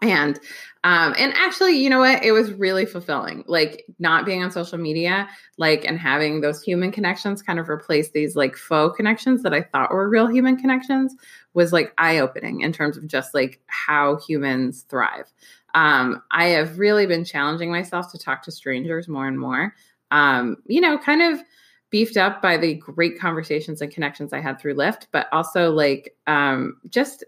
And 0.00 0.38
um 0.84 1.14
and 1.18 1.32
actually, 1.34 1.72
you 1.72 1.90
know 1.90 1.98
what? 1.98 2.22
It 2.22 2.32
was 2.32 2.52
really 2.52 2.86
fulfilling. 2.86 3.42
Like 3.48 3.84
not 3.98 4.24
being 4.24 4.44
on 4.44 4.50
social 4.52 4.78
media, 4.78 5.28
like 5.56 5.84
and 5.84 5.98
having 5.98 6.40
those 6.40 6.62
human 6.62 6.92
connections 6.92 7.42
kind 7.42 7.58
of 7.58 7.68
replace 7.68 8.10
these 8.10 8.36
like 8.36 8.54
faux 8.56 8.96
connections 8.96 9.42
that 9.42 9.52
I 9.52 9.62
thought 9.62 9.90
were 9.90 10.08
real 10.08 10.28
human 10.28 10.56
connections 10.56 11.16
was 11.54 11.72
like 11.72 11.92
eye-opening 11.98 12.60
in 12.60 12.72
terms 12.72 12.96
of 12.96 13.08
just 13.08 13.34
like 13.34 13.60
how 13.66 14.18
humans 14.18 14.82
thrive 14.88 15.32
um, 15.74 16.22
I 16.30 16.46
have 16.48 16.78
really 16.78 17.06
been 17.06 17.24
challenging 17.24 17.70
myself 17.70 18.10
to 18.12 18.18
talk 18.18 18.42
to 18.44 18.52
strangers 18.52 19.08
more 19.08 19.26
and 19.26 19.38
more. 19.38 19.74
Um, 20.10 20.56
you 20.66 20.80
know, 20.80 20.98
kind 20.98 21.22
of 21.22 21.40
beefed 21.90 22.16
up 22.16 22.42
by 22.42 22.56
the 22.56 22.74
great 22.74 23.18
conversations 23.18 23.80
and 23.80 23.92
connections 23.92 24.32
I 24.32 24.40
had 24.40 24.60
through 24.60 24.74
Lyft, 24.74 25.06
but 25.10 25.26
also 25.32 25.70
like 25.70 26.14
um, 26.26 26.76
just 26.88 27.24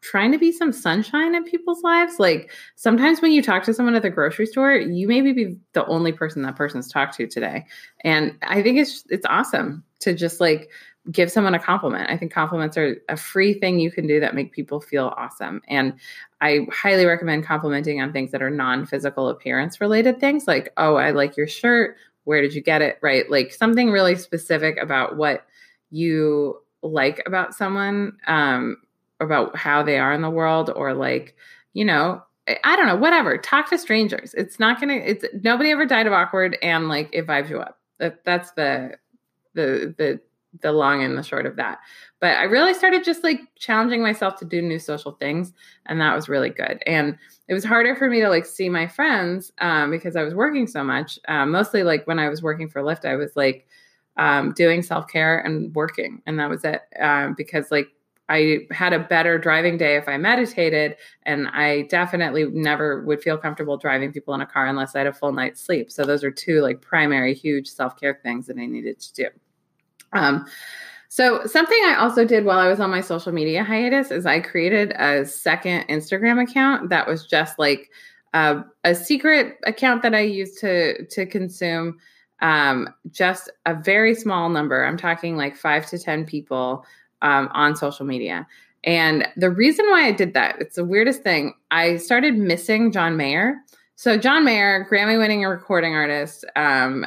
trying 0.00 0.30
to 0.30 0.38
be 0.38 0.52
some 0.52 0.70
sunshine 0.70 1.34
in 1.34 1.44
people's 1.44 1.82
lives. 1.82 2.18
Like 2.18 2.52
sometimes 2.76 3.22
when 3.22 3.32
you 3.32 3.42
talk 3.42 3.62
to 3.64 3.74
someone 3.74 3.94
at 3.94 4.02
the 4.02 4.10
grocery 4.10 4.46
store, 4.46 4.74
you 4.74 5.08
maybe 5.08 5.32
be 5.32 5.56
the 5.72 5.86
only 5.86 6.12
person 6.12 6.42
that 6.42 6.56
person's 6.56 6.88
talked 6.88 7.16
to 7.16 7.26
today. 7.26 7.64
And 8.02 8.36
I 8.42 8.62
think 8.62 8.78
it's 8.78 9.04
it's 9.08 9.26
awesome 9.26 9.82
to 10.00 10.14
just 10.14 10.40
like 10.40 10.70
give 11.10 11.30
someone 11.30 11.54
a 11.54 11.58
compliment. 11.58 12.10
I 12.10 12.16
think 12.16 12.32
compliments 12.32 12.76
are 12.76 12.96
a 13.08 13.16
free 13.16 13.54
thing 13.54 13.78
you 13.78 13.90
can 13.90 14.06
do 14.06 14.20
that 14.20 14.34
make 14.34 14.52
people 14.52 14.80
feel 14.80 15.12
awesome. 15.16 15.60
And 15.68 15.94
I 16.40 16.66
highly 16.72 17.04
recommend 17.04 17.44
complimenting 17.44 18.00
on 18.00 18.12
things 18.12 18.30
that 18.32 18.42
are 18.42 18.50
non-physical 18.50 19.28
appearance 19.28 19.80
related 19.80 20.18
things 20.18 20.46
like, 20.46 20.72
"Oh, 20.76 20.96
I 20.96 21.10
like 21.10 21.36
your 21.36 21.46
shirt. 21.46 21.96
Where 22.24 22.40
did 22.40 22.54
you 22.54 22.62
get 22.62 22.82
it?" 22.82 22.98
right? 23.02 23.30
Like 23.30 23.52
something 23.52 23.90
really 23.90 24.16
specific 24.16 24.78
about 24.78 25.16
what 25.16 25.46
you 25.90 26.60
like 26.82 27.22
about 27.26 27.54
someone 27.54 28.16
um 28.26 28.76
about 29.20 29.56
how 29.56 29.82
they 29.82 29.98
are 29.98 30.12
in 30.12 30.22
the 30.22 30.30
world 30.30 30.70
or 30.74 30.92
like, 30.92 31.36
you 31.72 31.84
know, 31.84 32.22
I 32.62 32.76
don't 32.76 32.86
know, 32.86 32.96
whatever. 32.96 33.38
Talk 33.38 33.70
to 33.70 33.78
strangers. 33.78 34.34
It's 34.34 34.58
not 34.58 34.80
going 34.80 34.88
to 35.00 35.10
it's 35.10 35.24
nobody 35.42 35.70
ever 35.70 35.86
died 35.86 36.06
of 36.06 36.12
awkward 36.12 36.58
and 36.62 36.88
like 36.88 37.10
it 37.12 37.26
vibes 37.26 37.50
you 37.50 37.60
up. 37.60 37.78
That 37.98 38.24
that's 38.24 38.52
the 38.52 38.96
the 39.54 39.94
the 39.96 40.20
the 40.60 40.72
long 40.72 41.02
and 41.02 41.16
the 41.16 41.22
short 41.22 41.46
of 41.46 41.56
that. 41.56 41.78
But 42.20 42.36
I 42.36 42.44
really 42.44 42.74
started 42.74 43.04
just 43.04 43.24
like 43.24 43.40
challenging 43.58 44.02
myself 44.02 44.36
to 44.36 44.44
do 44.44 44.62
new 44.62 44.78
social 44.78 45.12
things, 45.12 45.52
and 45.86 46.00
that 46.00 46.14
was 46.14 46.28
really 46.28 46.50
good. 46.50 46.82
And 46.86 47.18
it 47.48 47.54
was 47.54 47.64
harder 47.64 47.94
for 47.94 48.08
me 48.08 48.20
to 48.20 48.28
like 48.28 48.46
see 48.46 48.68
my 48.68 48.86
friends 48.86 49.52
um, 49.58 49.90
because 49.90 50.16
I 50.16 50.22
was 50.22 50.34
working 50.34 50.66
so 50.66 50.82
much. 50.82 51.18
Um, 51.28 51.50
mostly 51.50 51.82
like 51.82 52.06
when 52.06 52.18
I 52.18 52.28
was 52.28 52.42
working 52.42 52.68
for 52.68 52.82
Lyft, 52.82 53.04
I 53.04 53.16
was 53.16 53.36
like 53.36 53.66
um, 54.16 54.52
doing 54.52 54.82
self 54.82 55.08
care 55.08 55.40
and 55.40 55.74
working, 55.74 56.22
and 56.26 56.38
that 56.38 56.48
was 56.48 56.64
it. 56.64 56.82
Um, 57.00 57.34
because 57.36 57.70
like 57.70 57.88
I 58.28 58.66
had 58.70 58.94
a 58.94 58.98
better 58.98 59.38
driving 59.38 59.76
day 59.76 59.96
if 59.96 60.08
I 60.08 60.16
meditated, 60.16 60.96
and 61.24 61.48
I 61.48 61.82
definitely 61.82 62.46
never 62.46 63.04
would 63.04 63.22
feel 63.22 63.36
comfortable 63.36 63.76
driving 63.76 64.12
people 64.12 64.34
in 64.34 64.40
a 64.40 64.46
car 64.46 64.66
unless 64.66 64.94
I 64.94 65.00
had 65.00 65.06
a 65.08 65.12
full 65.12 65.32
night's 65.32 65.60
sleep. 65.60 65.90
So 65.90 66.04
those 66.04 66.24
are 66.24 66.30
two 66.30 66.60
like 66.62 66.80
primary 66.80 67.34
huge 67.34 67.68
self 67.68 67.98
care 68.00 68.18
things 68.22 68.46
that 68.46 68.56
I 68.56 68.66
needed 68.66 68.98
to 69.00 69.14
do. 69.14 69.28
Um, 70.14 70.46
so 71.08 71.46
something 71.46 71.78
I 71.84 71.96
also 71.98 72.24
did 72.24 72.44
while 72.44 72.58
I 72.58 72.68
was 72.68 72.80
on 72.80 72.90
my 72.90 73.00
social 73.00 73.30
media 73.30 73.62
hiatus 73.62 74.10
is 74.10 74.26
I 74.26 74.40
created 74.40 74.92
a 74.98 75.24
second 75.24 75.86
Instagram 75.88 76.42
account 76.42 76.88
that 76.88 77.06
was 77.06 77.26
just 77.26 77.58
like 77.58 77.90
uh, 78.32 78.62
a 78.82 78.94
secret 78.94 79.58
account 79.64 80.02
that 80.02 80.14
I 80.14 80.20
used 80.20 80.58
to 80.60 81.06
to 81.06 81.24
consume 81.24 81.98
um, 82.40 82.88
just 83.12 83.48
a 83.64 83.74
very 83.74 84.14
small 84.14 84.48
number. 84.48 84.84
I'm 84.84 84.96
talking 84.96 85.36
like 85.36 85.54
five 85.54 85.86
to 85.90 85.98
ten 85.98 86.26
people 86.26 86.84
um, 87.22 87.48
on 87.52 87.76
social 87.76 88.04
media. 88.04 88.46
And 88.82 89.26
the 89.36 89.50
reason 89.50 89.86
why 89.86 90.06
I 90.06 90.12
did 90.12 90.34
that, 90.34 90.60
it's 90.60 90.76
the 90.76 90.84
weirdest 90.84 91.22
thing. 91.22 91.54
I 91.70 91.96
started 91.96 92.36
missing 92.36 92.92
John 92.92 93.16
Mayer. 93.16 93.56
So 93.96 94.18
John 94.18 94.44
Mayer, 94.44 94.86
Grammy-winning 94.90 95.42
recording 95.42 95.94
artist, 95.94 96.44
um, 96.56 97.06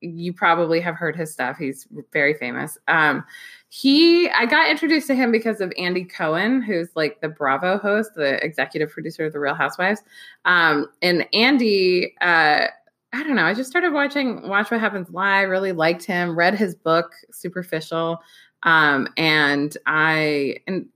you 0.00 0.32
probably 0.32 0.80
have 0.80 0.94
heard 0.94 1.16
his 1.16 1.32
stuff. 1.32 1.56
He's 1.56 1.86
very 2.12 2.34
famous. 2.34 2.78
Um, 2.88 3.24
he, 3.68 4.30
I 4.30 4.46
got 4.46 4.70
introduced 4.70 5.06
to 5.08 5.14
him 5.14 5.30
because 5.32 5.60
of 5.60 5.72
Andy 5.76 6.04
Cohen, 6.04 6.62
who's 6.62 6.88
like 6.94 7.20
the 7.20 7.28
Bravo 7.28 7.78
host, 7.78 8.14
the 8.14 8.42
executive 8.44 8.90
producer 8.90 9.26
of 9.26 9.32
The 9.32 9.40
Real 9.40 9.54
Housewives. 9.54 10.02
Um, 10.44 10.86
and 11.02 11.26
Andy, 11.32 12.14
uh, 12.20 12.66
I 13.12 13.22
don't 13.22 13.36
know. 13.36 13.44
I 13.44 13.54
just 13.54 13.70
started 13.70 13.92
watching 13.92 14.46
Watch 14.48 14.70
What 14.70 14.80
Happens 14.80 15.10
Live. 15.10 15.48
Really 15.48 15.72
liked 15.72 16.04
him. 16.04 16.38
Read 16.38 16.54
his 16.54 16.74
book, 16.74 17.12
Superficial, 17.32 18.20
um, 18.64 19.08
and 19.16 19.76
I 19.86 20.58
and 20.66 20.86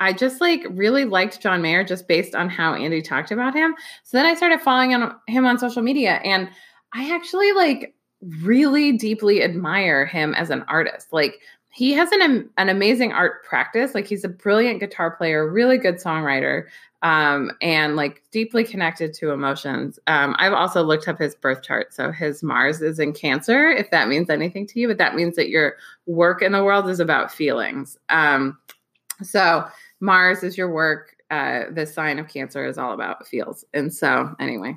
I 0.00 0.12
just 0.12 0.40
like 0.40 0.64
really 0.70 1.04
liked 1.04 1.40
John 1.40 1.60
Mayer 1.60 1.84
just 1.84 2.08
based 2.08 2.34
on 2.34 2.48
how 2.48 2.74
Andy 2.74 3.02
talked 3.02 3.32
about 3.32 3.54
him. 3.54 3.74
So 4.04 4.16
then 4.16 4.24
I 4.24 4.34
started 4.34 4.60
following 4.60 4.94
on, 4.94 5.14
him 5.26 5.44
on 5.44 5.58
social 5.58 5.82
media, 5.82 6.20
and 6.24 6.48
I 6.94 7.14
actually 7.14 7.52
like 7.52 7.94
really 8.42 8.92
deeply 8.92 9.42
admire 9.42 10.06
him 10.06 10.34
as 10.34 10.50
an 10.50 10.64
artist. 10.68 11.12
Like 11.12 11.40
he 11.70 11.92
has 11.92 12.10
an 12.12 12.50
an 12.56 12.68
amazing 12.68 13.12
art 13.12 13.44
practice. 13.44 13.94
Like 13.94 14.06
he's 14.06 14.24
a 14.24 14.28
brilliant 14.28 14.80
guitar 14.80 15.10
player, 15.10 15.48
really 15.48 15.78
good 15.78 15.96
songwriter, 15.96 16.64
um, 17.02 17.52
and 17.62 17.94
like 17.94 18.22
deeply 18.32 18.64
connected 18.64 19.14
to 19.14 19.30
emotions. 19.30 19.98
Um, 20.06 20.34
I've 20.38 20.52
also 20.52 20.82
looked 20.82 21.06
up 21.06 21.18
his 21.18 21.34
birth 21.36 21.62
chart. 21.62 21.94
So 21.94 22.10
his 22.10 22.42
Mars 22.42 22.82
is 22.82 22.98
in 22.98 23.12
Cancer, 23.12 23.70
if 23.70 23.90
that 23.90 24.08
means 24.08 24.30
anything 24.30 24.66
to 24.68 24.80
you. 24.80 24.88
But 24.88 24.98
that 24.98 25.14
means 25.14 25.36
that 25.36 25.50
your 25.50 25.76
work 26.06 26.42
in 26.42 26.52
the 26.52 26.64
world 26.64 26.88
is 26.88 27.00
about 27.00 27.30
feelings. 27.30 27.96
Um, 28.08 28.58
so 29.22 29.64
Mars 30.00 30.42
is 30.42 30.58
your 30.58 30.72
work 30.72 31.14
uh, 31.30 31.64
the 31.70 31.86
sign 31.86 32.18
of 32.18 32.28
cancer 32.28 32.66
is 32.66 32.78
all 32.78 32.92
about 32.92 33.26
feels. 33.26 33.64
And 33.74 33.92
so, 33.92 34.34
anyway, 34.40 34.76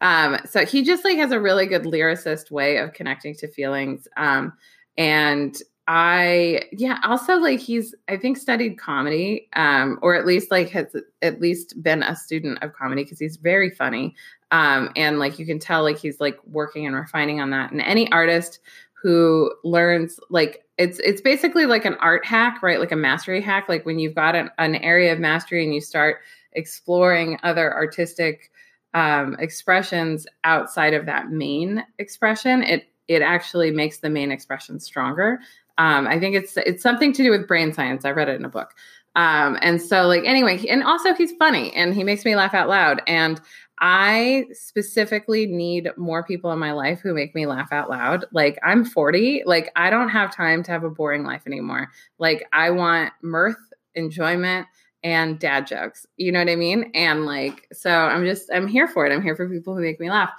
um, 0.00 0.38
so 0.48 0.66
he 0.66 0.82
just 0.82 1.04
like 1.04 1.18
has 1.18 1.32
a 1.32 1.40
really 1.40 1.66
good 1.66 1.84
lyricist 1.84 2.50
way 2.50 2.78
of 2.78 2.92
connecting 2.92 3.34
to 3.36 3.48
feelings. 3.48 4.08
Um, 4.16 4.52
and 4.98 5.56
I, 5.86 6.62
yeah, 6.72 6.98
also 7.04 7.36
like 7.36 7.60
he's, 7.60 7.94
I 8.08 8.16
think, 8.16 8.38
studied 8.38 8.78
comedy, 8.78 9.48
um, 9.54 9.98
or 10.02 10.14
at 10.14 10.24
least 10.24 10.50
like 10.50 10.70
has 10.70 10.96
at 11.20 11.40
least 11.40 11.82
been 11.82 12.02
a 12.02 12.16
student 12.16 12.62
of 12.62 12.72
comedy 12.72 13.04
because 13.04 13.18
he's 13.18 13.36
very 13.36 13.70
funny. 13.70 14.14
Um, 14.50 14.90
and 14.96 15.18
like 15.18 15.38
you 15.38 15.44
can 15.44 15.58
tell, 15.58 15.82
like 15.82 15.98
he's 15.98 16.20
like 16.20 16.38
working 16.46 16.86
and 16.86 16.96
refining 16.96 17.40
on 17.40 17.50
that. 17.50 17.70
And 17.70 17.82
any 17.82 18.10
artist 18.12 18.60
who 19.04 19.52
learns 19.64 20.18
like 20.30 20.64
it's 20.78 20.98
it's 21.00 21.20
basically 21.20 21.66
like 21.66 21.84
an 21.84 21.94
art 22.00 22.24
hack, 22.24 22.62
right? 22.62 22.80
Like 22.80 22.90
a 22.90 22.96
mastery 22.96 23.42
hack. 23.42 23.68
Like 23.68 23.84
when 23.84 23.98
you've 23.98 24.14
got 24.14 24.34
an, 24.34 24.50
an 24.56 24.76
area 24.76 25.12
of 25.12 25.20
mastery 25.20 25.62
and 25.62 25.74
you 25.74 25.82
start 25.82 26.22
exploring 26.54 27.38
other 27.42 27.72
artistic 27.72 28.50
um, 28.94 29.36
expressions 29.38 30.26
outside 30.44 30.94
of 30.94 31.04
that 31.04 31.28
main 31.28 31.84
expression, 31.98 32.62
it 32.62 32.88
it 33.06 33.20
actually 33.20 33.70
makes 33.70 33.98
the 33.98 34.08
main 34.08 34.32
expression 34.32 34.80
stronger. 34.80 35.38
Um, 35.76 36.06
I 36.06 36.18
think 36.18 36.34
it's 36.34 36.56
it's 36.56 36.82
something 36.82 37.12
to 37.12 37.22
do 37.22 37.30
with 37.30 37.46
brain 37.46 37.74
science. 37.74 38.06
I 38.06 38.12
read 38.12 38.30
it 38.30 38.36
in 38.36 38.46
a 38.46 38.48
book. 38.48 38.72
Um, 39.16 39.58
and 39.60 39.82
so 39.82 40.06
like 40.06 40.24
anyway, 40.24 40.64
and 40.66 40.82
also 40.82 41.12
he's 41.12 41.32
funny 41.32 41.72
and 41.74 41.94
he 41.94 42.04
makes 42.04 42.24
me 42.24 42.36
laugh 42.36 42.54
out 42.54 42.70
loud. 42.70 43.02
And 43.06 43.38
I 43.80 44.46
specifically 44.52 45.46
need 45.46 45.90
more 45.96 46.22
people 46.22 46.52
in 46.52 46.58
my 46.58 46.72
life 46.72 47.00
who 47.00 47.12
make 47.12 47.34
me 47.34 47.46
laugh 47.46 47.72
out 47.72 47.90
loud. 47.90 48.24
Like 48.32 48.58
I'm 48.62 48.84
40, 48.84 49.42
like 49.46 49.70
I 49.76 49.90
don't 49.90 50.08
have 50.10 50.34
time 50.34 50.62
to 50.64 50.70
have 50.70 50.84
a 50.84 50.90
boring 50.90 51.24
life 51.24 51.42
anymore. 51.46 51.90
Like 52.18 52.46
I 52.52 52.70
want 52.70 53.12
mirth, 53.22 53.58
enjoyment, 53.94 54.66
and 55.02 55.38
dad 55.38 55.66
jokes. 55.66 56.06
You 56.16 56.32
know 56.32 56.38
what 56.38 56.48
I 56.48 56.56
mean? 56.56 56.90
And 56.94 57.26
like, 57.26 57.68
so 57.72 57.90
I'm 57.90 58.24
just, 58.24 58.50
I'm 58.52 58.66
here 58.66 58.88
for 58.88 59.06
it. 59.06 59.12
I'm 59.12 59.22
here 59.22 59.36
for 59.36 59.48
people 59.48 59.74
who 59.74 59.82
make 59.82 60.00
me 60.00 60.10
laugh. 60.10 60.30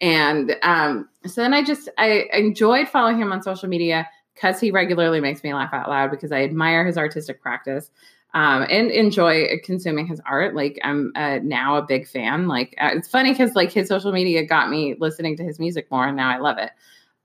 And 0.00 0.56
um, 0.62 1.08
so 1.26 1.42
then 1.42 1.54
I 1.54 1.62
just, 1.64 1.88
I 1.98 2.28
enjoyed 2.32 2.88
following 2.88 3.18
him 3.18 3.32
on 3.32 3.42
social 3.42 3.68
media 3.68 4.08
because 4.34 4.60
he 4.60 4.70
regularly 4.70 5.20
makes 5.20 5.42
me 5.42 5.52
laugh 5.54 5.72
out 5.72 5.88
loud 5.88 6.10
because 6.10 6.32
I 6.32 6.42
admire 6.42 6.84
his 6.84 6.96
artistic 6.96 7.40
practice. 7.40 7.90
Um, 8.34 8.66
and 8.70 8.90
enjoy 8.90 9.60
consuming 9.62 10.06
his 10.06 10.18
art. 10.24 10.54
Like 10.54 10.80
I'm 10.82 11.12
uh, 11.14 11.40
now 11.42 11.76
a 11.76 11.82
big 11.82 12.08
fan. 12.08 12.48
Like 12.48 12.74
uh, 12.80 12.90
it's 12.94 13.08
funny 13.08 13.32
because 13.32 13.54
like 13.54 13.70
his 13.70 13.88
social 13.88 14.10
media 14.10 14.44
got 14.46 14.70
me 14.70 14.94
listening 14.98 15.36
to 15.36 15.44
his 15.44 15.58
music 15.58 15.90
more, 15.90 16.06
and 16.06 16.16
now 16.16 16.30
I 16.30 16.38
love 16.38 16.56
it. 16.56 16.70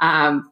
Um, 0.02 0.52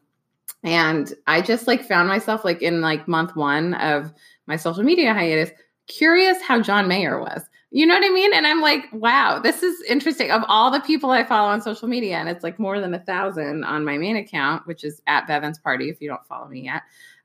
and 0.63 1.13
I 1.27 1.41
just 1.41 1.67
like 1.67 1.83
found 1.83 2.07
myself 2.07 2.45
like 2.45 2.61
in 2.61 2.81
like 2.81 3.07
month 3.07 3.35
one 3.35 3.73
of 3.75 4.13
my 4.47 4.55
social 4.55 4.83
media 4.83 5.13
hiatus, 5.13 5.51
curious 5.87 6.41
how 6.41 6.61
John 6.61 6.87
Mayer 6.87 7.19
was. 7.19 7.43
You 7.71 7.85
know 7.85 7.93
what 7.93 8.05
I 8.05 8.09
mean? 8.09 8.33
And 8.33 8.47
I'm 8.47 8.61
like, 8.61 8.85
wow, 8.93 9.39
this 9.39 9.61
is 9.61 9.81
interesting. 9.83 10.31
Of 10.31 10.43
all 10.47 10.71
the 10.71 10.79
people 10.79 11.11
I 11.11 11.25
follow 11.25 11.49
on 11.49 11.61
social 11.61 11.89
media, 11.89 12.17
and 12.17 12.29
it's 12.29 12.43
like 12.43 12.57
more 12.57 12.79
than 12.79 12.93
a 12.93 12.99
thousand 12.99 13.65
on 13.65 13.83
my 13.83 13.97
main 13.97 14.15
account, 14.15 14.65
which 14.65 14.83
is 14.85 15.01
at 15.07 15.27
Bevan's 15.27 15.59
Party, 15.59 15.89
if 15.89 16.01
you 16.01 16.07
don't 16.07 16.25
follow 16.25 16.47
me 16.47 16.61
yet. 16.61 16.83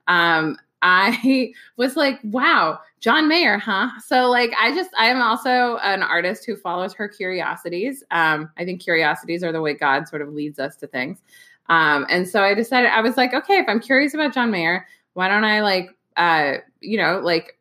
Um, 0.08 0.58
I 0.82 1.52
was 1.76 1.96
like, 1.96 2.18
wow, 2.24 2.78
John 3.00 3.28
Mayer, 3.28 3.58
huh? 3.58 3.90
So 4.04 4.28
like 4.28 4.52
I 4.60 4.74
just 4.74 4.90
I 4.98 5.06
am 5.06 5.20
also 5.20 5.78
an 5.82 6.02
artist 6.02 6.44
who 6.46 6.56
follows 6.56 6.92
her 6.94 7.08
curiosities. 7.08 8.04
Um, 8.10 8.50
I 8.58 8.64
think 8.64 8.82
curiosities 8.82 9.42
are 9.42 9.52
the 9.52 9.60
way 9.60 9.74
God 9.74 10.08
sort 10.08 10.22
of 10.22 10.32
leads 10.32 10.58
us 10.58 10.76
to 10.76 10.86
things. 10.86 11.22
Um, 11.68 12.06
and 12.10 12.28
so 12.28 12.42
I 12.42 12.54
decided 12.54 12.90
I 12.90 13.00
was 13.00 13.16
like, 13.16 13.32
okay, 13.32 13.58
if 13.58 13.68
I'm 13.68 13.80
curious 13.80 14.14
about 14.14 14.34
John 14.34 14.50
Mayer, 14.50 14.86
why 15.14 15.28
don't 15.28 15.44
I 15.44 15.60
like 15.62 15.90
uh, 16.16 16.58
you 16.80 16.98
know, 16.98 17.20
like 17.20 17.58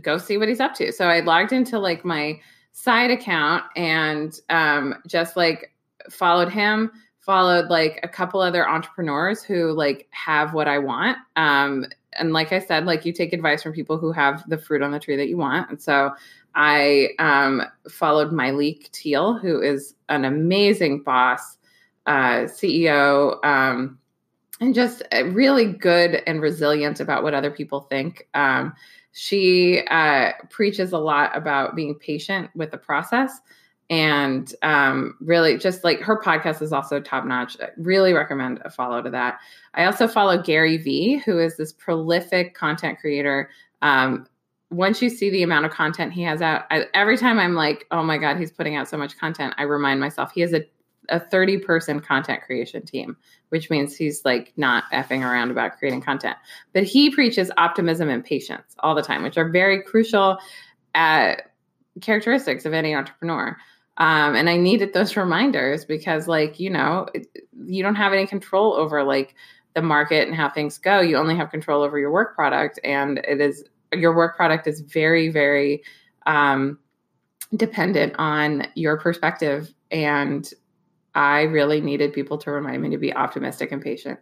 go 0.00 0.16
see 0.18 0.38
what 0.38 0.48
he's 0.48 0.60
up 0.60 0.74
to. 0.74 0.92
So 0.92 1.06
I 1.06 1.20
logged 1.20 1.52
into 1.52 1.78
like 1.78 2.04
my 2.04 2.40
side 2.72 3.10
account 3.10 3.64
and 3.76 4.38
um, 4.48 4.94
just 5.06 5.36
like 5.36 5.72
followed 6.10 6.50
him, 6.50 6.90
followed 7.20 7.68
like 7.68 8.00
a 8.02 8.08
couple 8.08 8.40
other 8.40 8.68
entrepreneurs 8.68 9.42
who 9.42 9.72
like 9.72 10.08
have 10.10 10.54
what 10.54 10.66
I 10.66 10.78
want. 10.78 11.18
Um, 11.36 11.86
and 12.14 12.32
like 12.32 12.52
I 12.52 12.58
said, 12.58 12.86
like 12.86 13.04
you 13.04 13.12
take 13.12 13.32
advice 13.32 13.62
from 13.62 13.72
people 13.72 13.98
who 13.98 14.12
have 14.12 14.48
the 14.48 14.58
fruit 14.58 14.82
on 14.82 14.92
the 14.92 15.00
tree 15.00 15.16
that 15.16 15.28
you 15.28 15.36
want. 15.36 15.70
And 15.70 15.80
so 15.80 16.12
I 16.54 17.10
um, 17.18 17.62
followed 17.88 18.30
Myleik 18.30 18.90
Teele, 18.90 19.40
who 19.40 19.60
is 19.60 19.94
an 20.08 20.24
amazing 20.24 21.02
boss, 21.02 21.56
uh, 22.06 22.44
CEO, 22.44 23.42
um, 23.44 23.98
and 24.60 24.74
just 24.74 25.02
uh, 25.12 25.24
really 25.26 25.66
good 25.66 26.22
and 26.26 26.40
resilient 26.40 27.00
about 27.00 27.22
what 27.22 27.34
other 27.34 27.50
people 27.50 27.82
think. 27.82 28.28
Um, 28.34 28.74
she 29.12 29.82
uh, 29.90 30.32
preaches 30.50 30.92
a 30.92 30.98
lot 30.98 31.36
about 31.36 31.76
being 31.76 31.94
patient 31.94 32.50
with 32.54 32.70
the 32.70 32.78
process 32.78 33.40
and 33.92 34.54
um, 34.62 35.14
really 35.20 35.58
just 35.58 35.84
like 35.84 36.00
her 36.00 36.18
podcast 36.18 36.62
is 36.62 36.72
also 36.72 36.98
top 36.98 37.26
notch. 37.26 37.58
really 37.76 38.14
recommend 38.14 38.58
a 38.64 38.70
follow 38.70 39.02
to 39.02 39.10
that. 39.10 39.38
I 39.74 39.84
also 39.84 40.08
follow 40.08 40.40
Gary 40.40 40.78
Vee, 40.78 41.18
who 41.18 41.38
is 41.38 41.58
this 41.58 41.74
prolific 41.74 42.54
content 42.54 42.98
creator. 42.98 43.50
Um, 43.82 44.26
once 44.70 45.02
you 45.02 45.10
see 45.10 45.28
the 45.28 45.42
amount 45.42 45.66
of 45.66 45.72
content 45.72 46.14
he 46.14 46.22
has 46.22 46.40
out, 46.40 46.62
I, 46.70 46.86
every 46.94 47.18
time 47.18 47.38
I'm 47.38 47.52
like, 47.52 47.86
oh 47.90 48.02
my 48.02 48.16
God, 48.16 48.38
he's 48.38 48.50
putting 48.50 48.76
out 48.76 48.88
so 48.88 48.96
much 48.96 49.18
content, 49.18 49.52
I 49.58 49.64
remind 49.64 50.00
myself 50.00 50.32
he 50.32 50.40
has 50.40 50.54
a, 50.54 50.64
a 51.10 51.20
30 51.20 51.58
person 51.58 52.00
content 52.00 52.40
creation 52.44 52.86
team, 52.86 53.14
which 53.50 53.68
means 53.68 53.94
he's 53.94 54.24
like 54.24 54.54
not 54.56 54.84
effing 54.90 55.20
around 55.20 55.50
about 55.50 55.76
creating 55.76 56.00
content. 56.00 56.38
But 56.72 56.84
he 56.84 57.10
preaches 57.10 57.50
optimism 57.58 58.08
and 58.08 58.24
patience 58.24 58.74
all 58.78 58.94
the 58.94 59.02
time, 59.02 59.22
which 59.22 59.36
are 59.36 59.50
very 59.50 59.82
crucial 59.82 60.38
uh, 60.94 61.34
characteristics 62.00 62.64
of 62.64 62.72
any 62.72 62.94
entrepreneur. 62.94 63.54
Um, 63.98 64.34
and 64.34 64.48
I 64.48 64.56
needed 64.56 64.92
those 64.92 65.16
reminders 65.16 65.84
because, 65.84 66.26
like, 66.26 66.58
you 66.58 66.70
know, 66.70 67.08
you 67.66 67.82
don't 67.82 67.94
have 67.94 68.12
any 68.12 68.26
control 68.26 68.74
over 68.74 69.02
like 69.04 69.34
the 69.74 69.82
market 69.82 70.26
and 70.26 70.36
how 70.36 70.48
things 70.48 70.78
go. 70.78 71.00
You 71.00 71.16
only 71.16 71.36
have 71.36 71.50
control 71.50 71.82
over 71.82 71.98
your 71.98 72.10
work 72.10 72.34
product, 72.34 72.80
and 72.84 73.18
it 73.18 73.40
is 73.40 73.64
your 73.92 74.16
work 74.16 74.36
product 74.36 74.66
is 74.66 74.80
very, 74.80 75.28
very 75.28 75.82
um, 76.26 76.78
dependent 77.56 78.14
on 78.18 78.66
your 78.74 78.98
perspective 78.98 79.74
and 79.90 80.50
I 81.14 81.42
really 81.42 81.80
needed 81.80 82.12
people 82.12 82.38
to 82.38 82.50
remind 82.50 82.82
me 82.82 82.90
to 82.90 82.98
be 82.98 83.14
optimistic 83.14 83.70
and 83.70 83.82
patient. 83.82 84.18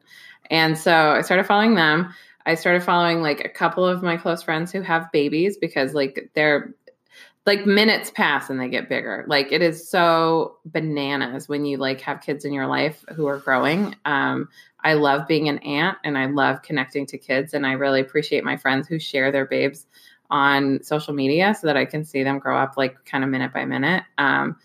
And 0.50 0.76
so 0.76 1.12
I 1.12 1.22
started 1.22 1.46
following 1.46 1.76
them. 1.76 2.12
I 2.46 2.54
started 2.54 2.82
following 2.82 3.22
like 3.22 3.44
a 3.44 3.48
couple 3.48 3.86
of 3.86 4.02
my 4.02 4.16
close 4.16 4.42
friends 4.42 4.72
who 4.72 4.82
have 4.82 5.12
babies 5.12 5.56
because 5.56 5.94
like 5.94 6.30
they're 6.34 6.74
like 7.46 7.66
minutes 7.66 8.10
pass 8.10 8.50
and 8.50 8.60
they 8.60 8.68
get 8.68 8.88
bigger. 8.88 9.24
Like 9.26 9.50
it 9.50 9.62
is 9.62 9.88
so 9.88 10.56
bananas 10.66 11.48
when 11.48 11.64
you 11.64 11.78
like 11.78 12.00
have 12.02 12.20
kids 12.20 12.44
in 12.44 12.52
your 12.52 12.66
life 12.66 13.04
who 13.14 13.26
are 13.26 13.38
growing. 13.38 13.96
Um, 14.04 14.48
I 14.84 14.94
love 14.94 15.26
being 15.26 15.48
an 15.48 15.58
aunt 15.58 15.98
and 16.04 16.18
I 16.18 16.26
love 16.26 16.62
connecting 16.62 17.06
to 17.06 17.18
kids 17.18 17.54
and 17.54 17.66
I 17.66 17.72
really 17.72 18.00
appreciate 18.00 18.44
my 18.44 18.56
friends 18.56 18.88
who 18.88 18.98
share 18.98 19.32
their 19.32 19.46
babes 19.46 19.86
on 20.30 20.82
social 20.82 21.14
media 21.14 21.54
so 21.58 21.66
that 21.66 21.76
I 21.76 21.84
can 21.84 22.04
see 22.04 22.22
them 22.22 22.38
grow 22.38 22.56
up 22.56 22.76
like 22.76 23.04
kind 23.04 23.24
of 23.24 23.30
minute 23.30 23.52
by 23.52 23.64
minute. 23.64 24.04
Um, 24.18 24.56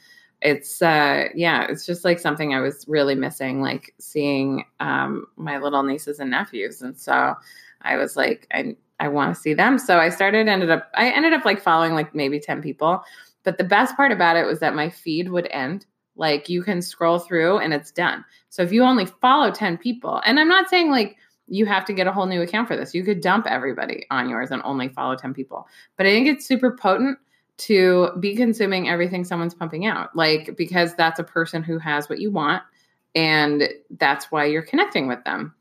it's 0.41 0.81
uh 0.81 1.25
yeah 1.33 1.65
it's 1.69 1.85
just 1.85 2.05
like 2.05 2.19
something 2.19 2.53
i 2.53 2.59
was 2.59 2.85
really 2.87 3.15
missing 3.15 3.61
like 3.61 3.95
seeing 3.99 4.63
um 4.79 5.25
my 5.37 5.57
little 5.57 5.81
nieces 5.81 6.19
and 6.19 6.29
nephews 6.29 6.81
and 6.81 6.95
so 6.97 7.33
i 7.81 7.95
was 7.95 8.15
like 8.15 8.45
i 8.51 8.75
i 8.99 9.07
want 9.07 9.33
to 9.33 9.39
see 9.39 9.53
them 9.53 9.77
so 9.77 9.97
i 9.97 10.09
started 10.09 10.47
ended 10.47 10.69
up 10.69 10.89
i 10.95 11.09
ended 11.09 11.33
up 11.33 11.45
like 11.45 11.61
following 11.61 11.93
like 11.93 12.13
maybe 12.13 12.39
10 12.39 12.61
people 12.61 13.03
but 13.43 13.57
the 13.57 13.63
best 13.63 13.95
part 13.95 14.11
about 14.11 14.35
it 14.35 14.45
was 14.45 14.59
that 14.59 14.75
my 14.75 14.89
feed 14.89 15.29
would 15.29 15.47
end 15.51 15.85
like 16.15 16.49
you 16.49 16.63
can 16.63 16.81
scroll 16.81 17.19
through 17.19 17.57
and 17.57 17.73
it's 17.73 17.91
done 17.91 18.23
so 18.49 18.61
if 18.61 18.71
you 18.71 18.83
only 18.83 19.05
follow 19.05 19.51
10 19.51 19.77
people 19.77 20.21
and 20.25 20.39
i'm 20.39 20.49
not 20.49 20.69
saying 20.69 20.89
like 20.89 21.17
you 21.47 21.65
have 21.65 21.85
to 21.85 21.93
get 21.93 22.07
a 22.07 22.11
whole 22.11 22.25
new 22.25 22.41
account 22.41 22.67
for 22.67 22.75
this. 22.75 22.95
You 22.95 23.03
could 23.03 23.21
dump 23.21 23.45
everybody 23.47 24.05
on 24.09 24.29
yours 24.29 24.51
and 24.51 24.61
only 24.63 24.89
follow 24.89 25.15
10 25.15 25.33
people. 25.33 25.67
But 25.97 26.05
I 26.05 26.09
think 26.09 26.27
it's 26.27 26.45
super 26.45 26.75
potent 26.75 27.19
to 27.57 28.09
be 28.19 28.35
consuming 28.35 28.89
everything 28.89 29.23
someone's 29.23 29.53
pumping 29.53 29.85
out. 29.85 30.15
Like, 30.15 30.57
because 30.57 30.95
that's 30.95 31.19
a 31.19 31.23
person 31.23 31.63
who 31.63 31.77
has 31.79 32.09
what 32.09 32.19
you 32.19 32.31
want, 32.31 32.63
and 33.13 33.69
that's 33.97 34.31
why 34.31 34.45
you're 34.45 34.61
connecting 34.61 35.07
with 35.07 35.23
them. 35.23 35.53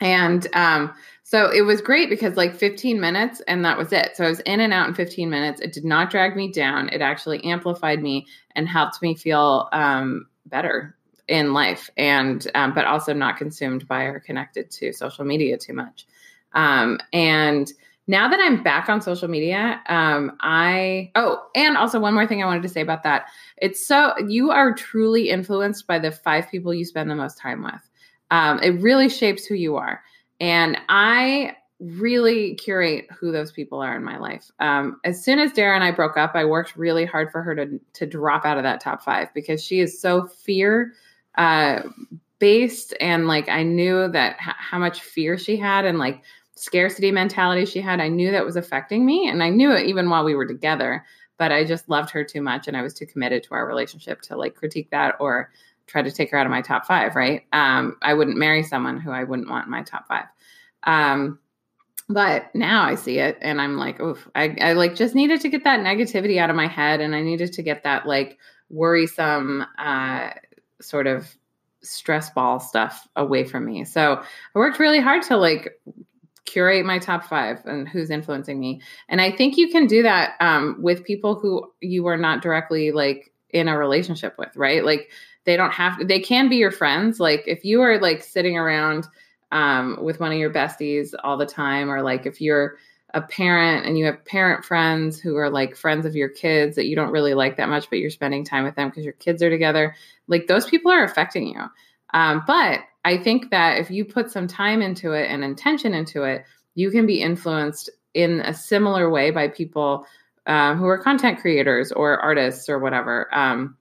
And 0.00 0.46
um, 0.54 0.92
so 1.26 1.50
it 1.50 1.62
was 1.62 1.80
great 1.80 2.10
because, 2.10 2.36
like, 2.36 2.54
15 2.54 3.00
minutes, 3.00 3.40
and 3.48 3.64
that 3.64 3.78
was 3.78 3.92
it. 3.92 4.10
So 4.14 4.24
I 4.24 4.28
was 4.28 4.40
in 4.40 4.60
and 4.60 4.74
out 4.74 4.88
in 4.88 4.94
15 4.94 5.30
minutes. 5.30 5.58
It 5.62 5.72
did 5.72 5.84
not 5.84 6.10
drag 6.10 6.36
me 6.36 6.52
down, 6.52 6.90
it 6.90 7.00
actually 7.00 7.42
amplified 7.44 8.02
me 8.02 8.26
and 8.54 8.68
helped 8.68 9.00
me 9.00 9.14
feel 9.14 9.70
um, 9.72 10.26
better 10.46 10.94
in 11.26 11.54
life, 11.54 11.88
and 11.96 12.46
um, 12.54 12.74
but 12.74 12.84
also 12.84 13.14
not 13.14 13.38
consumed 13.38 13.88
by 13.88 14.02
or 14.02 14.20
connected 14.20 14.70
to 14.72 14.92
social 14.92 15.24
media 15.24 15.56
too 15.56 15.72
much. 15.72 16.06
Um, 16.52 17.00
and 17.14 17.72
now 18.06 18.28
that 18.28 18.38
I'm 18.38 18.62
back 18.62 18.90
on 18.90 19.00
social 19.00 19.28
media, 19.28 19.80
um, 19.88 20.36
I 20.40 21.10
oh, 21.14 21.42
and 21.54 21.78
also 21.78 21.98
one 21.98 22.12
more 22.12 22.26
thing 22.26 22.42
I 22.42 22.46
wanted 22.46 22.64
to 22.64 22.68
say 22.68 22.82
about 22.82 23.02
that. 23.04 23.28
It's 23.56 23.86
so 23.86 24.12
you 24.28 24.50
are 24.50 24.74
truly 24.74 25.30
influenced 25.30 25.86
by 25.86 25.98
the 25.98 26.12
five 26.12 26.50
people 26.50 26.74
you 26.74 26.84
spend 26.84 27.10
the 27.10 27.14
most 27.14 27.38
time 27.38 27.62
with. 27.62 27.90
Um, 28.30 28.58
it 28.58 28.80
really 28.82 29.08
shapes 29.08 29.46
who 29.46 29.54
you 29.54 29.76
are, 29.76 30.02
and 30.40 30.78
I 30.88 31.56
really 31.80 32.54
curate 32.54 33.06
who 33.10 33.32
those 33.32 33.52
people 33.52 33.80
are 33.80 33.96
in 33.96 34.04
my 34.04 34.16
life. 34.16 34.50
Um, 34.60 35.00
as 35.04 35.22
soon 35.22 35.38
as 35.38 35.52
Dara 35.52 35.74
and 35.74 35.84
I 35.84 35.90
broke 35.90 36.16
up, 36.16 36.32
I 36.34 36.44
worked 36.44 36.76
really 36.76 37.04
hard 37.04 37.30
for 37.30 37.42
her 37.42 37.54
to 37.54 37.80
to 37.94 38.06
drop 38.06 38.44
out 38.44 38.56
of 38.56 38.62
that 38.62 38.80
top 38.80 39.02
five 39.02 39.28
because 39.34 39.62
she 39.62 39.80
is 39.80 40.00
so 40.00 40.26
fear 40.26 40.92
uh, 41.36 41.82
based, 42.38 42.94
and 43.00 43.26
like 43.26 43.48
I 43.48 43.62
knew 43.62 44.08
that 44.08 44.36
h- 44.40 44.54
how 44.58 44.78
much 44.78 45.02
fear 45.02 45.36
she 45.36 45.56
had, 45.56 45.84
and 45.84 45.98
like 45.98 46.22
scarcity 46.56 47.10
mentality 47.10 47.66
she 47.66 47.80
had, 47.80 48.00
I 48.00 48.08
knew 48.08 48.30
that 48.30 48.44
was 48.44 48.56
affecting 48.56 49.04
me. 49.04 49.28
And 49.28 49.42
I 49.42 49.50
knew 49.50 49.72
it 49.72 49.86
even 49.86 50.08
while 50.08 50.24
we 50.24 50.34
were 50.34 50.46
together, 50.46 51.04
but 51.36 51.52
I 51.52 51.64
just 51.64 51.88
loved 51.88 52.10
her 52.10 52.24
too 52.24 52.40
much. 52.40 52.68
And 52.68 52.76
I 52.76 52.82
was 52.82 52.94
too 52.94 53.06
committed 53.06 53.42
to 53.44 53.54
our 53.54 53.66
relationship 53.66 54.20
to 54.22 54.36
like 54.36 54.54
critique 54.54 54.90
that 54.90 55.16
or 55.18 55.50
try 55.86 56.02
to 56.02 56.10
take 56.10 56.30
her 56.30 56.38
out 56.38 56.46
of 56.46 56.50
my 56.50 56.62
top 56.62 56.86
five, 56.86 57.14
right? 57.14 57.42
Um, 57.52 57.96
I 58.02 58.14
wouldn't 58.14 58.36
marry 58.36 58.62
someone 58.62 59.00
who 59.00 59.10
I 59.10 59.24
wouldn't 59.24 59.50
want 59.50 59.66
in 59.66 59.70
my 59.70 59.82
top 59.82 60.08
five. 60.08 60.24
Um, 60.84 61.38
but 62.08 62.54
now 62.54 62.82
I 62.82 62.96
see 62.96 63.18
it 63.18 63.38
and 63.40 63.60
I'm 63.60 63.76
like, 63.76 64.00
oof, 64.00 64.28
I, 64.34 64.56
I 64.60 64.72
like 64.74 64.94
just 64.94 65.14
needed 65.14 65.40
to 65.40 65.48
get 65.48 65.64
that 65.64 65.80
negativity 65.80 66.38
out 66.38 66.50
of 66.50 66.56
my 66.56 66.66
head 66.66 67.00
and 67.00 67.14
I 67.14 67.22
needed 67.22 67.52
to 67.54 67.62
get 67.62 67.84
that 67.84 68.06
like 68.06 68.38
worrisome 68.68 69.64
uh, 69.78 70.30
sort 70.80 71.06
of 71.06 71.34
stress 71.82 72.30
ball 72.30 72.60
stuff 72.60 73.08
away 73.16 73.44
from 73.44 73.64
me. 73.64 73.84
So 73.84 74.14
I 74.22 74.58
worked 74.58 74.78
really 74.78 75.00
hard 75.00 75.22
to 75.24 75.36
like 75.36 75.80
curate 76.44 76.84
my 76.84 76.98
top 76.98 77.24
five 77.24 77.64
and 77.64 77.88
who's 77.88 78.10
influencing 78.10 78.60
me. 78.60 78.80
And 79.08 79.20
I 79.20 79.30
think 79.30 79.56
you 79.56 79.70
can 79.70 79.86
do 79.86 80.02
that 80.02 80.32
um, 80.40 80.76
with 80.80 81.04
people 81.04 81.34
who 81.34 81.72
you 81.80 82.06
are 82.06 82.16
not 82.18 82.42
directly 82.42 82.92
like 82.92 83.32
in 83.50 83.68
a 83.68 83.78
relationship 83.78 84.34
with, 84.36 84.54
right? 84.56 84.84
Like 84.84 85.10
they 85.44 85.56
don't 85.56 85.72
have 85.72 85.98
to, 85.98 86.04
they 86.04 86.20
can 86.20 86.48
be 86.48 86.56
your 86.56 86.70
friends. 86.70 87.20
Like 87.20 87.44
if 87.46 87.64
you 87.64 87.82
are 87.82 88.00
like 88.00 88.22
sitting 88.22 88.56
around 88.56 89.06
um, 89.52 89.98
with 90.02 90.20
one 90.20 90.32
of 90.32 90.38
your 90.38 90.52
besties 90.52 91.14
all 91.22 91.36
the 91.36 91.46
time, 91.46 91.90
or 91.90 92.02
like 92.02 92.26
if 92.26 92.40
you're 92.40 92.76
a 93.14 93.22
parent 93.22 93.86
and 93.86 93.96
you 93.96 94.04
have 94.06 94.24
parent 94.24 94.64
friends 94.64 95.20
who 95.20 95.36
are 95.36 95.48
like 95.48 95.76
friends 95.76 96.04
of 96.04 96.16
your 96.16 96.28
kids 96.28 96.74
that 96.74 96.86
you 96.86 96.96
don't 96.96 97.12
really 97.12 97.34
like 97.34 97.56
that 97.56 97.68
much, 97.68 97.88
but 97.88 98.00
you're 98.00 98.10
spending 98.10 98.44
time 98.44 98.64
with 98.64 98.74
them 98.74 98.88
because 98.88 99.04
your 99.04 99.12
kids 99.14 99.42
are 99.42 99.50
together, 99.50 99.94
like 100.26 100.48
those 100.48 100.66
people 100.66 100.90
are 100.90 101.04
affecting 101.04 101.46
you. 101.46 101.60
Um, 102.12 102.42
but 102.46 102.80
I 103.04 103.18
think 103.18 103.50
that 103.50 103.78
if 103.78 103.90
you 103.90 104.04
put 104.04 104.30
some 104.30 104.48
time 104.48 104.82
into 104.82 105.12
it 105.12 105.30
and 105.30 105.44
intention 105.44 105.94
into 105.94 106.24
it, 106.24 106.44
you 106.74 106.90
can 106.90 107.06
be 107.06 107.20
influenced 107.20 107.90
in 108.14 108.40
a 108.40 108.54
similar 108.54 109.10
way 109.10 109.30
by 109.30 109.48
people 109.48 110.06
uh, 110.46 110.74
who 110.74 110.86
are 110.86 110.98
content 110.98 111.40
creators 111.40 111.92
or 111.92 112.18
artists 112.18 112.68
or 112.68 112.78
whatever. 112.78 113.32
Um, 113.32 113.76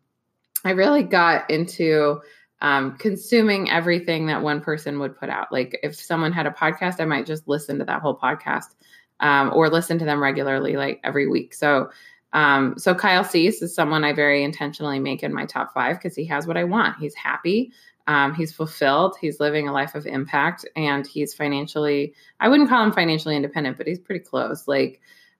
I 0.63 0.71
really 0.71 1.03
got 1.03 1.49
into 1.49 2.21
um, 2.61 2.97
consuming 2.97 3.69
everything 3.69 4.25
that 4.27 4.41
one 4.41 4.61
person 4.61 4.99
would 4.99 5.17
put 5.17 5.29
out. 5.29 5.51
Like 5.51 5.77
if 5.83 5.95
someone 5.95 6.31
had 6.31 6.45
a 6.45 6.51
podcast, 6.51 6.99
I 6.99 7.05
might 7.05 7.25
just 7.25 7.47
listen 7.47 7.77
to 7.79 7.85
that 7.85 8.01
whole 8.01 8.17
podcast 8.17 8.75
um, 9.19 9.51
or 9.53 9.69
listen 9.69 9.99
to 9.99 10.05
them 10.05 10.21
regularly, 10.23 10.77
like 10.77 11.01
every 11.03 11.27
week. 11.27 11.53
So, 11.53 11.91
um, 12.31 12.75
so 12.77 12.95
Kyle 12.95 13.23
Cease 13.23 13.61
is 13.61 13.75
someone 13.75 14.03
I 14.03 14.13
very 14.13 14.43
intentionally 14.43 14.99
make 14.99 15.23
in 15.23 15.33
my 15.33 15.45
top 15.45 15.73
five 15.73 15.97
because 15.97 16.15
he 16.15 16.25
has 16.25 16.47
what 16.47 16.57
I 16.57 16.63
want. 16.63 16.97
He's 16.99 17.15
happy. 17.15 17.71
Um, 18.07 18.33
he's 18.33 18.51
fulfilled. 18.51 19.15
He's 19.19 19.39
living 19.39 19.67
a 19.67 19.73
life 19.73 19.95
of 19.95 20.05
impact, 20.05 20.65
and 20.75 21.07
he's 21.07 21.33
financially. 21.33 22.13
I 22.39 22.49
wouldn't 22.49 22.69
call 22.69 22.83
him 22.83 22.91
financially 22.91 23.35
independent, 23.35 23.77
but 23.77 23.87
he's 23.87 23.99
pretty 23.99 24.23
close. 24.25 24.67
Like, 24.67 24.99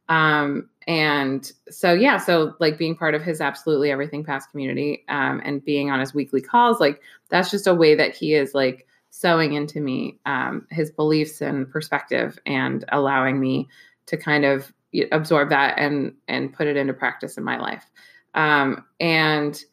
um, 0.09 0.69
and 0.87 1.51
so 1.69 1.93
yeah 1.93 2.17
so 2.17 2.53
like 2.59 2.77
being 2.77 2.95
part 2.95 3.15
of 3.15 3.21
his 3.21 3.39
absolutely 3.39 3.91
everything 3.91 4.23
past 4.23 4.51
community 4.51 5.03
um, 5.09 5.41
and 5.45 5.63
being 5.63 5.89
on 5.89 5.99
his 5.99 6.13
weekly 6.13 6.41
calls 6.41 6.79
like 6.79 7.01
that's 7.29 7.49
just 7.49 7.67
a 7.67 7.73
way 7.73 7.95
that 7.95 8.15
he 8.15 8.33
is 8.33 8.53
like 8.53 8.87
sowing 9.15 9.53
into 9.53 9.79
me 9.79 10.17
um, 10.25 10.65
his 10.71 10.89
beliefs 10.89 11.39
and 11.39 11.69
perspective 11.69 12.39
and 12.47 12.83
allowing 12.91 13.39
me 13.39 13.67
to 14.07 14.17
kind 14.17 14.43
of 14.43 14.73
absorb 15.11 15.49
that 15.49 15.77
and 15.77 16.13
and 16.27 16.51
put 16.51 16.65
it 16.65 16.75
into 16.75 16.93
practice 16.93 17.37
in 17.37 17.43
my 17.43 17.57
life. 17.57 17.85
Um, 18.33 18.83
and 18.99 19.63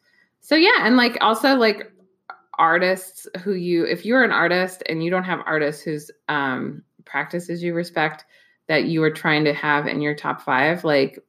so 0.41 0.55
yeah 0.55 0.85
and 0.85 0.95
like 0.95 1.17
also 1.21 1.55
like 1.55 1.91
artists 2.59 3.27
who 3.43 3.53
you 3.53 3.83
if 3.85 4.05
you're 4.05 4.23
an 4.23 4.31
artist 4.31 4.83
and 4.87 5.03
you 5.03 5.09
don't 5.09 5.23
have 5.23 5.39
artists 5.45 5.81
whose 5.81 6.11
um, 6.29 6.83
practices 7.05 7.63
you 7.63 7.73
respect 7.73 8.25
that 8.67 8.85
you 8.85 9.03
are 9.03 9.11
trying 9.11 9.43
to 9.45 9.53
have 9.53 9.87
in 9.87 10.01
your 10.01 10.15
top 10.15 10.41
five, 10.41 10.83
like 10.83 11.19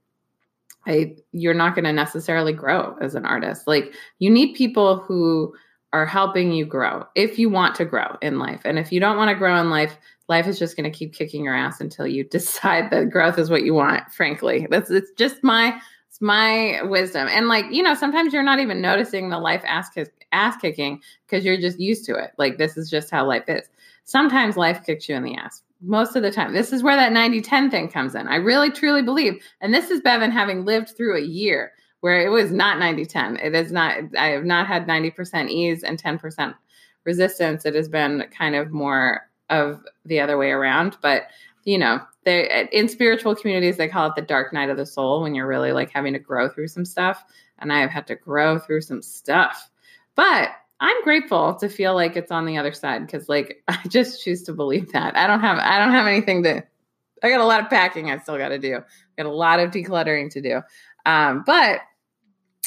I, 0.86 1.16
you're 1.32 1.54
not 1.54 1.74
going 1.74 1.84
to 1.84 1.92
necessarily 1.92 2.52
grow 2.52 2.96
as 3.00 3.14
an 3.14 3.24
artist. 3.24 3.66
Like 3.66 3.94
you 4.18 4.30
need 4.30 4.54
people 4.54 4.98
who 4.98 5.54
are 5.92 6.06
helping 6.06 6.52
you 6.52 6.64
grow 6.64 7.04
if 7.14 7.38
you 7.38 7.50
want 7.50 7.74
to 7.76 7.84
grow 7.84 8.16
in 8.22 8.38
life. 8.38 8.62
And 8.64 8.78
if 8.78 8.90
you 8.90 8.98
don't 8.98 9.16
want 9.16 9.28
to 9.28 9.34
grow 9.34 9.60
in 9.60 9.70
life, 9.70 9.96
life 10.28 10.46
is 10.46 10.58
just 10.58 10.76
going 10.76 10.90
to 10.90 10.96
keep 10.96 11.12
kicking 11.12 11.44
your 11.44 11.54
ass 11.54 11.80
until 11.80 12.06
you 12.06 12.24
decide 12.30 12.90
that 12.90 13.10
growth 13.10 13.38
is 13.38 13.50
what 13.50 13.64
you 13.64 13.74
want. 13.74 14.10
Frankly, 14.12 14.66
that's 14.70 14.90
it's 14.90 15.10
just 15.12 15.42
my 15.44 15.78
it's 16.08 16.20
my 16.20 16.80
wisdom. 16.82 17.28
And 17.30 17.48
like 17.48 17.66
you 17.70 17.82
know, 17.82 17.94
sometimes 17.94 18.32
you're 18.32 18.42
not 18.42 18.60
even 18.60 18.80
noticing 18.80 19.28
the 19.28 19.38
life 19.38 19.62
ass 19.66 19.90
ass 20.32 20.56
kicking 20.56 21.00
because 21.26 21.44
you're 21.44 21.60
just 21.60 21.78
used 21.78 22.04
to 22.06 22.16
it. 22.16 22.32
Like 22.38 22.58
this 22.58 22.76
is 22.76 22.90
just 22.90 23.10
how 23.10 23.26
life 23.26 23.44
is. 23.48 23.68
Sometimes 24.04 24.56
life 24.56 24.84
kicks 24.84 25.08
you 25.08 25.14
in 25.14 25.22
the 25.22 25.36
ass 25.36 25.62
most 25.82 26.16
of 26.16 26.22
the 26.22 26.30
time. 26.30 26.52
This 26.52 26.72
is 26.72 26.82
where 26.82 26.96
that 26.96 27.12
90 27.12 27.40
10 27.42 27.70
thing 27.70 27.88
comes 27.88 28.14
in. 28.14 28.28
I 28.28 28.36
really 28.36 28.70
truly 28.70 29.02
believe. 29.02 29.42
And 29.60 29.74
this 29.74 29.90
is 29.90 30.00
Bevan 30.00 30.30
having 30.30 30.64
lived 30.64 30.90
through 30.96 31.16
a 31.16 31.26
year 31.26 31.72
where 32.00 32.24
it 32.24 32.30
was 32.30 32.50
not 32.50 32.78
90 32.78 33.06
10. 33.06 33.36
It 33.36 33.54
is 33.54 33.72
not, 33.72 33.98
I 34.18 34.28
have 34.28 34.44
not 34.44 34.66
had 34.66 34.86
90% 34.86 35.48
ease 35.48 35.82
and 35.82 36.02
10% 36.02 36.54
resistance. 37.04 37.64
It 37.64 37.74
has 37.74 37.88
been 37.88 38.24
kind 38.36 38.54
of 38.54 38.70
more 38.70 39.28
of 39.50 39.84
the 40.04 40.20
other 40.20 40.38
way 40.38 40.50
around. 40.50 40.96
But, 41.02 41.24
you 41.64 41.78
know, 41.78 42.00
they 42.24 42.68
in 42.72 42.88
spiritual 42.88 43.34
communities, 43.34 43.76
they 43.76 43.88
call 43.88 44.08
it 44.08 44.14
the 44.16 44.22
dark 44.22 44.52
night 44.52 44.70
of 44.70 44.76
the 44.76 44.86
soul 44.86 45.22
when 45.22 45.34
you're 45.34 45.46
really 45.46 45.72
like 45.72 45.90
having 45.90 46.12
to 46.12 46.18
grow 46.18 46.48
through 46.48 46.68
some 46.68 46.84
stuff. 46.84 47.24
And 47.58 47.72
I 47.72 47.80
have 47.80 47.90
had 47.90 48.06
to 48.08 48.16
grow 48.16 48.58
through 48.58 48.80
some 48.82 49.02
stuff. 49.02 49.70
But 50.14 50.50
I'm 50.82 51.02
grateful 51.04 51.54
to 51.54 51.68
feel 51.68 51.94
like 51.94 52.16
it's 52.16 52.32
on 52.32 52.44
the 52.44 52.58
other 52.58 52.72
side 52.72 53.06
because 53.06 53.28
like 53.28 53.62
I 53.68 53.78
just 53.88 54.22
choose 54.22 54.42
to 54.42 54.52
believe 54.52 54.92
that. 54.92 55.16
I 55.16 55.26
don't 55.26 55.40
have 55.40 55.58
I 55.58 55.78
don't 55.78 55.92
have 55.92 56.06
anything 56.06 56.42
to 56.42 56.62
I 57.22 57.30
got 57.30 57.40
a 57.40 57.46
lot 57.46 57.62
of 57.62 57.70
packing 57.70 58.10
I 58.10 58.18
still 58.18 58.36
got 58.36 58.48
to 58.48 58.58
do. 58.58 58.76
I 58.76 59.22
Got 59.22 59.26
a 59.26 59.32
lot 59.32 59.60
of 59.60 59.70
decluttering 59.70 60.28
to 60.32 60.42
do. 60.42 60.60
Um, 61.06 61.44
but 61.46 61.80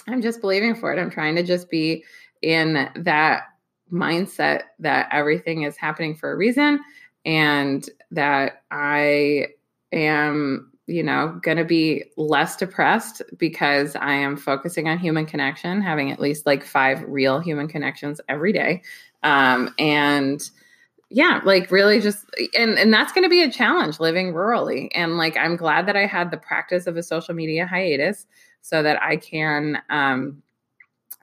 I'm 0.08 0.22
just 0.22 0.40
believing 0.40 0.76
for 0.76 0.94
it. 0.94 1.00
I'm 1.00 1.12
trying 1.12 1.36
to 1.36 1.44
just 1.44 1.70
be 1.70 2.06
in 2.42 2.90
that 2.96 3.44
mindset 3.92 4.62
that 4.80 5.10
everything 5.12 5.64
is 5.64 5.76
happening 5.76 6.16
for 6.16 6.32
a 6.32 6.38
reason 6.38 6.80
and 7.26 7.90
that 8.12 8.64
I 8.72 9.48
am 9.92 10.72
you 10.88 11.02
know, 11.02 11.40
going 11.42 11.58
to 11.58 11.66
be 11.66 12.06
less 12.16 12.56
depressed 12.56 13.22
because 13.38 13.96
I 13.96 14.14
am 14.14 14.38
focusing 14.38 14.88
on 14.88 15.00
human 15.00 15.26
connection, 15.26 15.82
having 15.82 16.12
at 16.12 16.20
least 16.20 16.46
like 16.46 16.64
five 16.64 17.04
real 17.08 17.40
human 17.40 17.68
connections 17.68 18.22
every 18.30 18.54
day. 18.54 18.84
Um, 19.24 19.74
and 19.80 20.48
yeah, 21.10 21.42
like 21.44 21.72
really 21.72 22.02
just, 22.02 22.26
and, 22.58 22.78
and 22.78 22.94
that's 22.94 23.14
going 23.14 23.24
to 23.24 23.30
be 23.30 23.42
a 23.42 23.52
challenge 23.52 24.00
living 24.00 24.34
rurally. 24.34 24.90
And 24.94 25.18
like, 25.18 25.38
I'm 25.38 25.56
glad 25.56 25.88
that 25.88 25.96
I 25.96 26.06
had 26.06 26.30
the 26.30 26.38
practice 26.38 26.86
of 26.86 26.98
a 26.98 27.04
social 27.04 27.34
media 27.34 27.66
hiatus 27.66 28.28
so 28.62 28.84
that 28.84 29.02
I 29.02 29.18
can 29.18 29.82
um, 29.90 30.44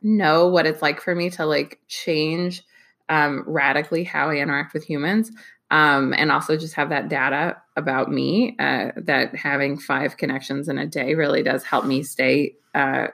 know 0.02 0.48
what 0.48 0.66
it's 0.66 0.82
like 0.82 1.00
for 1.00 1.14
me 1.14 1.30
to 1.30 1.46
like 1.46 1.80
change 1.86 2.64
um, 3.08 3.44
radically 3.46 4.02
how 4.02 4.30
I 4.30 4.36
interact 4.36 4.74
with 4.74 4.84
humans 4.84 5.30
um, 5.72 6.12
and 6.18 6.30
also 6.30 6.54
just 6.56 6.74
have 6.74 6.90
that 6.90 7.08
data 7.08 7.56
about 7.76 8.12
me 8.12 8.54
uh, 8.58 8.90
that 8.94 9.34
having 9.34 9.78
five 9.78 10.18
connections 10.18 10.68
in 10.68 10.76
a 10.76 10.86
day 10.86 11.14
really 11.14 11.42
does 11.42 11.64
help 11.64 11.86
me 11.86 12.02
stay 12.02 12.54
uh, 12.74 13.08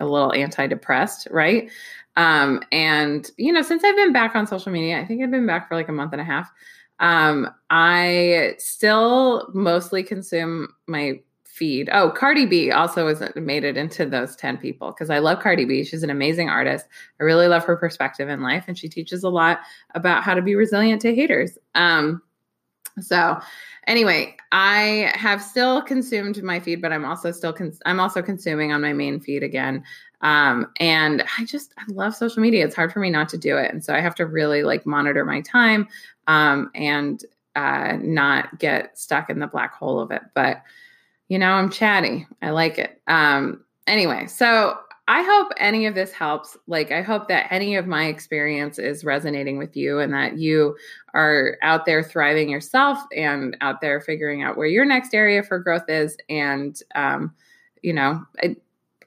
a 0.00 0.06
little 0.06 0.30
antidepressed, 0.30 1.28
right? 1.30 1.70
Um, 2.16 2.62
and 2.72 3.30
you 3.36 3.52
know, 3.52 3.60
since 3.60 3.84
I've 3.84 3.94
been 3.94 4.12
back 4.12 4.34
on 4.34 4.46
social 4.46 4.72
media, 4.72 5.00
I 5.00 5.06
think 5.06 5.22
I've 5.22 5.30
been 5.30 5.46
back 5.46 5.68
for 5.68 5.74
like 5.74 5.90
a 5.90 5.92
month 5.92 6.12
and 6.12 6.20
a 6.20 6.24
half. 6.24 6.50
Um, 6.98 7.50
I 7.68 8.54
still 8.58 9.50
mostly 9.52 10.02
consume 10.02 10.68
my 10.86 11.20
feed. 11.52 11.90
Oh, 11.92 12.10
Cardi 12.10 12.46
B 12.46 12.70
also 12.70 13.04
was 13.04 13.22
made 13.36 13.62
it 13.62 13.76
into 13.76 14.06
those 14.06 14.34
10 14.36 14.56
people 14.56 14.90
because 14.90 15.10
I 15.10 15.18
love 15.18 15.40
Cardi 15.40 15.66
B. 15.66 15.84
She's 15.84 16.02
an 16.02 16.08
amazing 16.08 16.48
artist. 16.48 16.86
I 17.20 17.24
really 17.24 17.46
love 17.46 17.62
her 17.64 17.76
perspective 17.76 18.30
in 18.30 18.42
life 18.42 18.64
and 18.68 18.78
she 18.78 18.88
teaches 18.88 19.22
a 19.22 19.28
lot 19.28 19.60
about 19.94 20.22
how 20.22 20.32
to 20.32 20.40
be 20.40 20.54
resilient 20.54 21.02
to 21.02 21.14
haters. 21.14 21.58
Um 21.74 22.22
so 23.00 23.38
anyway, 23.86 24.36
I 24.50 25.12
have 25.14 25.42
still 25.42 25.82
consumed 25.82 26.42
my 26.42 26.58
feed, 26.58 26.80
but 26.80 26.92
I'm 26.92 27.04
also 27.04 27.32
still 27.32 27.52
cons- 27.52 27.80
I'm 27.86 28.00
also 28.00 28.22
consuming 28.22 28.72
on 28.72 28.80
my 28.80 28.92
main 28.92 29.20
feed 29.20 29.42
again. 29.42 29.84
Um, 30.22 30.70
and 30.78 31.24
I 31.38 31.44
just 31.44 31.74
I 31.78 31.84
love 31.88 32.14
social 32.14 32.42
media. 32.42 32.64
It's 32.64 32.76
hard 32.76 32.92
for 32.92 33.00
me 33.00 33.10
not 33.10 33.28
to 33.30 33.38
do 33.38 33.56
it, 33.56 33.72
and 33.72 33.82
so 33.84 33.94
I 33.94 34.00
have 34.00 34.14
to 34.16 34.26
really 34.26 34.62
like 34.62 34.86
monitor 34.86 35.24
my 35.24 35.40
time 35.40 35.88
um, 36.26 36.70
and 36.74 37.24
uh, 37.56 37.96
not 38.00 38.58
get 38.58 38.98
stuck 38.98 39.30
in 39.30 39.38
the 39.38 39.46
black 39.46 39.74
hole 39.74 40.00
of 40.00 40.10
it. 40.10 40.22
But 40.34 40.62
you 41.32 41.38
know, 41.38 41.52
I'm 41.52 41.70
chatty. 41.70 42.26
I 42.42 42.50
like 42.50 42.78
it. 42.78 43.00
Um, 43.06 43.64
anyway, 43.86 44.26
so 44.26 44.76
I 45.08 45.22
hope 45.22 45.50
any 45.56 45.86
of 45.86 45.94
this 45.94 46.12
helps. 46.12 46.58
Like, 46.66 46.92
I 46.92 47.00
hope 47.00 47.26
that 47.28 47.50
any 47.50 47.74
of 47.74 47.86
my 47.86 48.04
experience 48.04 48.78
is 48.78 49.02
resonating 49.02 49.56
with 49.56 49.74
you 49.74 49.98
and 49.98 50.12
that 50.12 50.36
you 50.36 50.76
are 51.14 51.56
out 51.62 51.86
there 51.86 52.02
thriving 52.02 52.50
yourself 52.50 52.98
and 53.16 53.56
out 53.62 53.80
there 53.80 54.02
figuring 54.02 54.42
out 54.42 54.58
where 54.58 54.66
your 54.66 54.84
next 54.84 55.14
area 55.14 55.42
for 55.42 55.58
growth 55.58 55.88
is. 55.88 56.18
And, 56.28 56.78
um, 56.94 57.32
you 57.80 57.94
know, 57.94 58.22
I, 58.42 58.56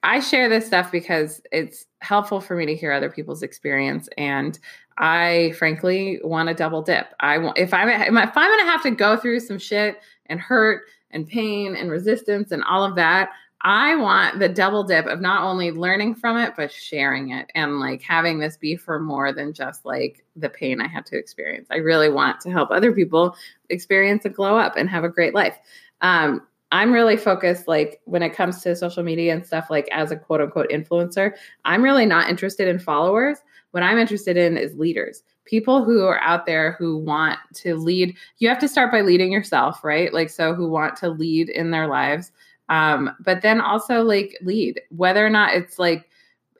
I 0.02 0.20
share 0.20 0.50
this 0.50 0.66
stuff 0.66 0.92
because 0.92 1.44
it's 1.52 1.86
helpful 2.00 2.42
for 2.42 2.56
me 2.56 2.66
to 2.66 2.76
hear 2.76 2.92
other 2.92 3.12
people's 3.12 3.44
experience. 3.44 4.10
And 4.18 4.58
I 4.98 5.54
frankly 5.60 6.20
want 6.24 6.50
to 6.50 6.56
double 6.56 6.82
dip. 6.82 7.14
I 7.20 7.38
want, 7.38 7.60
if 7.60 7.72
I'm, 7.72 7.88
if 7.88 8.36
I'm 8.36 8.50
going 8.50 8.66
to 8.66 8.72
have 8.72 8.82
to 8.82 8.92
go 8.92 9.16
through 9.16 9.42
some 9.42 9.60
shit 9.60 10.00
and 10.26 10.40
hurt 10.40 10.86
and 11.16 11.28
pain 11.28 11.76
and 11.76 11.90
resistance 11.90 12.52
and 12.52 12.64
all 12.66 12.84
of 12.84 12.96
that. 12.96 13.32
I 13.62 13.96
want 13.96 14.38
the 14.38 14.50
double 14.50 14.84
dip 14.84 15.08
of 15.08 15.22
not 15.22 15.42
only 15.42 15.72
learning 15.72 16.16
from 16.16 16.38
it, 16.38 16.54
but 16.56 16.72
sharing 16.72 17.32
it 17.32 17.50
and 17.56 17.80
like 17.80 18.04
having 18.04 18.38
this 18.38 18.58
be 18.58 18.76
for 18.76 19.00
more 19.00 19.34
than 19.34 19.54
just 19.54 19.86
like 19.86 20.24
the 20.36 20.50
pain 20.50 20.80
I 20.80 20.88
had 20.88 21.06
to 21.08 21.18
experience. 21.18 21.68
I 21.72 21.78
really 21.78 22.10
want 22.10 22.40
to 22.42 22.52
help 22.52 22.70
other 22.70 22.92
people 22.92 23.36
experience 23.70 24.26
a 24.26 24.30
glow 24.30 24.56
up 24.56 24.76
and 24.78 24.88
have 24.88 25.04
a 25.04 25.10
great 25.10 25.34
life. 25.34 25.58
Um, 26.02 26.46
I'm 26.72 26.92
really 26.92 27.18
focused, 27.18 27.68
like 27.68 28.02
when 28.04 28.22
it 28.22 28.36
comes 28.36 28.62
to 28.62 28.76
social 28.76 29.02
media 29.02 29.34
and 29.34 29.46
stuff, 29.46 29.68
like 29.72 29.88
as 29.92 30.12
a 30.12 30.18
quote 30.18 30.42
unquote 30.42 30.70
influencer, 30.70 31.32
I'm 31.64 31.82
really 31.82 32.06
not 32.06 32.30
interested 32.30 32.68
in 32.68 32.78
followers. 32.78 33.40
What 33.72 33.82
I'm 33.82 33.98
interested 33.98 34.38
in 34.38 34.58
is 34.58 34.76
leaders 34.76 35.24
people 35.46 35.84
who 35.84 36.04
are 36.06 36.20
out 36.20 36.46
there 36.46 36.74
who 36.74 36.98
want 36.98 37.40
to 37.54 37.76
lead 37.76 38.16
you 38.40 38.50
have 38.50 38.60
to 38.60 38.68
start 38.68 38.92
by 38.92 39.02
leading 39.02 39.32
yourself 39.32 39.84
right? 39.84 40.14
Like 40.14 40.30
so 40.30 40.54
who 40.54 40.70
want 40.70 40.96
to 40.98 41.10
lead 41.10 41.50
in 41.50 41.72
their 41.72 41.88
lives. 41.88 42.32
Um 42.70 43.12
but 43.20 43.42
then 43.42 43.62
also 43.62 44.02
like 44.02 44.38
lead 44.42 44.82
whether 44.90 45.26
or 45.26 45.30
not 45.30 45.54
it's 45.54 45.80
like 45.80 46.10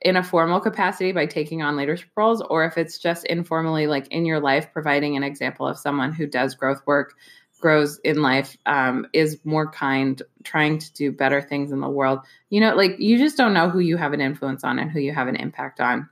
in 0.02 0.16
a 0.16 0.22
formal 0.22 0.60
capacity 0.60 1.10
by 1.12 1.26
taking 1.26 1.62
on 1.62 1.76
leadership 1.76 2.10
roles 2.16 2.42
or 2.42 2.64
if 2.64 2.76
it's 2.76 2.98
just 2.98 3.24
informally 3.26 3.86
like 3.86 4.06
in 4.08 4.26
your 4.26 4.40
life 4.40 4.68
providing 4.72 5.16
an 5.16 5.22
example 5.22 5.66
of 5.66 5.78
someone 5.78 6.12
who 6.12 6.26
does 6.26 6.54
growth 6.54 6.82
work 6.86 7.14
grows 7.60 7.98
in 8.04 8.22
life 8.22 8.56
um, 8.66 9.06
is 9.12 9.38
more 9.44 9.70
kind, 9.70 10.22
trying 10.44 10.78
to 10.78 10.92
do 10.92 11.10
better 11.10 11.40
things 11.40 11.72
in 11.72 11.80
the 11.80 11.88
world. 11.88 12.20
You 12.50 12.60
know, 12.60 12.74
like 12.74 12.98
you 12.98 13.18
just 13.18 13.36
don't 13.36 13.54
know 13.54 13.68
who 13.68 13.80
you 13.80 13.96
have 13.96 14.12
an 14.12 14.20
influence 14.20 14.64
on 14.64 14.78
and 14.78 14.90
who 14.90 15.00
you 15.00 15.12
have 15.12 15.28
an 15.28 15.36
impact 15.36 15.80
on 15.80 16.08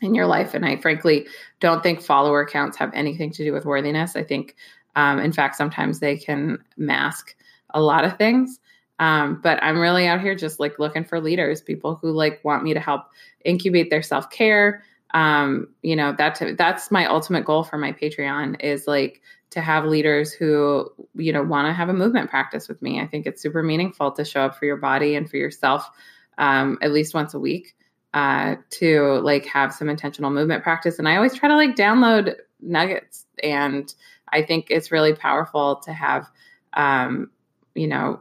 in 0.00 0.14
your 0.14 0.26
life. 0.26 0.54
And 0.54 0.64
I 0.64 0.76
frankly 0.76 1.26
don't 1.60 1.82
think 1.82 2.00
follower 2.00 2.46
counts 2.46 2.76
have 2.76 2.92
anything 2.94 3.30
to 3.32 3.44
do 3.44 3.52
with 3.52 3.64
worthiness. 3.64 4.16
I 4.16 4.22
think, 4.22 4.56
um, 4.96 5.18
in 5.18 5.32
fact, 5.32 5.56
sometimes 5.56 6.00
they 6.00 6.16
can 6.16 6.58
mask 6.76 7.34
a 7.70 7.80
lot 7.80 8.04
of 8.04 8.16
things. 8.16 8.60
Um, 9.00 9.40
but 9.42 9.62
I'm 9.62 9.78
really 9.78 10.06
out 10.06 10.20
here 10.20 10.34
just 10.34 10.58
like 10.58 10.78
looking 10.78 11.04
for 11.04 11.20
leaders, 11.20 11.60
people 11.60 11.96
who 11.96 12.10
like 12.10 12.40
want 12.44 12.64
me 12.64 12.74
to 12.74 12.80
help 12.80 13.02
incubate 13.44 13.90
their 13.90 14.02
self 14.02 14.30
care. 14.30 14.82
Um, 15.14 15.68
you 15.82 15.96
know, 15.96 16.14
that 16.18 16.42
that's 16.58 16.90
my 16.90 17.06
ultimate 17.06 17.44
goal 17.44 17.62
for 17.62 17.78
my 17.78 17.92
Patreon 17.92 18.60
is 18.60 18.86
like 18.86 19.22
to 19.50 19.60
have 19.60 19.84
leaders 19.84 20.32
who 20.32 20.90
you 21.14 21.32
know 21.32 21.42
want 21.42 21.66
to 21.68 21.72
have 21.72 21.88
a 21.88 21.94
movement 21.94 22.28
practice 22.28 22.68
with 22.68 22.82
me. 22.82 23.00
I 23.00 23.06
think 23.06 23.26
it's 23.26 23.40
super 23.40 23.62
meaningful 23.62 24.10
to 24.12 24.24
show 24.24 24.42
up 24.42 24.56
for 24.56 24.66
your 24.66 24.76
body 24.76 25.14
and 25.14 25.30
for 25.30 25.36
yourself 25.36 25.88
um, 26.36 26.78
at 26.82 26.92
least 26.92 27.14
once 27.14 27.34
a 27.34 27.38
week 27.38 27.74
uh, 28.14 28.56
to 28.70 29.20
like 29.22 29.44
have 29.46 29.74
some 29.74 29.88
intentional 29.88 30.30
movement 30.30 30.62
practice. 30.62 30.98
And 30.98 31.08
I 31.08 31.16
always 31.16 31.34
try 31.34 31.48
to 31.48 31.56
like 31.56 31.76
download 31.76 32.36
nuggets, 32.60 33.26
and 33.42 33.92
I 34.32 34.42
think 34.42 34.66
it's 34.70 34.90
really 34.90 35.14
powerful 35.14 35.76
to 35.84 35.92
have 35.92 36.26
um, 36.74 37.30
you 37.74 37.86
know 37.86 38.20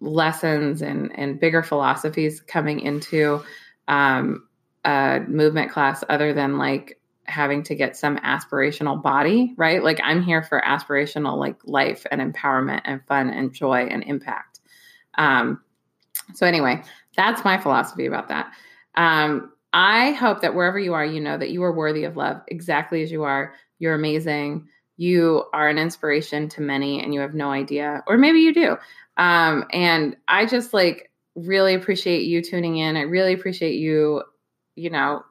lessons 0.00 0.82
and 0.82 1.16
and 1.18 1.40
bigger 1.40 1.62
philosophies 1.62 2.40
coming 2.40 2.80
into 2.80 3.42
um, 3.88 4.46
a 4.84 5.20
movement 5.26 5.70
class 5.70 6.02
other 6.08 6.32
than 6.32 6.58
like 6.58 7.00
having 7.24 7.62
to 7.64 7.74
get 7.74 7.96
some 7.96 8.16
aspirational 8.18 9.02
body, 9.02 9.52
right? 9.56 9.82
Like 9.82 10.00
I'm 10.02 10.22
here 10.22 10.42
for 10.42 10.62
aspirational 10.64 11.36
like 11.38 11.56
life 11.64 12.06
and 12.10 12.20
empowerment 12.20 12.82
and 12.84 13.04
fun 13.06 13.30
and 13.30 13.52
joy 13.52 13.88
and 13.90 14.04
impact. 14.04 14.60
Um, 15.18 15.60
so 16.34 16.46
anyway, 16.46 16.82
that's 17.16 17.44
my 17.44 17.58
philosophy 17.58 18.06
about 18.06 18.28
that. 18.28 18.52
Um, 18.96 19.52
I 19.72 20.12
hope 20.12 20.40
that 20.40 20.54
wherever 20.54 20.78
you 20.78 20.94
are, 20.94 21.04
you 21.04 21.20
know 21.20 21.36
that 21.36 21.50
you 21.50 21.62
are 21.62 21.72
worthy 21.72 22.04
of 22.04 22.16
love 22.16 22.40
exactly 22.48 23.02
as 23.02 23.12
you 23.12 23.24
are. 23.24 23.54
You're 23.78 23.94
amazing. 23.94 24.68
You 24.96 25.44
are 25.52 25.68
an 25.68 25.76
inspiration 25.78 26.48
to 26.50 26.62
many, 26.62 27.02
and 27.02 27.12
you 27.12 27.20
have 27.20 27.34
no 27.34 27.50
idea, 27.50 28.02
or 28.06 28.16
maybe 28.16 28.40
you 28.40 28.54
do. 28.54 28.76
Um, 29.18 29.66
and 29.72 30.16
I 30.28 30.46
just 30.46 30.72
like 30.72 31.10
really 31.34 31.74
appreciate 31.74 32.22
you 32.22 32.40
tuning 32.40 32.78
in. 32.78 32.96
I 32.96 33.02
really 33.02 33.34
appreciate 33.34 33.74
you, 33.74 34.22
you 34.74 34.88
know, 34.88 35.24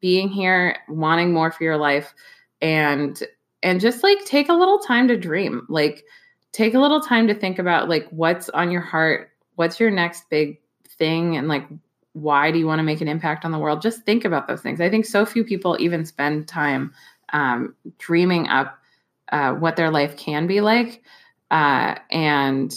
being 0.00 0.28
here, 0.28 0.78
wanting 0.88 1.32
more 1.32 1.50
for 1.50 1.64
your 1.64 1.76
life, 1.76 2.14
and 2.62 3.22
and 3.62 3.80
just 3.80 4.02
like 4.02 4.24
take 4.24 4.48
a 4.48 4.54
little 4.54 4.78
time 4.78 5.08
to 5.08 5.16
dream. 5.16 5.66
Like 5.68 6.04
take 6.52 6.74
a 6.74 6.80
little 6.80 7.00
time 7.00 7.26
to 7.28 7.34
think 7.34 7.58
about 7.58 7.88
like 7.88 8.08
what's 8.08 8.48
on 8.48 8.70
your 8.70 8.80
heart, 8.80 9.30
what's 9.56 9.78
your 9.78 9.90
next 9.90 10.30
big 10.30 10.58
thing, 10.88 11.36
and 11.36 11.48
like 11.48 11.68
why 12.12 12.50
do 12.50 12.58
you 12.58 12.66
want 12.66 12.80
to 12.80 12.84
make 12.84 13.00
an 13.00 13.08
impact 13.08 13.44
on 13.44 13.52
the 13.52 13.58
world? 13.58 13.82
Just 13.82 14.02
think 14.02 14.24
about 14.24 14.48
those 14.48 14.60
things. 14.60 14.80
I 14.80 14.90
think 14.90 15.06
so 15.06 15.24
few 15.24 15.44
people 15.44 15.76
even 15.80 16.04
spend 16.04 16.48
time 16.48 16.92
um, 17.32 17.74
dreaming 17.98 18.48
up 18.48 18.78
uh, 19.30 19.54
what 19.54 19.76
their 19.76 19.90
life 19.90 20.16
can 20.16 20.46
be 20.46 20.60
like, 20.60 21.02
uh, 21.50 21.94
and 22.10 22.74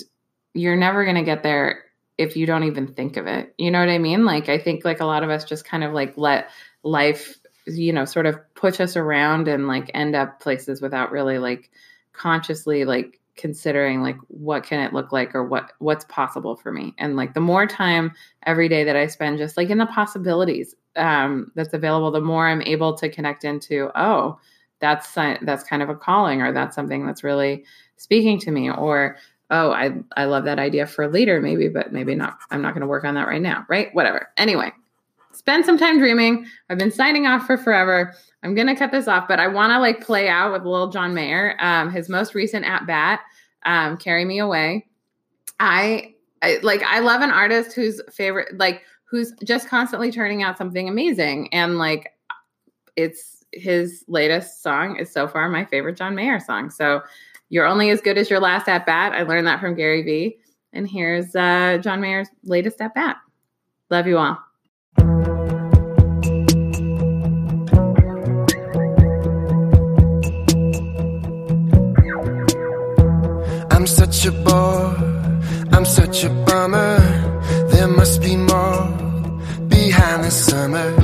you're 0.53 0.75
never 0.75 1.03
going 1.03 1.15
to 1.15 1.23
get 1.23 1.41
there 1.41 1.83
if 2.17 2.37
you 2.37 2.45
don't 2.45 2.65
even 2.65 2.87
think 2.87 3.17
of 3.17 3.25
it. 3.25 3.53
You 3.57 3.71
know 3.71 3.79
what 3.79 3.89
I 3.89 3.97
mean? 3.97 4.25
Like 4.25 4.49
I 4.49 4.59
think 4.59 4.85
like 4.85 4.99
a 4.99 5.05
lot 5.05 5.23
of 5.23 5.29
us 5.29 5.45
just 5.45 5.65
kind 5.65 5.83
of 5.83 5.93
like 5.93 6.13
let 6.15 6.49
life 6.83 7.39
you 7.65 7.93
know 7.93 8.05
sort 8.05 8.25
of 8.25 8.37
push 8.55 8.79
us 8.79 8.97
around 8.97 9.47
and 9.47 9.67
like 9.67 9.89
end 9.93 10.15
up 10.15 10.39
places 10.39 10.81
without 10.81 11.11
really 11.11 11.37
like 11.37 11.71
consciously 12.11 12.85
like 12.85 13.19
considering 13.35 14.01
like 14.01 14.17
what 14.27 14.63
can 14.63 14.79
it 14.79 14.93
look 14.93 15.11
like 15.11 15.33
or 15.33 15.43
what 15.43 15.71
what's 15.79 16.05
possible 16.05 16.55
for 16.55 16.71
me? 16.71 16.93
And 16.97 17.15
like 17.15 17.33
the 17.33 17.39
more 17.39 17.65
time 17.65 18.11
every 18.45 18.69
day 18.69 18.83
that 18.83 18.95
i 18.95 19.07
spend 19.07 19.37
just 19.37 19.57
like 19.57 19.69
in 19.69 19.77
the 19.77 19.85
possibilities 19.87 20.75
um 20.95 21.51
that's 21.55 21.73
available 21.73 22.11
the 22.11 22.21
more 22.21 22.47
i'm 22.47 22.61
able 22.63 22.93
to 22.93 23.09
connect 23.09 23.43
into 23.43 23.89
oh 23.95 24.37
that's 24.79 25.13
that's 25.13 25.63
kind 25.63 25.81
of 25.81 25.89
a 25.89 25.95
calling 25.95 26.41
or 26.41 26.51
that's 26.51 26.75
something 26.75 27.05
that's 27.05 27.23
really 27.23 27.63
speaking 27.97 28.37
to 28.37 28.51
me 28.51 28.69
or 28.69 29.17
oh 29.49 29.71
i 29.71 29.91
i 30.17 30.25
love 30.25 30.43
that 30.43 30.59
idea 30.59 30.85
for 30.85 31.07
later 31.07 31.41
maybe 31.41 31.67
but 31.69 31.93
maybe 31.93 32.13
not 32.13 32.37
i'm 32.51 32.61
not 32.61 32.73
going 32.73 32.81
to 32.81 32.87
work 32.87 33.05
on 33.05 33.15
that 33.15 33.27
right 33.27 33.41
now 33.41 33.65
right? 33.69 33.93
Whatever. 33.95 34.27
Anyway 34.37 34.71
spend 35.33 35.65
some 35.65 35.77
time 35.77 35.97
dreaming. 35.97 36.45
I've 36.69 36.77
been 36.77 36.91
signing 36.91 37.27
off 37.27 37.45
for 37.45 37.57
forever. 37.57 38.13
I'm 38.43 38.55
gonna 38.55 38.75
cut 38.75 38.91
this 38.91 39.07
off, 39.07 39.27
but 39.27 39.39
I 39.39 39.47
want 39.47 39.71
to 39.71 39.79
like 39.79 40.05
play 40.05 40.29
out 40.29 40.51
with 40.51 40.63
little 40.63 40.89
John 40.89 41.13
Mayer, 41.13 41.55
um, 41.59 41.91
his 41.91 42.09
most 42.09 42.35
recent 42.35 42.65
at 42.65 42.85
bat, 42.85 43.21
um, 43.65 43.97
"Carry 43.97 44.25
Me 44.25 44.39
Away." 44.39 44.87
I, 45.59 46.13
I 46.41 46.59
like. 46.61 46.83
I 46.83 46.99
love 46.99 47.21
an 47.21 47.31
artist 47.31 47.73
whose 47.73 48.01
favorite, 48.11 48.57
like, 48.57 48.81
who's 49.05 49.33
just 49.43 49.69
constantly 49.69 50.11
turning 50.11 50.43
out 50.43 50.57
something 50.57 50.89
amazing, 50.89 51.53
and 51.53 51.77
like, 51.77 52.11
it's 52.95 53.43
his 53.53 54.03
latest 54.07 54.63
song 54.63 54.97
is 54.97 55.11
so 55.11 55.27
far 55.27 55.47
my 55.47 55.63
favorite 55.65 55.95
John 55.95 56.15
Mayer 56.15 56.39
song. 56.39 56.69
So, 56.69 57.01
"You're 57.49 57.65
Only 57.65 57.89
as 57.91 58.01
Good 58.01 58.17
as 58.17 58.29
Your 58.29 58.39
Last 58.39 58.67
at 58.67 58.85
Bat." 58.85 59.13
I 59.13 59.23
learned 59.23 59.47
that 59.47 59.61
from 59.61 59.75
Gary 59.75 60.01
Vee, 60.03 60.37
and 60.73 60.89
here's 60.89 61.35
uh, 61.35 61.77
John 61.81 62.01
Mayer's 62.01 62.29
latest 62.43 62.81
at 62.81 62.93
bat. 62.93 63.17
Love 63.89 64.07
you 64.07 64.17
all. 64.17 64.37
I'm 73.83 73.87
such 73.87 74.25
a 74.25 74.31
bore, 74.31 74.95
I'm 75.73 75.83
such 75.83 76.23
a 76.23 76.29
bummer. 76.29 76.99
There 77.67 77.89
must 77.89 78.21
be 78.21 78.37
more 78.37 78.87
behind 79.67 80.23
the 80.23 80.31
summer. 80.31 80.95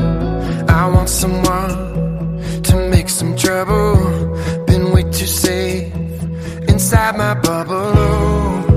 I 0.70 0.88
want 0.88 1.10
someone 1.10 2.62
to 2.64 2.90
make 2.90 3.10
some 3.10 3.36
trouble. 3.36 3.98
Been 4.66 4.94
way 4.94 5.04
too 5.04 5.28
safe 5.28 5.94
inside 6.70 7.18
my 7.18 7.34
bubble. 7.34 8.69